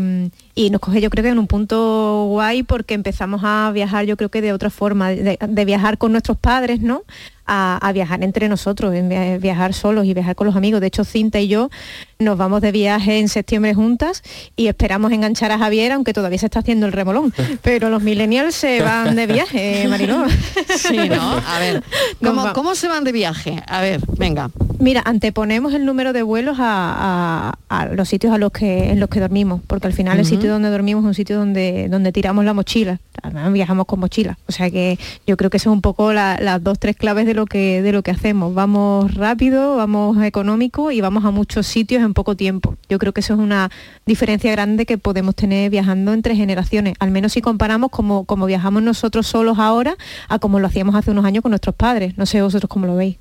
y 0.55 0.68
nos 0.68 0.82
coge 0.82 1.01
yo 1.01 1.09
creo 1.09 1.22
que 1.24 1.30
en 1.30 1.38
un 1.38 1.47
punto 1.47 2.26
guay 2.28 2.62
porque 2.62 2.92
empezamos 2.92 3.40
a 3.42 3.70
viajar 3.72 4.05
yo 4.05 4.18
creo 4.18 4.28
que 4.28 4.42
de 4.42 4.53
otra 4.53 4.68
forma, 4.68 5.09
de, 5.09 5.38
de 5.40 5.64
viajar 5.64 5.97
con 5.97 6.12
nuestros 6.12 6.36
padres, 6.36 6.82
¿no? 6.82 7.03
A, 7.47 7.78
a 7.80 7.92
viajar 7.92 8.24
entre 8.24 8.49
nosotros, 8.49 8.94
en 8.94 9.40
viajar 9.40 9.72
solos 9.72 10.05
y 10.05 10.14
viajar 10.14 10.34
con 10.34 10.47
los 10.47 10.57
amigos. 10.57 10.80
De 10.80 10.88
hecho, 10.88 11.05
Cinta 11.05 11.38
y 11.38 11.49
yo 11.49 11.70
nos 12.18 12.38
vamos 12.38 12.61
de 12.61 12.72
viaje 12.72 13.18
en 13.18 13.28
septiembre 13.28 13.74
juntas 13.74 14.22
y 14.57 14.68
esperamos 14.68 15.12
enganchar 15.12 15.53
a 15.53 15.59
Javier, 15.59 15.92
aunque 15.92 16.12
todavía 16.12 16.38
se 16.38 16.47
está 16.47 16.61
haciendo 16.61 16.86
el 16.86 16.92
remolón. 16.92 17.32
Pero 17.62 17.90
los 17.90 18.03
millennials 18.03 18.55
se 18.55 18.82
van 18.82 19.16
de 19.16 19.26
viaje, 19.26 19.86
Mariló. 19.88 20.24
Sí, 20.76 21.09
¿no? 21.09 21.42
A 21.47 21.59
ver, 21.59 21.82
¿cómo, 22.22 22.53
cómo 22.53 22.74
se 22.74 22.88
van 22.88 23.05
de 23.05 23.12
viaje? 23.12 23.62
A 23.66 23.80
ver, 23.80 24.01
venga. 24.16 24.51
Mira, 24.79 25.03
anteponemos 25.05 25.72
el 25.74 25.85
número 25.87 26.12
de 26.12 26.22
vuelos 26.22 26.59
a, 26.61 27.53
a- 27.68 27.81
a 27.81 27.87
los 27.87 28.09
sitios 28.09 28.33
a 28.33 28.39
los 28.39 28.53
que, 28.53 28.91
en 28.91 29.01
los 29.01 29.09
que 29.09 29.20
dormimos, 29.20 29.61
porque 29.66 29.87
al 29.87 29.93
final 29.93 30.18
el 30.18 30.24
sitio 30.27 30.51
donde 30.53 30.68
dormimos 30.70 31.03
es 31.05 31.09
un 31.09 31.14
sitio 31.14 31.39
donde, 31.39 31.89
donde 31.89 32.12
tiramos 32.12 32.45
la 32.45 32.53
mochila. 32.55 33.01
Además 33.22 33.53
viajamos 33.53 33.87
con 33.87 34.01
mochila. 34.01 34.39
O 34.47 34.53
sea 34.53 34.70
que 34.70 34.99
yo 35.27 35.37
creo 35.37 35.49
que 35.51 35.57
eso 35.57 35.70
es 35.70 35.74
un 35.74 35.81
poco 35.81 36.12
la- 36.12 36.39
las 36.41 36.62
dos, 36.62 36.79
tres 36.79 36.95
claves 36.97 37.27
de 37.27 37.35
lo 37.35 37.47
que, 37.47 37.81
de 37.83 37.93
lo 37.93 38.03
que 38.03 38.11
hacemos. 38.11 38.55
Vamos 38.55 39.14
rápido, 39.14 39.77
vamos 39.77 40.22
económico 40.22 40.91
y 40.91 41.01
vamos 41.01 41.24
a 41.24 41.31
muchos 41.31 41.66
sitios 41.66 42.03
en 42.03 42.12
poco 42.14 42.37
tiempo. 42.37 42.77
Yo 42.89 42.99
creo 42.99 43.12
que 43.12 43.20
eso 43.20 43.33
es 43.35 43.41
una 43.41 43.70
diferencia 44.05 44.51
grande 44.53 44.85
que 44.87 44.99
podemos 44.99 45.35
tener 45.35 45.70
viajando 45.70 46.12
entre 46.12 46.37
generaciones. 46.37 46.95
Al 47.01 47.11
menos 47.11 47.33
si 47.33 47.41
comparamos 47.41 47.91
como, 47.91 48.24
como 48.24 48.47
viajamos 48.47 48.83
nosotros 48.83 49.27
solos 49.27 49.59
ahora 49.59 49.97
a 50.29 50.39
como 50.39 50.61
lo 50.61 50.66
hacíamos 50.66 50.95
hace 50.95 51.11
unos 51.11 51.24
años 51.24 51.43
con 51.43 51.51
nuestros 51.51 51.74
padres. 51.74 52.16
No 52.18 52.27
sé 52.27 52.43
vosotros 52.43 52.68
cómo 52.68 52.87
lo 52.87 52.95
veis. 52.97 53.16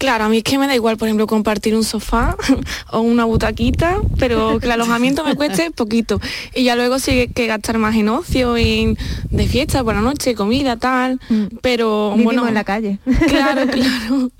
Claro, 0.00 0.24
a 0.24 0.28
mí 0.30 0.38
es 0.38 0.44
que 0.44 0.56
me 0.56 0.66
da 0.66 0.74
igual, 0.74 0.96
por 0.96 1.08
ejemplo, 1.08 1.26
compartir 1.26 1.76
un 1.76 1.84
sofá 1.84 2.34
o 2.90 3.00
una 3.00 3.26
butaquita, 3.26 3.98
pero 4.18 4.58
que 4.58 4.64
el 4.64 4.72
alojamiento 4.72 5.22
me 5.24 5.36
cueste 5.36 5.70
poquito. 5.76 6.18
Y 6.54 6.64
ya 6.64 6.74
luego 6.74 6.98
sí 6.98 7.28
que 7.34 7.46
gastar 7.46 7.76
más 7.76 7.94
en 7.94 8.08
ocio, 8.08 8.56
en 8.56 8.96
de 9.28 9.46
fiesta 9.46 9.84
por 9.84 9.94
la 9.94 10.00
noche, 10.00 10.34
comida, 10.34 10.78
tal. 10.78 11.20
Pero 11.60 12.12
Vivimos 12.12 12.34
bueno. 12.34 12.48
en 12.48 12.54
la 12.54 12.64
calle. 12.64 12.98
Claro, 13.28 13.66
claro. 13.70 14.30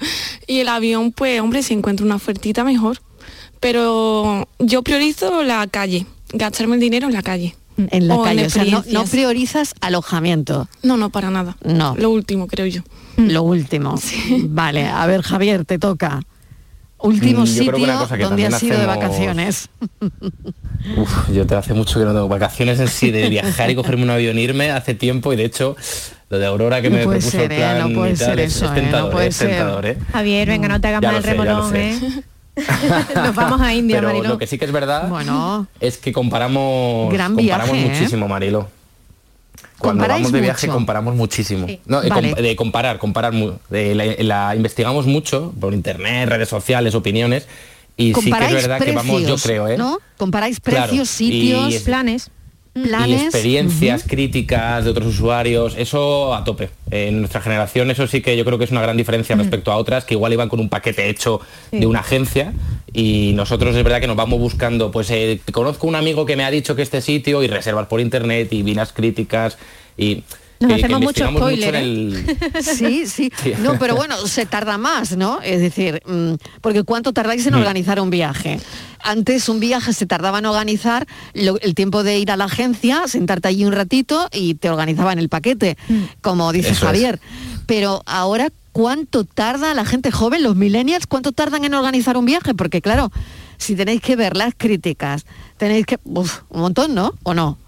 Y 0.47 0.61
el 0.61 0.69
avión, 0.69 1.13
pues, 1.13 1.43
hombre, 1.43 1.63
si 1.63 1.75
encuentro 1.75 2.07
una 2.07 2.15
ofertita 2.15 2.65
mejor. 2.65 3.03
Pero 3.61 4.49
yo 4.61 4.83
priorizo 4.83 5.43
la 5.43 5.67
calle, 5.67 6.07
gastarme 6.33 6.77
el 6.77 6.81
dinero 6.81 7.07
en 7.09 7.13
la 7.13 7.23
calle. 7.23 7.55
En 7.77 8.09
la 8.09 8.17
O 8.17 8.23
calle, 8.23 8.47
o 8.47 8.51
sea, 8.51 8.65
no, 8.65 9.05
priorizas 9.05 9.75
alojamiento. 9.83 10.69
No, 10.83 10.97
no, 10.97 11.11
para 11.11 11.31
nada. 11.31 11.59
No. 11.63 11.95
Lo 11.99 12.09
último, 12.09 12.47
creo 12.47 12.65
yo. 12.65 12.81
Lo 13.29 13.43
último. 13.43 13.95
Vale, 14.49 14.87
a 14.89 15.07
ver, 15.07 15.23
Javier, 15.23 15.65
te 15.65 15.79
toca. 15.79 16.21
Último 16.99 17.43
Mm, 17.43 17.45
yo 17.47 17.53
sitio 17.53 17.77
una 17.79 17.99
cosa 17.99 18.17
que 18.19 18.25
donde 18.25 18.47
has 18.47 18.63
ido 18.63 18.79
de 18.79 18.87
vacaciones. 18.87 19.69
Uf, 20.97 21.31
yo 21.31 21.47
te 21.47 21.55
hace 21.55 21.73
mucho 21.75 21.99
que 21.99 22.05
no 22.05 22.13
tengo 22.13 22.29
vacaciones 22.29 22.79
en 22.81 22.89
sí, 22.89 23.11
de 23.11 23.29
viajar 23.29 23.71
y 23.71 23.75
cogerme 23.75 24.03
un 24.05 24.11
avión, 24.11 24.39
irme 24.39 24.71
hace 24.71 24.95
tiempo 24.95 25.33
y 25.33 25.37
de 25.37 25.45
hecho 25.45 25.77
lo 26.29 26.39
de 26.39 26.47
Aurora 26.47 26.81
que 26.83 26.91
No 26.91 26.97
me 26.97 27.05
puede 27.05 27.19
propuso 27.21 27.39
ser, 27.39 27.53
el 27.53 27.53
¿eh? 27.53 27.57
plan 27.57 27.79
No 27.91 27.95
puede 28.01 28.13
y 28.13 28.17
tal, 28.17 28.27
ser 28.27 28.41
es, 28.41 28.57
eso, 28.57 28.65
es 28.67 28.71
¿eh? 28.71 28.75
No 28.75 28.81
tentador, 28.81 29.13
puede 29.13 29.27
es 29.29 29.37
ser. 29.37 29.49
tentador, 29.49 29.87
¿eh? 29.87 29.99
Javier, 30.13 30.49
venga, 30.49 30.69
no 30.69 30.81
te 30.81 30.89
hagas 30.89 31.03
mal 31.03 31.17
el 31.17 31.23
remolón, 31.23 31.71
sé. 31.71 31.91
¿eh? 31.91 32.01
Nos 33.15 33.35
vamos 33.35 33.61
a 33.63 33.73
India, 33.75 33.97
Pero 33.97 34.09
Mariló. 34.09 34.29
lo 34.31 34.39
que 34.39 34.47
sí 34.47 34.59
que 34.59 34.65
es 34.67 34.73
verdad 34.73 35.09
Bueno. 35.09 35.67
es 35.81 35.97
que 35.99 36.13
comparamos, 36.13 37.13
Gran 37.13 37.35
comparamos 37.35 37.73
viaje, 37.73 37.87
¿eh? 37.87 37.91
muchísimo, 37.91 38.29
Marilo. 38.29 38.69
Cuando 39.79 40.03
¿Comparáis 40.03 40.23
vamos 40.25 40.33
de 40.33 40.41
viaje 40.41 40.67
mucho? 40.67 40.75
comparamos 40.77 41.15
muchísimo. 41.15 41.67
Sí. 41.67 41.81
No, 41.87 42.01
de, 42.03 42.09
Vale. 42.11 42.31
com- 42.35 42.43
de 42.43 42.57
comparar, 42.57 42.99
comparar. 42.99 43.33
de 43.71 43.95
la, 43.95 44.05
la- 44.49 44.57
investigamos 44.57 45.07
mucho 45.07 45.53
por 45.59 45.73
internet, 45.75 46.29
redes 46.29 46.49
sociales, 46.49 46.95
opiniones. 46.95 47.47
Y 47.97 48.15
sí 48.15 48.31
que 48.33 48.45
es 48.47 48.53
verdad 48.53 48.81
que 48.81 48.93
vamos, 48.93 49.23
yo 49.27 49.37
creo, 49.37 49.69
¿eh? 49.69 49.77
¿no? 49.77 49.99
Comparáis 50.17 50.61
precios, 50.61 51.09
sitios, 51.09 51.75
es- 51.75 51.83
planes. 51.83 52.31
y 52.73 52.83
Planes. 52.83 53.23
experiencias 53.23 54.05
críticas 54.07 54.85
de 54.85 54.91
otros 54.91 55.09
usuarios, 55.09 55.75
eso 55.77 56.33
a 56.35 56.45
tope. 56.45 56.71
En 56.93 57.19
nuestra 57.19 57.41
generación 57.41 57.91
eso 57.91 58.07
sí 58.07 58.21
que 58.23 58.37
yo 58.37 58.45
creo 58.45 58.59
que 58.59 58.65
es 58.65 58.71
una 58.71 58.81
gran 58.81 58.97
diferencia 58.97 59.35
respecto 59.35 59.73
a 59.73 59.77
otras 59.77 60.05
que 60.05 60.15
igual 60.15 60.33
iban 60.33 60.49
con 60.49 60.61
un 60.61 60.69
paquete 60.69 61.09
hecho 61.11 61.41
Sí. 61.73 61.81
de 61.81 61.87
una 61.87 61.99
agencia 61.99 62.53
y 62.93 63.33
nosotros 63.35 63.75
es 63.77 63.85
verdad 63.85 64.01
que 64.01 64.07
nos 64.07 64.17
vamos 64.17 64.39
buscando, 64.39 64.91
pues 64.91 65.11
eh, 65.11 65.41
conozco 65.53 65.87
un 65.87 65.95
amigo 65.97 66.27
que 66.27 66.37
me 66.37 66.45
ha 66.45 66.51
dicho 66.51 66.75
que 66.77 66.83
este 66.83 67.01
sitio 67.01 67.43
y 67.43 67.47
reservas 67.49 67.87
por 67.87 68.01
internet 68.01 68.53
y 68.53 68.63
vinas 68.63 68.93
críticas 68.93 69.57
y 69.97 70.25
Nos 70.61 70.73
que- 70.73 70.77
que 70.79 70.85
hacemos 70.85 71.01
mucho 71.03 71.27
spoiler, 71.29 71.75
¿eh? 71.75 71.79
el- 71.81 72.37
Sí, 72.63 73.07
sí. 73.07 73.33
Sí. 73.43 73.53
No, 73.61 73.79
pero 73.79 73.95
bueno, 73.97 74.17
se 74.27 74.45
tarda 74.47 74.77
más, 74.77 75.17
¿no? 75.17 75.41
Es 75.43 75.61
decir, 75.61 76.03
mm, 76.07 76.35
porque 76.61 76.83
¿cuánto 76.83 77.13
tardáis 77.13 77.47
en 77.47 77.55
Mm. 77.55 77.59
organizar 77.59 78.01
un 78.01 78.11
viaje? 78.11 78.61
Antes 79.03 79.49
un 79.49 79.61
viaje 79.61 79.93
se 79.95 80.05
tardaba 80.07 80.41
en 80.41 80.47
organizar 80.47 81.07
lo- 81.33 81.59
el 81.61 81.75
tiempo 81.75 82.03
de 82.03 82.19
ir 82.19 82.31
a 82.31 82.37
la 82.37 82.45
agencia, 82.45 83.05
sentarte 83.07 83.49
allí 83.49 83.65
un 83.65 83.73
ratito 83.73 84.29
y 84.33 84.55
te 84.55 84.69
organizaban 84.69 85.19
el 85.19 85.29
paquete, 85.31 85.79
como 86.21 86.53
dice 86.53 86.71
Eso 86.71 86.85
es. 86.85 86.87
Javier. 86.87 87.21
Pero 87.67 88.03
ahora, 88.05 88.49
¿cuánto 88.73 89.25
tarda 89.25 89.75
la 89.75 89.85
gente 89.85 90.11
joven, 90.11 90.43
los 90.43 90.57
millennials, 90.57 91.07
cuánto 91.07 91.33
tardan 91.33 91.65
en 91.65 91.75
organizar 91.75 92.17
un 92.17 92.25
viaje? 92.25 92.55
Porque 92.55 92.81
claro, 92.81 93.11
si 93.59 93.77
tenéis 93.77 94.01
que 94.01 94.17
ver 94.17 94.37
las 94.37 94.55
críticas, 94.57 95.27
tenéis 95.57 95.87
que... 95.87 95.99
uf, 96.05 96.43
un 96.51 96.61
montón, 96.61 96.95
¿no? 96.95 97.15
¿O 97.23 97.35
no? 97.35 97.59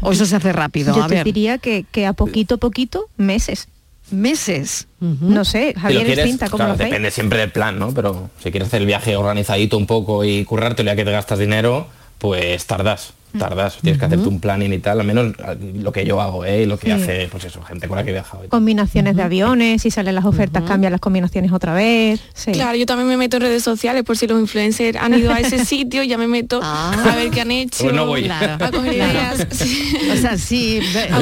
¿O 0.00 0.12
eso 0.12 0.26
se 0.26 0.36
hace 0.36 0.52
rápido? 0.52 0.94
Yo 0.94 1.04
a 1.04 1.08
te 1.08 1.16
ver. 1.16 1.24
diría 1.24 1.58
que, 1.58 1.84
que 1.90 2.06
a 2.06 2.12
poquito 2.12 2.56
a 2.56 2.58
poquito, 2.58 3.08
meses. 3.16 3.68
Meses. 4.10 4.86
No 5.00 5.44
sé, 5.44 5.74
Javier 5.76 6.06
quieres, 6.06 6.26
Cinta, 6.26 6.46
¿cómo 6.46 6.58
claro, 6.58 6.72
lo 6.72 6.78
depende 6.78 7.10
siempre 7.10 7.40
del 7.40 7.50
plan, 7.50 7.78
¿no? 7.78 7.92
Pero 7.92 8.30
si 8.40 8.52
quieres 8.52 8.68
hacer 8.68 8.80
el 8.80 8.86
viaje 8.86 9.16
organizadito 9.16 9.76
un 9.76 9.86
poco 9.86 10.24
y 10.24 10.44
currártelo 10.44 10.92
ya 10.92 10.96
que 10.96 11.04
te 11.04 11.10
gastas 11.10 11.40
dinero, 11.40 11.88
pues 12.18 12.66
tardas. 12.66 13.14
Tardas. 13.38 13.78
Tienes 13.82 13.98
que 13.98 14.06
hacerte 14.06 14.28
un 14.28 14.40
planning 14.40 14.72
y 14.72 14.78
tal, 14.78 15.00
al 15.00 15.06
menos 15.06 15.34
lo 15.74 15.92
que 15.92 16.04
yo 16.04 16.20
hago, 16.20 16.44
¿eh? 16.44 16.62
Y 16.62 16.66
lo 16.66 16.78
que 16.78 16.86
Sí. 16.86 16.92
hace, 16.92 17.28
pues 17.30 17.44
eso, 17.44 17.62
gente 17.62 17.88
con 17.88 17.96
la 17.96 18.04
que 18.04 18.10
he 18.10 18.12
viajado. 18.12 18.44
y. 18.44 18.48
Combinaciones 18.48 19.16
de 19.16 19.22
aviones, 19.22 19.82
si 19.82 19.90
salen 19.90 20.14
las 20.14 20.24
ofertas, 20.24 20.62
cambian 20.64 20.92
las 20.92 21.00
combinaciones 21.00 21.52
otra 21.52 21.74
vez. 21.74 22.20
Sí. 22.34 22.52
Claro, 22.52 22.76
yo 22.76 22.86
también 22.86 23.08
me 23.08 23.16
meto 23.16 23.36
en 23.36 23.42
redes 23.42 23.62
sociales 23.62 24.02
por 24.04 24.16
si 24.16 24.26
los 24.26 24.40
influencers 24.40 24.96
han 24.98 25.14
ido 25.14 25.32
a 25.32 25.40
ese 25.40 25.64
sitio, 25.64 26.02
ya 26.02 26.18
me 26.18 26.28
meto 26.28 26.60
a 26.62 27.14
ver 27.16 27.30
qué 27.30 27.40
han 27.42 27.50
hecho. 27.50 27.84
Pues 27.84 27.94
no 27.94 28.06
voy. 28.06 28.24
Claro, 28.24 28.64
A 28.64 28.70
coger 28.70 28.94
claro. 28.94 29.44
Sí. 29.50 29.98
O 30.12 30.16
sea, 30.16 30.36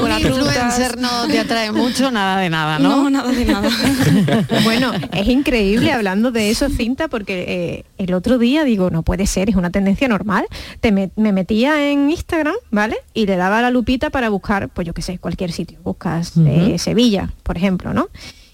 un 0.03 0.09
las 0.09 0.21
influencer 0.21 0.99
no 0.99 1.27
te 1.29 1.39
atrae 1.39 1.73
mucho, 1.73 2.11
nada 2.11 2.39
de 2.41 2.51
nada, 2.51 2.79
¿no? 2.79 3.05
No, 3.05 3.11
nada 3.11 3.31
de 3.33 3.45
nada. 3.45 3.69
Bueno, 4.65 4.93
es 5.13 5.29
increíble 5.29 5.93
hablando 5.93 6.31
de 6.31 6.51
eso, 6.51 6.69
cinta, 6.69 7.09
porque 7.09 7.45
eh, 7.49 7.85
el 7.99 8.15
otro 8.15 8.39
día 8.39 8.65
digo, 8.65 8.91
no 8.91 9.03
puede 9.03 9.27
ser, 9.27 9.49
es 9.51 9.57
una 9.57 9.71
tendencia 9.71 10.09
normal. 10.09 10.47
Te 10.81 10.93
me, 10.93 11.11
me 11.17 11.33
metía 11.33 11.91
en 11.91 12.04
Instagram, 12.11 12.55
¿vale? 12.71 12.97
Y 13.15 13.27
le 13.27 13.37
daba 13.37 13.61
la 13.63 13.71
lupita 13.71 14.11
para 14.11 14.29
buscar, 14.29 14.69
pues 14.69 14.87
yo 14.87 14.95
qué 14.95 15.03
sé, 15.03 15.19
cualquier 15.19 15.53
sitio. 15.53 15.79
Buscas 15.83 16.33
eh. 16.47 16.77
Sevilla, 16.79 17.33
por 17.43 17.57
ejemplo, 17.57 17.93
¿no? 17.95 18.09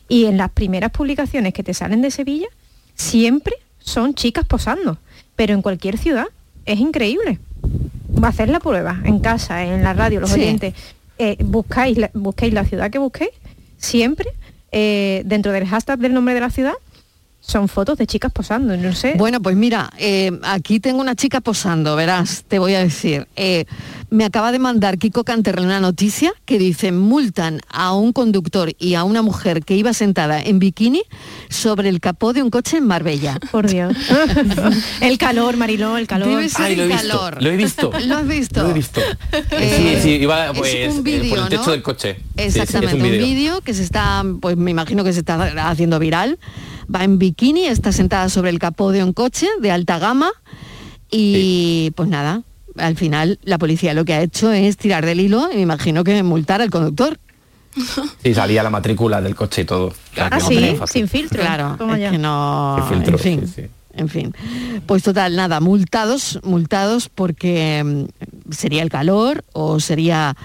Y 0.08 0.26
en 0.26 0.36
las 0.36 0.50
primeras 0.50 0.90
publicaciones 0.90 1.52
que 1.54 1.62
te 1.62 1.74
salen 1.74 2.02
de 2.02 2.10
Sevilla, 2.10 2.48
siempre 2.94 3.54
son 3.78 4.14
chicas 4.14 4.44
posando, 4.46 4.98
pero 5.36 5.54
en 5.54 5.62
cualquier 5.62 5.98
ciudad 5.98 6.26
es 6.66 6.78
increíble. 6.80 7.38
Va 8.22 8.28
a 8.28 8.30
hacer 8.30 8.48
la 8.48 8.60
prueba 8.60 9.00
en 9.04 9.20
casa, 9.20 9.64
en 9.64 9.82
la 9.82 9.92
radio, 9.94 10.20
los 10.20 10.30
Sí. 10.30 10.40
oyentes. 10.40 10.74
eh, 11.22 11.36
buscáis, 11.44 11.98
la, 11.98 12.10
busquéis 12.14 12.54
la 12.54 12.64
ciudad 12.64 12.90
que 12.90 12.98
busquéis, 12.98 13.30
siempre 13.76 14.30
eh, 14.72 15.22
dentro 15.26 15.52
del 15.52 15.66
hashtag 15.66 15.98
del 15.98 16.14
nombre 16.14 16.32
de 16.32 16.40
la 16.40 16.48
ciudad 16.50 16.72
son 17.40 17.68
fotos 17.68 17.98
de 17.98 18.06
chicas 18.06 18.30
posando, 18.32 18.76
no 18.76 18.92
sé. 18.94 19.14
Bueno, 19.16 19.40
pues 19.40 19.56
mira, 19.56 19.90
eh, 19.98 20.30
aquí 20.42 20.78
tengo 20.78 21.00
una 21.00 21.16
chica 21.16 21.40
posando, 21.40 21.96
verás, 21.96 22.44
te 22.46 22.58
voy 22.58 22.74
a 22.74 22.80
decir. 22.80 23.26
Eh, 23.34 23.64
me 24.10 24.24
acaba 24.24 24.52
de 24.52 24.58
mandar 24.58 24.98
Kiko 24.98 25.24
Canterre 25.24 25.62
una 25.62 25.80
noticia 25.80 26.32
que 26.44 26.58
dice, 26.58 26.92
multan 26.92 27.60
a 27.68 27.94
un 27.94 28.12
conductor 28.12 28.72
y 28.78 28.94
a 28.94 29.04
una 29.04 29.22
mujer 29.22 29.64
que 29.64 29.76
iba 29.76 29.92
sentada 29.94 30.40
en 30.40 30.58
bikini 30.58 31.02
sobre 31.48 31.88
el 31.88 32.00
capó 32.00 32.32
de 32.32 32.42
un 32.42 32.50
coche 32.50 32.76
en 32.76 32.86
Marbella. 32.86 33.38
Por 33.50 33.68
Dios. 33.68 33.96
el 35.00 35.16
calor, 35.16 35.56
Mariló, 35.56 35.96
el 35.96 36.06
calor. 36.06 36.28
Debe 36.28 36.48
ser 36.48 36.66
Ay, 36.66 36.76
lo 36.76 36.82
he 36.82 36.86
el 36.86 36.92
visto, 36.92 37.08
calor. 37.08 37.42
lo 37.42 37.50
he 37.50 37.56
visto. 37.56 37.92
¿Lo 38.06 38.16
has 38.16 38.26
visto? 38.26 38.62
Lo 38.62 38.70
he 38.70 38.74
visto. 38.74 39.00
Eh, 39.52 39.96
sí, 39.96 40.02
sí, 40.02 40.10
iba 40.16 40.50
es 40.50 40.58
pues, 40.58 40.74
un 40.88 40.98
eh, 40.98 41.02
vídeo, 41.02 41.30
por 41.30 41.38
el 41.38 41.48
techo 41.48 41.66
¿no? 41.66 41.72
del 41.72 41.82
coche. 41.82 42.14
Sí, 42.14 42.20
sí, 42.20 42.32
es 42.36 42.56
Exactamente, 42.56 42.96
un 42.96 43.02
vídeo 43.02 43.60
que 43.60 43.74
se 43.74 43.82
está, 43.82 44.24
pues 44.40 44.56
me 44.56 44.70
imagino 44.70 45.04
que 45.04 45.12
se 45.12 45.20
está 45.20 45.68
haciendo 45.70 45.98
viral. 45.98 46.38
Va 46.92 47.04
en 47.04 47.18
bikini, 47.18 47.66
está 47.66 47.92
sentada 47.92 48.28
sobre 48.28 48.50
el 48.50 48.58
capó 48.58 48.90
de 48.92 49.04
un 49.04 49.12
coche 49.12 49.46
de 49.60 49.70
alta 49.70 49.98
gama 49.98 50.30
y 51.10 51.90
pues 51.94 52.08
nada, 52.08 52.42
al 52.76 52.96
final 52.96 53.38
la 53.44 53.58
policía 53.58 53.94
lo 53.94 54.04
que 54.04 54.14
ha 54.14 54.22
hecho 54.22 54.50
es 54.52 54.76
tirar 54.76 55.04
del 55.06 55.20
hilo 55.20 55.48
y 55.52 55.56
me 55.56 55.62
imagino 55.62 56.04
que 56.04 56.22
multar 56.22 56.60
al 56.62 56.70
conductor. 56.70 57.18
Sí, 58.24 58.34
salía 58.34 58.62
la 58.64 58.70
matrícula 58.70 59.20
del 59.20 59.36
coche 59.36 59.62
y 59.62 59.64
todo. 59.64 59.86
O 59.86 59.94
sea, 60.14 60.28
que 60.30 60.36
Ah, 60.36 60.40
sí, 60.40 60.76
sin 60.86 61.08
filtro. 61.08 61.40
Claro, 61.40 61.76
es 61.94 62.00
ya. 62.00 62.10
que 62.10 62.18
no, 62.18 62.76
Sin 62.88 62.96
filtro, 62.96 63.12
en 63.16 63.18
fin, 63.22 63.46
sí, 63.46 63.62
sí. 63.62 63.68
en 63.94 64.08
fin. 64.08 64.34
Pues 64.86 65.04
total, 65.04 65.36
nada, 65.36 65.60
multados, 65.60 66.40
multados 66.42 67.08
porque 67.08 67.82
mm, 67.84 68.52
sería 68.52 68.82
el 68.82 68.90
calor 68.90 69.44
o 69.52 69.78
sería 69.78 70.36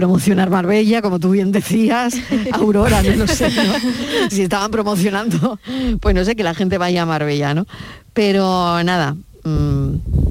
promocionar 0.00 0.48
Marbella, 0.48 1.02
como 1.02 1.18
tú 1.20 1.30
bien 1.30 1.52
decías, 1.52 2.14
Aurora, 2.52 3.02
no 3.02 3.16
lo 3.16 3.26
sé, 3.26 3.50
¿no? 3.50 3.74
si 4.30 4.40
estaban 4.42 4.70
promocionando, 4.70 5.58
pues 6.00 6.14
no 6.14 6.24
sé, 6.24 6.34
que 6.36 6.42
la 6.42 6.54
gente 6.54 6.78
vaya 6.78 7.02
a 7.02 7.06
Marbella, 7.06 7.52
¿no? 7.52 7.66
Pero 8.14 8.82
nada, 8.82 9.14
mm, 9.44 9.88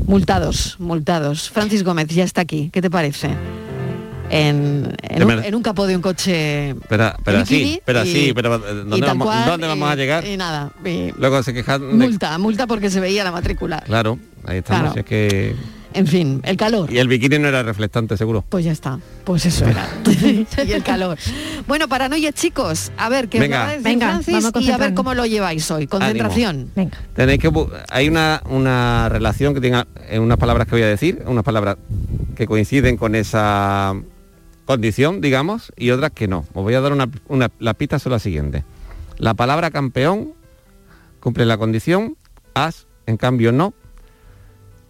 multados, 0.07 0.75
multados. 0.79 1.51
Francis 1.51 1.83
Gómez 1.83 2.07
ya 2.07 2.23
está 2.23 2.41
aquí, 2.41 2.71
¿qué 2.73 2.81
te 2.81 2.89
parece? 2.89 3.29
En, 4.31 4.95
en, 5.01 5.23
un, 5.23 5.43
en 5.43 5.55
un 5.55 5.63
capó 5.63 5.87
de 5.87 5.95
un 5.95 6.03
coche 6.03 6.75
Pero, 6.87 7.13
pero 7.23 7.43
sí, 7.47 7.81
pero 7.83 8.05
y- 8.05 8.11
sí, 8.11 8.31
pero 8.35 8.55
eh, 8.57 8.83
¿dónde, 8.85 9.05
vamos, 9.07 9.25
cual, 9.25 9.45
¿dónde 9.45 9.65
vamos 9.67 9.89
a 9.89 9.93
y- 9.93 9.97
llegar? 9.97 10.25
Y 10.27 10.37
nada, 10.37 10.71
y 10.85 11.11
Luego 11.17 11.41
se 11.43 11.51
quejan 11.53 11.81
de... 11.81 12.05
multa, 12.05 12.37
multa 12.37 12.65
porque 12.67 12.89
se 12.91 12.99
veía 12.99 13.23
la 13.23 13.31
matrícula. 13.31 13.81
Claro, 13.81 14.19
ahí 14.45 14.57
estamos. 14.59 14.93
Claro. 14.93 14.99
es 14.99 15.05
que... 15.05 15.55
En 15.93 16.05
fin, 16.05 16.41
el 16.43 16.55
calor. 16.55 16.91
Y 16.91 16.99
el 16.99 17.07
bikini 17.07 17.39
no 17.39 17.47
era 17.47 17.63
reflectante, 17.63 18.15
seguro. 18.15 18.43
Pues 18.47 18.63
ya 18.63 18.71
está, 18.71 18.99
pues 19.23 19.45
eso 19.45 19.65
era. 19.65 19.87
y 20.05 20.71
el 20.71 20.83
calor. 20.83 21.17
Bueno, 21.67 21.87
paranoia 21.87 22.31
chicos, 22.31 22.91
a 22.97 23.09
ver, 23.09 23.27
¿qué 23.27 23.39
Venga. 23.39 23.57
os 23.57 23.63
va 23.63 23.69
a 23.69 23.71
decir 23.71 23.83
Venga, 23.83 24.07
Francis? 24.09 24.33
vamos 24.33 24.61
y 24.61 24.71
a 24.71 24.77
ver 24.77 24.93
cómo 24.93 25.13
lo 25.13 25.25
lleváis 25.25 25.69
hoy. 25.71 25.87
Concentración. 25.87 26.71
Venga. 26.75 26.97
Tenéis 27.15 27.39
que 27.39 27.51
hay 27.89 28.07
una, 28.07 28.41
una 28.49 29.09
relación 29.09 29.53
que 29.53 29.61
tenga 29.61 29.87
en 30.09 30.21
unas 30.21 30.37
palabras 30.37 30.67
que 30.67 30.75
voy 30.75 30.83
a 30.83 30.87
decir, 30.87 31.23
unas 31.25 31.43
palabras 31.43 31.77
que 32.35 32.45
coinciden 32.45 32.95
con 32.95 33.15
esa 33.15 33.95
condición, 34.65 35.21
digamos, 35.21 35.73
y 35.75 35.89
otras 35.89 36.11
que 36.11 36.27
no. 36.27 36.45
Os 36.53 36.63
voy 36.63 36.75
a 36.75 36.81
dar 36.81 36.93
una, 36.93 37.09
una 37.27 37.49
las 37.57 37.75
pistas 37.75 38.03
son 38.03 38.11
las 38.11 38.21
siguientes. 38.21 38.63
La 39.17 39.33
palabra 39.33 39.71
campeón 39.71 40.33
cumple 41.19 41.45
la 41.45 41.57
condición, 41.57 42.15
as 42.53 42.85
en 43.07 43.17
cambio 43.17 43.51
no, 43.51 43.73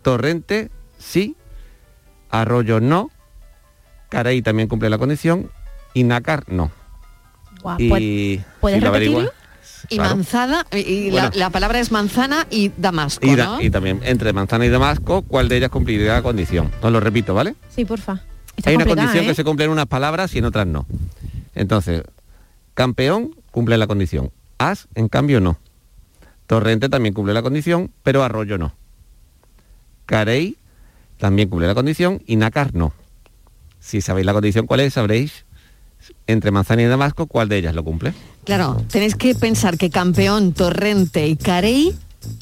torrente 0.02 0.70
sí, 1.00 1.36
arroyo 2.30 2.80
no, 2.80 3.10
carey 4.10 4.42
también 4.44 4.68
cumple 4.70 4.90
la 4.92 4.98
condición 5.00 5.50
y 5.96 6.04
nácar 6.04 6.44
no. 6.48 6.72
Y 7.78 7.90
¿puedes- 7.90 8.46
¿puedes 8.62 8.84
repetirlo? 8.84 9.32
Y 9.90 9.96
Claro. 9.96 10.16
manzana, 10.18 10.66
y, 10.72 11.10
la, 11.12 11.50
palabra 11.52 11.80
es 11.80 11.92
manzana 11.92 12.46
y 12.52 12.70
damasco, 12.78 13.26
Y, 13.26 13.36
da- 13.36 13.46
¿no? 13.46 13.62
y 13.62 13.70
también 13.70 14.02
entre 14.04 14.34
manzana 14.34 14.66
y 14.66 14.70
damasco, 14.70 15.22
¿cuál 15.22 15.48
de 15.48 15.58
ellas 15.58 15.70
cumplirá 15.70 16.16
la 16.16 16.22
condición? 16.22 16.70
Os 16.82 16.92
lo 16.92 17.00
repito, 17.00 17.34
¿vale? 17.34 17.56
Sí, 17.70 17.86
porfa. 17.86 18.20
Está 18.58 18.70
Hay 18.72 18.76
una 18.76 18.86
condición 18.86 19.24
¿eh? 19.24 19.28
que 19.28 19.36
se 19.36 19.44
cumple 19.46 19.66
en 19.66 19.72
unas 19.72 19.86
palabras 19.88 20.36
y 20.36 20.40
en 20.40 20.46
otras 20.46 20.68
no. 20.68 20.86
Entonces, 21.56 22.04
campeón 22.74 23.36
cumple 23.52 23.78
la 23.78 23.88
condición. 23.88 24.32
As, 24.58 24.90
en 24.96 25.08
cambio, 25.08 25.40
no. 25.40 25.58
Torrente 26.46 26.90
también 26.90 27.14
cumple 27.14 27.34
la 27.34 27.42
condición, 27.42 27.90
pero 28.04 28.22
arroyo 28.24 28.58
no. 28.58 28.74
Carey 30.06 30.58
también 31.20 31.50
cumple 31.50 31.68
la 31.68 31.76
condición 31.76 32.24
y 32.26 32.36
nácar 32.38 32.74
no. 32.74 32.94
Si 33.80 34.02
sabéis 34.02 34.26
la 34.26 34.34
condición 34.34 34.66
cuál 34.66 34.80
es, 34.80 34.94
sabréis 34.94 35.46
entre 36.28 36.52
manzana 36.52 36.82
y 36.82 36.86
damasco 36.86 37.28
cuál 37.28 37.50
de 37.50 37.58
ellas 37.58 37.76
lo 37.76 37.84
cumple. 37.84 38.14
Claro, 38.46 38.82
tenéis 38.90 39.16
que 39.16 39.36
pensar 39.36 39.78
que 39.78 39.90
campeón, 39.90 40.54
torrente 40.54 41.28
y 41.28 41.36
carey 41.36 41.96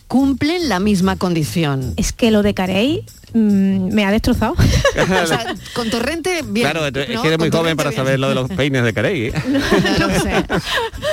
cumplen 0.07 0.69
la 0.69 0.79
misma 0.79 1.15
condición. 1.17 1.93
Es 1.97 2.11
que 2.11 2.31
lo 2.31 2.41
de 2.43 2.53
Carey 2.53 3.03
mm, 3.33 3.93
me 3.93 4.05
ha 4.05 4.11
destrozado. 4.11 4.55
O 4.97 5.27
sea, 5.27 5.53
con 5.75 5.89
torrente, 5.91 6.41
bien. 6.43 6.71
claro, 6.71 6.87
es 6.87 7.09
¿no? 7.09 7.21
que 7.21 7.27
eres 7.27 7.37
muy 7.39 7.51
joven 7.51 7.77
para 7.77 7.91
bien. 7.91 8.01
saber 8.01 8.19
lo 8.19 8.29
de 8.29 8.35
los 8.35 8.49
peines 8.49 8.83
de 8.83 8.93
Carey. 8.93 9.27
¿eh? 9.27 9.33
No 9.99 10.09
sé. 10.19 10.43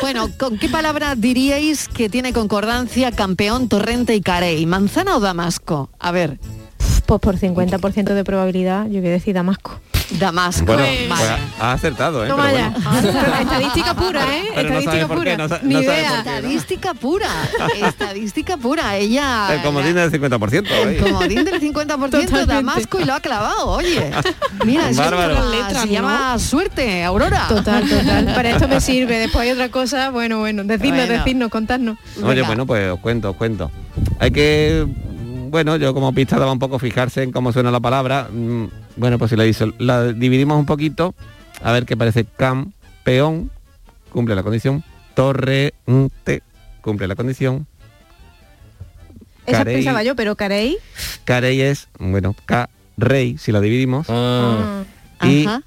Bueno, 0.00 0.30
¿con 0.38 0.58
qué 0.58 0.68
palabra 0.70 1.14
diríais 1.16 1.86
que 1.88 2.08
tiene 2.08 2.32
concordancia 2.32 3.12
campeón, 3.12 3.68
torrente 3.68 4.14
y 4.14 4.22
carey? 4.22 4.64
¿Manzana 4.64 5.16
o 5.16 5.20
damasco? 5.20 5.90
A 5.98 6.12
ver. 6.12 6.38
Pues 7.06 7.20
por 7.20 7.36
50% 7.36 8.14
de 8.14 8.24
probabilidad, 8.24 8.86
yo 8.88 9.00
voy 9.00 9.08
a 9.10 9.12
decir 9.12 9.34
Damasco. 9.34 9.78
Damasco. 10.18 10.64
Bueno, 10.66 10.82
pues 11.08 11.20
ha 11.60 11.72
acertado, 11.72 12.24
¿eh? 12.24 12.28
Toma 12.28 12.46
Pero 12.46 12.58
ya. 12.58 12.68
bueno. 12.70 13.40
Estadística 13.40 13.94
pura, 13.94 14.22
¿eh? 14.36 14.42
Pero 14.54 14.68
Estadística 14.78 15.06
por 15.08 15.16
qué, 15.24 15.30
pura. 15.32 15.36
no 15.36 15.42
no 15.48 15.48
sabe 15.48 15.68
idea. 15.74 15.82
por 15.82 16.24
qué, 16.24 16.30
¿no? 16.30 16.36
Estadística 16.36 16.94
pura, 16.94 17.28
estadística 17.88 18.56
pura. 18.58 18.96
Ella 18.96 19.54
El 19.54 19.62
comodín 19.62 19.94
del 19.94 20.10
50%. 20.10 20.66
el 20.70 21.02
comodín 21.02 21.44
del 21.44 21.60
50% 21.60 22.46
Damasco 22.46 23.00
y 23.00 23.04
lo 23.04 23.14
ha 23.14 23.20
clavado, 23.20 23.66
oye. 23.68 24.10
Mira, 24.64 24.88
eso 24.90 25.00
Bárbaro. 25.02 25.36
se 25.50 25.56
llama- 25.58 25.80
se 25.82 25.88
llama 25.88 26.38
suerte, 26.38 27.04
Aurora. 27.04 27.46
Total, 27.48 27.88
total. 27.88 28.24
Para 28.34 28.50
esto 28.50 28.68
me 28.68 28.80
sirve. 28.80 29.18
Después 29.18 29.42
hay 29.46 29.50
otra 29.52 29.68
cosa, 29.70 30.10
bueno, 30.10 30.38
bueno, 30.38 30.64
decidnos, 30.64 31.06
Bueno. 31.06 31.12
decidnos, 31.14 31.50
contadnos. 31.50 31.98
Oye, 32.22 32.42
bueno, 32.42 32.66
pues 32.66 32.90
os 32.90 33.00
cuento, 33.00 33.30
os 33.30 33.36
cuento. 33.36 33.70
Hay 34.18 34.30
que, 34.30 34.86
bueno, 35.54 35.76
yo 35.76 35.94
como 35.94 36.12
pista 36.12 36.36
daba 36.36 36.50
un 36.50 36.58
poco 36.58 36.80
fijarse 36.80 37.22
en 37.22 37.30
cómo 37.30 37.52
suena 37.52 37.70
la 37.70 37.78
palabra. 37.78 38.26
Mm, 38.28 38.64
Bueno, 38.96 39.20
pues 39.20 39.30
si 39.30 39.36
la, 39.36 39.44
la 39.78 40.12
dividimos 40.12 40.58
un 40.58 40.66
poquito, 40.66 41.14
a 41.62 41.70
ver 41.70 41.86
qué 41.86 41.96
parece 41.96 42.24
campeón, 42.24 43.52
cumple 44.10 44.34
la 44.34 44.42
condición, 44.42 44.82
torrente, 45.14 46.42
cumple 46.80 47.06
la 47.06 47.14
condición, 47.14 47.68
Esa 49.46 49.58
Carey. 49.58 49.76
pensaba 49.76 50.02
yo, 50.02 50.16
pero 50.16 50.34
Carey. 50.34 50.76
carey 51.24 51.60
es, 51.60 51.86
bueno, 52.00 52.34
ca-rey, 52.46 53.38
si 53.38 53.52
la 53.52 53.60
dividimos, 53.60 54.08
y 55.22 55.46
Ajá. 55.46 55.62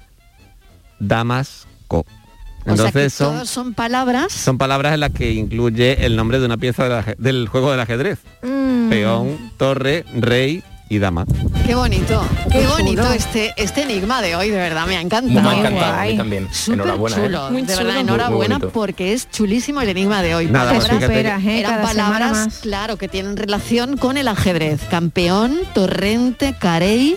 Damasco. 2.68 2.72
O 2.72 2.76
sea 2.76 2.92
que 2.92 2.98
Entonces 2.98 3.12
son, 3.14 3.34
todos 3.34 3.48
son 3.50 3.74
palabras. 3.74 4.32
son 4.32 4.58
palabras 4.58 4.94
en 4.94 5.00
las 5.00 5.10
que 5.12 5.32
incluye 5.32 6.04
el 6.06 6.16
nombre 6.16 6.38
de 6.38 6.46
una 6.46 6.56
pieza 6.56 7.02
del 7.18 7.48
juego 7.48 7.70
del 7.70 7.80
ajedrez. 7.80 8.18
Mm. 8.42 8.88
Peón, 8.90 9.52
torre, 9.56 10.04
rey 10.14 10.62
y 10.90 10.98
dama. 10.98 11.26
Qué 11.66 11.74
bonito, 11.74 12.24
qué 12.50 12.60
Qué 12.60 12.66
bonito 12.66 13.02
chulo. 13.02 13.12
este, 13.14 13.52
este 13.58 13.82
enigma 13.82 14.22
de 14.22 14.36
hoy, 14.36 14.48
de 14.48 14.56
verdad, 14.56 14.86
me 14.86 14.96
ha 14.96 15.02
encantado. 15.02 15.42
Me 15.42 15.54
ha 15.54 15.58
encantado, 15.58 16.00
a 16.00 16.04
mí 16.06 16.16
también. 16.16 16.48
Súper 16.50 16.80
Enhorabuena, 16.80 17.16
¿eh? 17.18 17.24
chulo, 17.26 17.50
Muy 17.50 17.62
de 17.62 17.74
chulo. 17.74 17.84
verdad, 17.86 17.94
Muy- 17.96 18.04
muy 18.04 18.14
enhorabuena 18.14 18.58
porque 18.58 19.12
es 19.12 19.30
chulísimo 19.30 19.82
el 19.82 19.90
enigma 19.90 20.22
de 20.22 20.34
hoy. 20.34 20.46
Nada, 20.46 20.72
pues 20.72 20.86
Palabras- 20.86 21.10
¿eh? 21.44 21.58
Eran 21.60 21.82
palabras, 21.82 22.58
claro, 22.62 22.96
que 22.96 23.06
tienen 23.08 23.36
relación 23.36 23.98
con 23.98 24.16
el 24.16 24.28
ajedrez. 24.28 24.80
Campeón, 24.90 25.58
torrente, 25.74 26.54
carey 26.58 27.16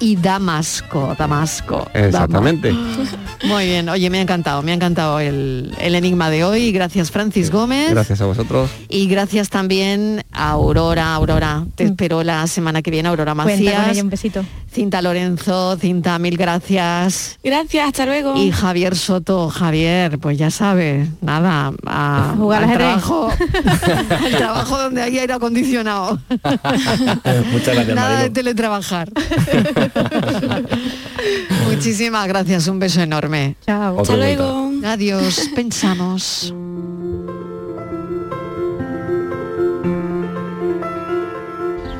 y 0.00 0.16
Damasco. 0.16 1.14
Damasco. 1.18 1.88
Exactamente. 1.94 2.72
Muy 3.44 3.66
bien, 3.66 3.88
oye, 3.88 4.08
me 4.10 4.18
ha 4.18 4.22
encantado, 4.22 4.62
me 4.62 4.72
ha 4.72 4.74
encantado 4.74 5.20
el, 5.20 5.74
el 5.78 5.94
enigma 5.94 6.30
de 6.30 6.44
hoy. 6.44 6.72
Gracias, 6.72 7.10
Francis 7.10 7.50
Gómez. 7.50 7.90
Gracias 7.90 8.20
a 8.20 8.26
vosotros. 8.26 8.70
Y 8.88 9.06
gracias 9.06 9.48
también 9.50 10.24
a 10.32 10.50
Aurora, 10.50 11.14
Aurora. 11.14 11.64
Te 11.74 11.84
espero 11.84 12.22
la 12.22 12.46
semana 12.46 12.80
que 12.82 12.90
viene, 12.90 13.08
Aurora 13.08 13.34
Mm. 13.34 13.42
Cuenta 13.42 13.54
con 13.54 13.64
Macías. 13.64 13.92
ella, 13.92 14.02
un 14.02 14.10
besito. 14.10 14.44
Cinta 14.72 15.00
Lorenzo, 15.02 15.76
Cinta, 15.76 16.18
mil 16.18 16.36
gracias. 16.36 17.38
Gracias, 17.44 17.86
hasta 17.86 18.06
luego. 18.06 18.36
Y 18.36 18.50
Javier 18.50 18.96
Soto, 18.96 19.48
Javier, 19.48 20.18
pues 20.18 20.36
ya 20.36 20.50
sabes, 20.50 21.08
nada, 21.20 21.72
a, 21.86 22.34
Jugar 22.36 22.64
al 22.64 22.72
trabajo, 22.72 23.30
al 24.24 24.32
trabajo 24.36 24.78
donde 24.78 25.02
hay 25.02 25.18
aire 25.18 25.32
acondicionado. 25.32 26.18
Muchas 27.52 27.74
gracias, 27.74 27.94
Nada 27.94 28.22
de 28.22 28.30
teletrabajar. 28.30 29.10
Muchísimas 31.68 32.26
gracias, 32.28 32.68
un 32.68 32.78
beso 32.78 33.00
enorme. 33.00 33.56
Chao. 33.64 34.00
Hasta 34.00 34.16
luego. 34.16 34.70
Adiós, 34.84 35.50
pensamos. 35.54 36.54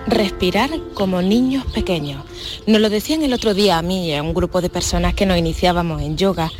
Respirar 0.06 0.70
como 0.94 1.22
niños 1.22 1.64
pequeños. 1.72 2.24
Nos 2.66 2.80
lo 2.80 2.90
decían 2.90 3.22
el 3.22 3.32
otro 3.32 3.54
día 3.54 3.78
a 3.78 3.82
mí 3.82 4.08
y 4.08 4.14
a 4.14 4.22
un 4.22 4.34
grupo 4.34 4.60
de 4.60 4.68
personas 4.68 5.14
que 5.14 5.26
nos 5.26 5.38
iniciábamos 5.38 6.02
en 6.02 6.16
yoga. 6.16 6.50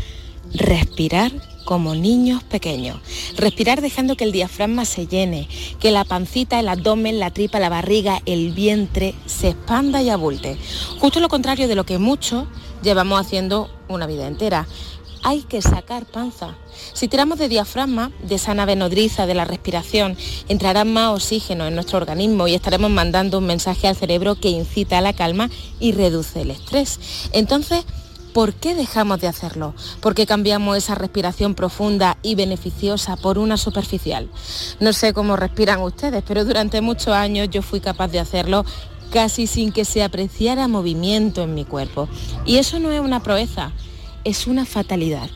Respirar 0.52 1.32
como 1.64 1.94
niños 1.94 2.42
pequeños. 2.44 2.98
Respirar 3.36 3.80
dejando 3.80 4.16
que 4.16 4.24
el 4.24 4.32
diafragma 4.32 4.84
se 4.84 5.06
llene, 5.06 5.48
que 5.80 5.90
la 5.90 6.04
pancita, 6.04 6.60
el 6.60 6.68
abdomen, 6.68 7.18
la 7.18 7.30
tripa, 7.30 7.58
la 7.58 7.68
barriga, 7.68 8.20
el 8.26 8.52
vientre 8.52 9.14
se 9.26 9.50
expanda 9.50 10.02
y 10.02 10.10
abulte. 10.10 10.56
Justo 11.00 11.20
lo 11.20 11.28
contrario 11.28 11.68
de 11.68 11.74
lo 11.74 11.84
que 11.84 11.98
muchos 11.98 12.46
llevamos 12.82 13.20
haciendo 13.20 13.70
una 13.88 14.06
vida 14.06 14.26
entera. 14.26 14.66
Hay 15.26 15.40
que 15.40 15.62
sacar 15.62 16.04
panza. 16.04 16.54
Si 16.92 17.08
tiramos 17.08 17.38
de 17.38 17.48
diafragma, 17.48 18.12
de 18.22 18.34
esa 18.34 18.52
nave 18.52 18.76
nodriza 18.76 19.26
de 19.26 19.32
la 19.32 19.46
respiración, 19.46 20.18
entrará 20.48 20.84
más 20.84 21.14
oxígeno 21.14 21.66
en 21.66 21.74
nuestro 21.74 21.96
organismo 21.96 22.46
y 22.46 22.54
estaremos 22.54 22.90
mandando 22.90 23.38
un 23.38 23.46
mensaje 23.46 23.88
al 23.88 23.96
cerebro 23.96 24.34
que 24.34 24.50
incita 24.50 24.98
a 24.98 25.00
la 25.00 25.14
calma 25.14 25.48
y 25.80 25.92
reduce 25.92 26.42
el 26.42 26.50
estrés. 26.50 27.00
Entonces, 27.32 27.86
¿por 28.34 28.52
qué 28.52 28.74
dejamos 28.74 29.20
de 29.20 29.28
hacerlo? 29.28 29.74
¿Por 30.00 30.14
qué 30.14 30.26
cambiamos 30.26 30.76
esa 30.76 30.96
respiración 30.96 31.54
profunda 31.54 32.18
y 32.20 32.34
beneficiosa 32.34 33.16
por 33.16 33.38
una 33.38 33.56
superficial? 33.56 34.28
No 34.80 34.92
sé 34.92 35.14
cómo 35.14 35.36
respiran 35.36 35.80
ustedes, 35.80 36.22
pero 36.26 36.44
durante 36.44 36.80
muchos 36.80 37.14
años 37.14 37.48
yo 37.48 37.62
fui 37.62 37.80
capaz 37.80 38.08
de 38.08 38.18
hacerlo 38.18 38.66
casi 39.10 39.46
sin 39.46 39.70
que 39.70 39.84
se 39.84 40.02
apreciara 40.02 40.66
movimiento 40.66 41.42
en 41.42 41.54
mi 41.54 41.64
cuerpo. 41.64 42.08
Y 42.44 42.56
eso 42.56 42.80
no 42.80 42.90
es 42.90 43.00
una 43.00 43.22
proeza, 43.22 43.70
es 44.24 44.48
una 44.48 44.66
fatalidad. 44.66 45.30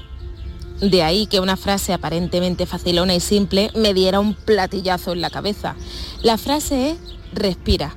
De 0.81 1.05
ahí 1.05 1.27
que 1.27 1.41
una 1.41 1.57
frase 1.57 1.93
aparentemente 1.93 2.67
facilona 2.67 3.15
y 3.15 3.21
simple 3.21 3.71
me 3.77 3.95
diera 3.95 4.19
un 4.19 4.35
platillazo 4.35 5.13
en 5.13 5.21
la 5.21 5.31
cabeza. 5.31 5.77
La 6.23 6.37
frase 6.37 6.91
es 6.91 6.99
respira. 7.33 7.95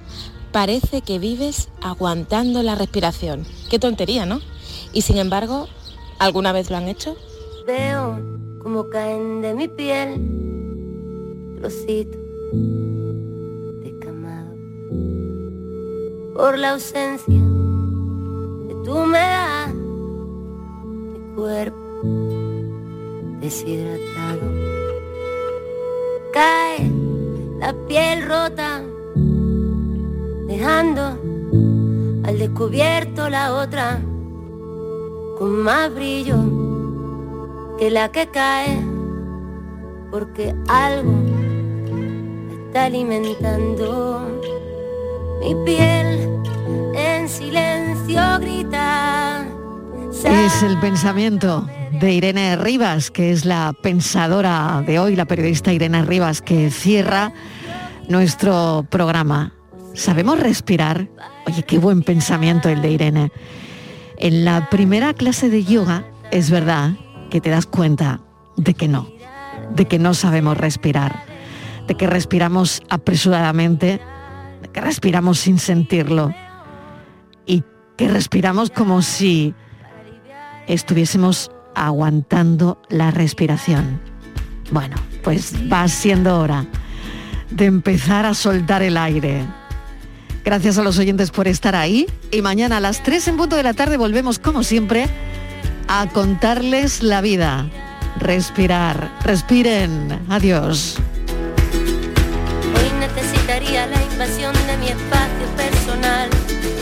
Parece 0.51 1.01
que 1.01 1.17
vives 1.17 1.69
aguantando 1.81 2.61
la 2.61 2.75
respiración. 2.75 3.47
Qué 3.69 3.79
tontería, 3.79 4.27
¿no? 4.27 4.41
Y 4.93 5.01
sin 5.01 5.17
embargo, 5.17 5.67
¿alguna 6.19 6.51
vez 6.51 6.69
lo 6.69 6.77
han 6.77 6.87
hecho? 6.87 7.15
Veo 7.65 8.19
como 8.61 8.89
caen 8.89 9.41
de 9.41 9.53
mi 9.53 9.67
piel 9.67 10.19
trocitos 11.59 12.19
descamados 13.83 14.57
por 16.35 16.57
la 16.57 16.71
ausencia 16.71 17.33
de 17.33 18.75
tu 18.83 18.97
humedad, 18.97 19.73
mi 19.73 21.35
cuerpo 21.35 21.77
deshidratado. 23.39 24.41
Cae 26.33 26.91
la 27.59 27.73
piel 27.87 28.27
rota, 28.27 28.81
dejando 30.47 31.17
al 32.23 32.39
descubierto 32.39 33.29
la 33.29 33.53
otra 33.53 34.01
con 35.41 35.63
más 35.63 35.91
brillo 35.91 36.37
que 37.79 37.89
la 37.89 38.11
que 38.11 38.27
cae, 38.27 38.79
porque 40.11 40.53
algo 40.67 41.15
está 42.67 42.85
alimentando 42.85 44.39
mi 45.41 45.55
piel 45.65 46.29
en 46.93 47.27
silencio 47.27 48.21
grita. 48.39 49.47
Es 50.23 50.61
el 50.61 50.77
pensamiento 50.77 51.67
de 51.99 52.13
Irene 52.13 52.55
Rivas, 52.57 53.09
que 53.09 53.31
es 53.31 53.43
la 53.43 53.73
pensadora 53.81 54.83
de 54.85 54.99
hoy, 54.99 55.15
la 55.15 55.25
periodista 55.25 55.73
Irene 55.73 56.05
Rivas, 56.05 56.43
que 56.43 56.69
cierra 56.69 57.33
nuestro 58.07 58.85
programa. 58.91 59.53
¿Sabemos 59.95 60.39
respirar? 60.39 61.07
Oye, 61.47 61.63
qué 61.63 61.79
buen 61.79 62.03
pensamiento 62.03 62.69
el 62.69 62.83
de 62.83 62.91
Irene. 62.91 63.31
En 64.21 64.45
la 64.45 64.69
primera 64.69 65.15
clase 65.15 65.49
de 65.49 65.63
yoga 65.63 66.05
es 66.29 66.51
verdad 66.51 66.91
que 67.31 67.41
te 67.41 67.49
das 67.49 67.65
cuenta 67.65 68.21
de 68.55 68.75
que 68.75 68.87
no, 68.87 69.09
de 69.75 69.87
que 69.87 69.97
no 69.97 70.13
sabemos 70.13 70.57
respirar, 70.57 71.25
de 71.87 71.95
que 71.95 72.05
respiramos 72.05 72.83
apresuradamente, 72.89 73.99
de 74.61 74.67
que 74.71 74.79
respiramos 74.79 75.39
sin 75.39 75.57
sentirlo 75.57 76.31
y 77.47 77.63
que 77.97 78.09
respiramos 78.09 78.69
como 78.69 79.01
si 79.01 79.55
estuviésemos 80.67 81.49
aguantando 81.73 82.79
la 82.89 83.09
respiración. 83.09 83.99
Bueno, 84.71 84.97
pues 85.23 85.55
va 85.71 85.87
siendo 85.87 86.39
hora 86.39 86.67
de 87.49 87.65
empezar 87.65 88.27
a 88.27 88.35
soltar 88.35 88.83
el 88.83 88.97
aire. 88.97 89.47
Gracias 90.43 90.77
a 90.77 90.83
los 90.83 90.97
oyentes 90.97 91.29
por 91.29 91.47
estar 91.47 91.75
ahí 91.75 92.07
y 92.31 92.41
mañana 92.41 92.77
a 92.77 92.79
las 92.79 93.03
3 93.03 93.27
en 93.29 93.37
punto 93.37 93.55
de 93.55 93.63
la 93.63 93.73
tarde 93.73 93.97
volvemos 93.97 94.39
como 94.39 94.63
siempre 94.63 95.07
a 95.87 96.07
contarles 96.07 97.03
la 97.03 97.21
vida. 97.21 97.67
Respirar, 98.19 99.11
respiren. 99.23 100.19
Adiós. 100.29 100.97
Hoy 102.75 102.99
necesitaría 102.99 103.87
la 103.87 104.01
invasión 104.01 104.53
de 104.67 104.77
mi 104.77 104.87
espacio 104.87 105.47
personal, 105.57 106.29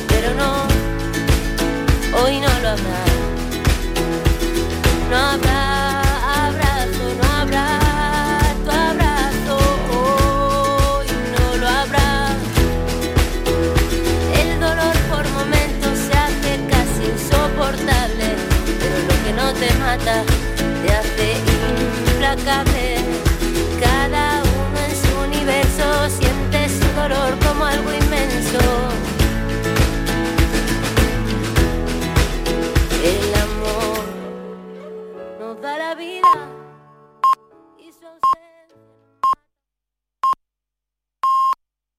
pero 0.07 0.34
no, 0.36 2.24
hoy 2.24 2.39
no 2.39 2.60
lo 2.62 2.70
habrá. 2.70 3.05
No 5.10 5.18
habrá. 5.18 5.68
nada 19.98 20.39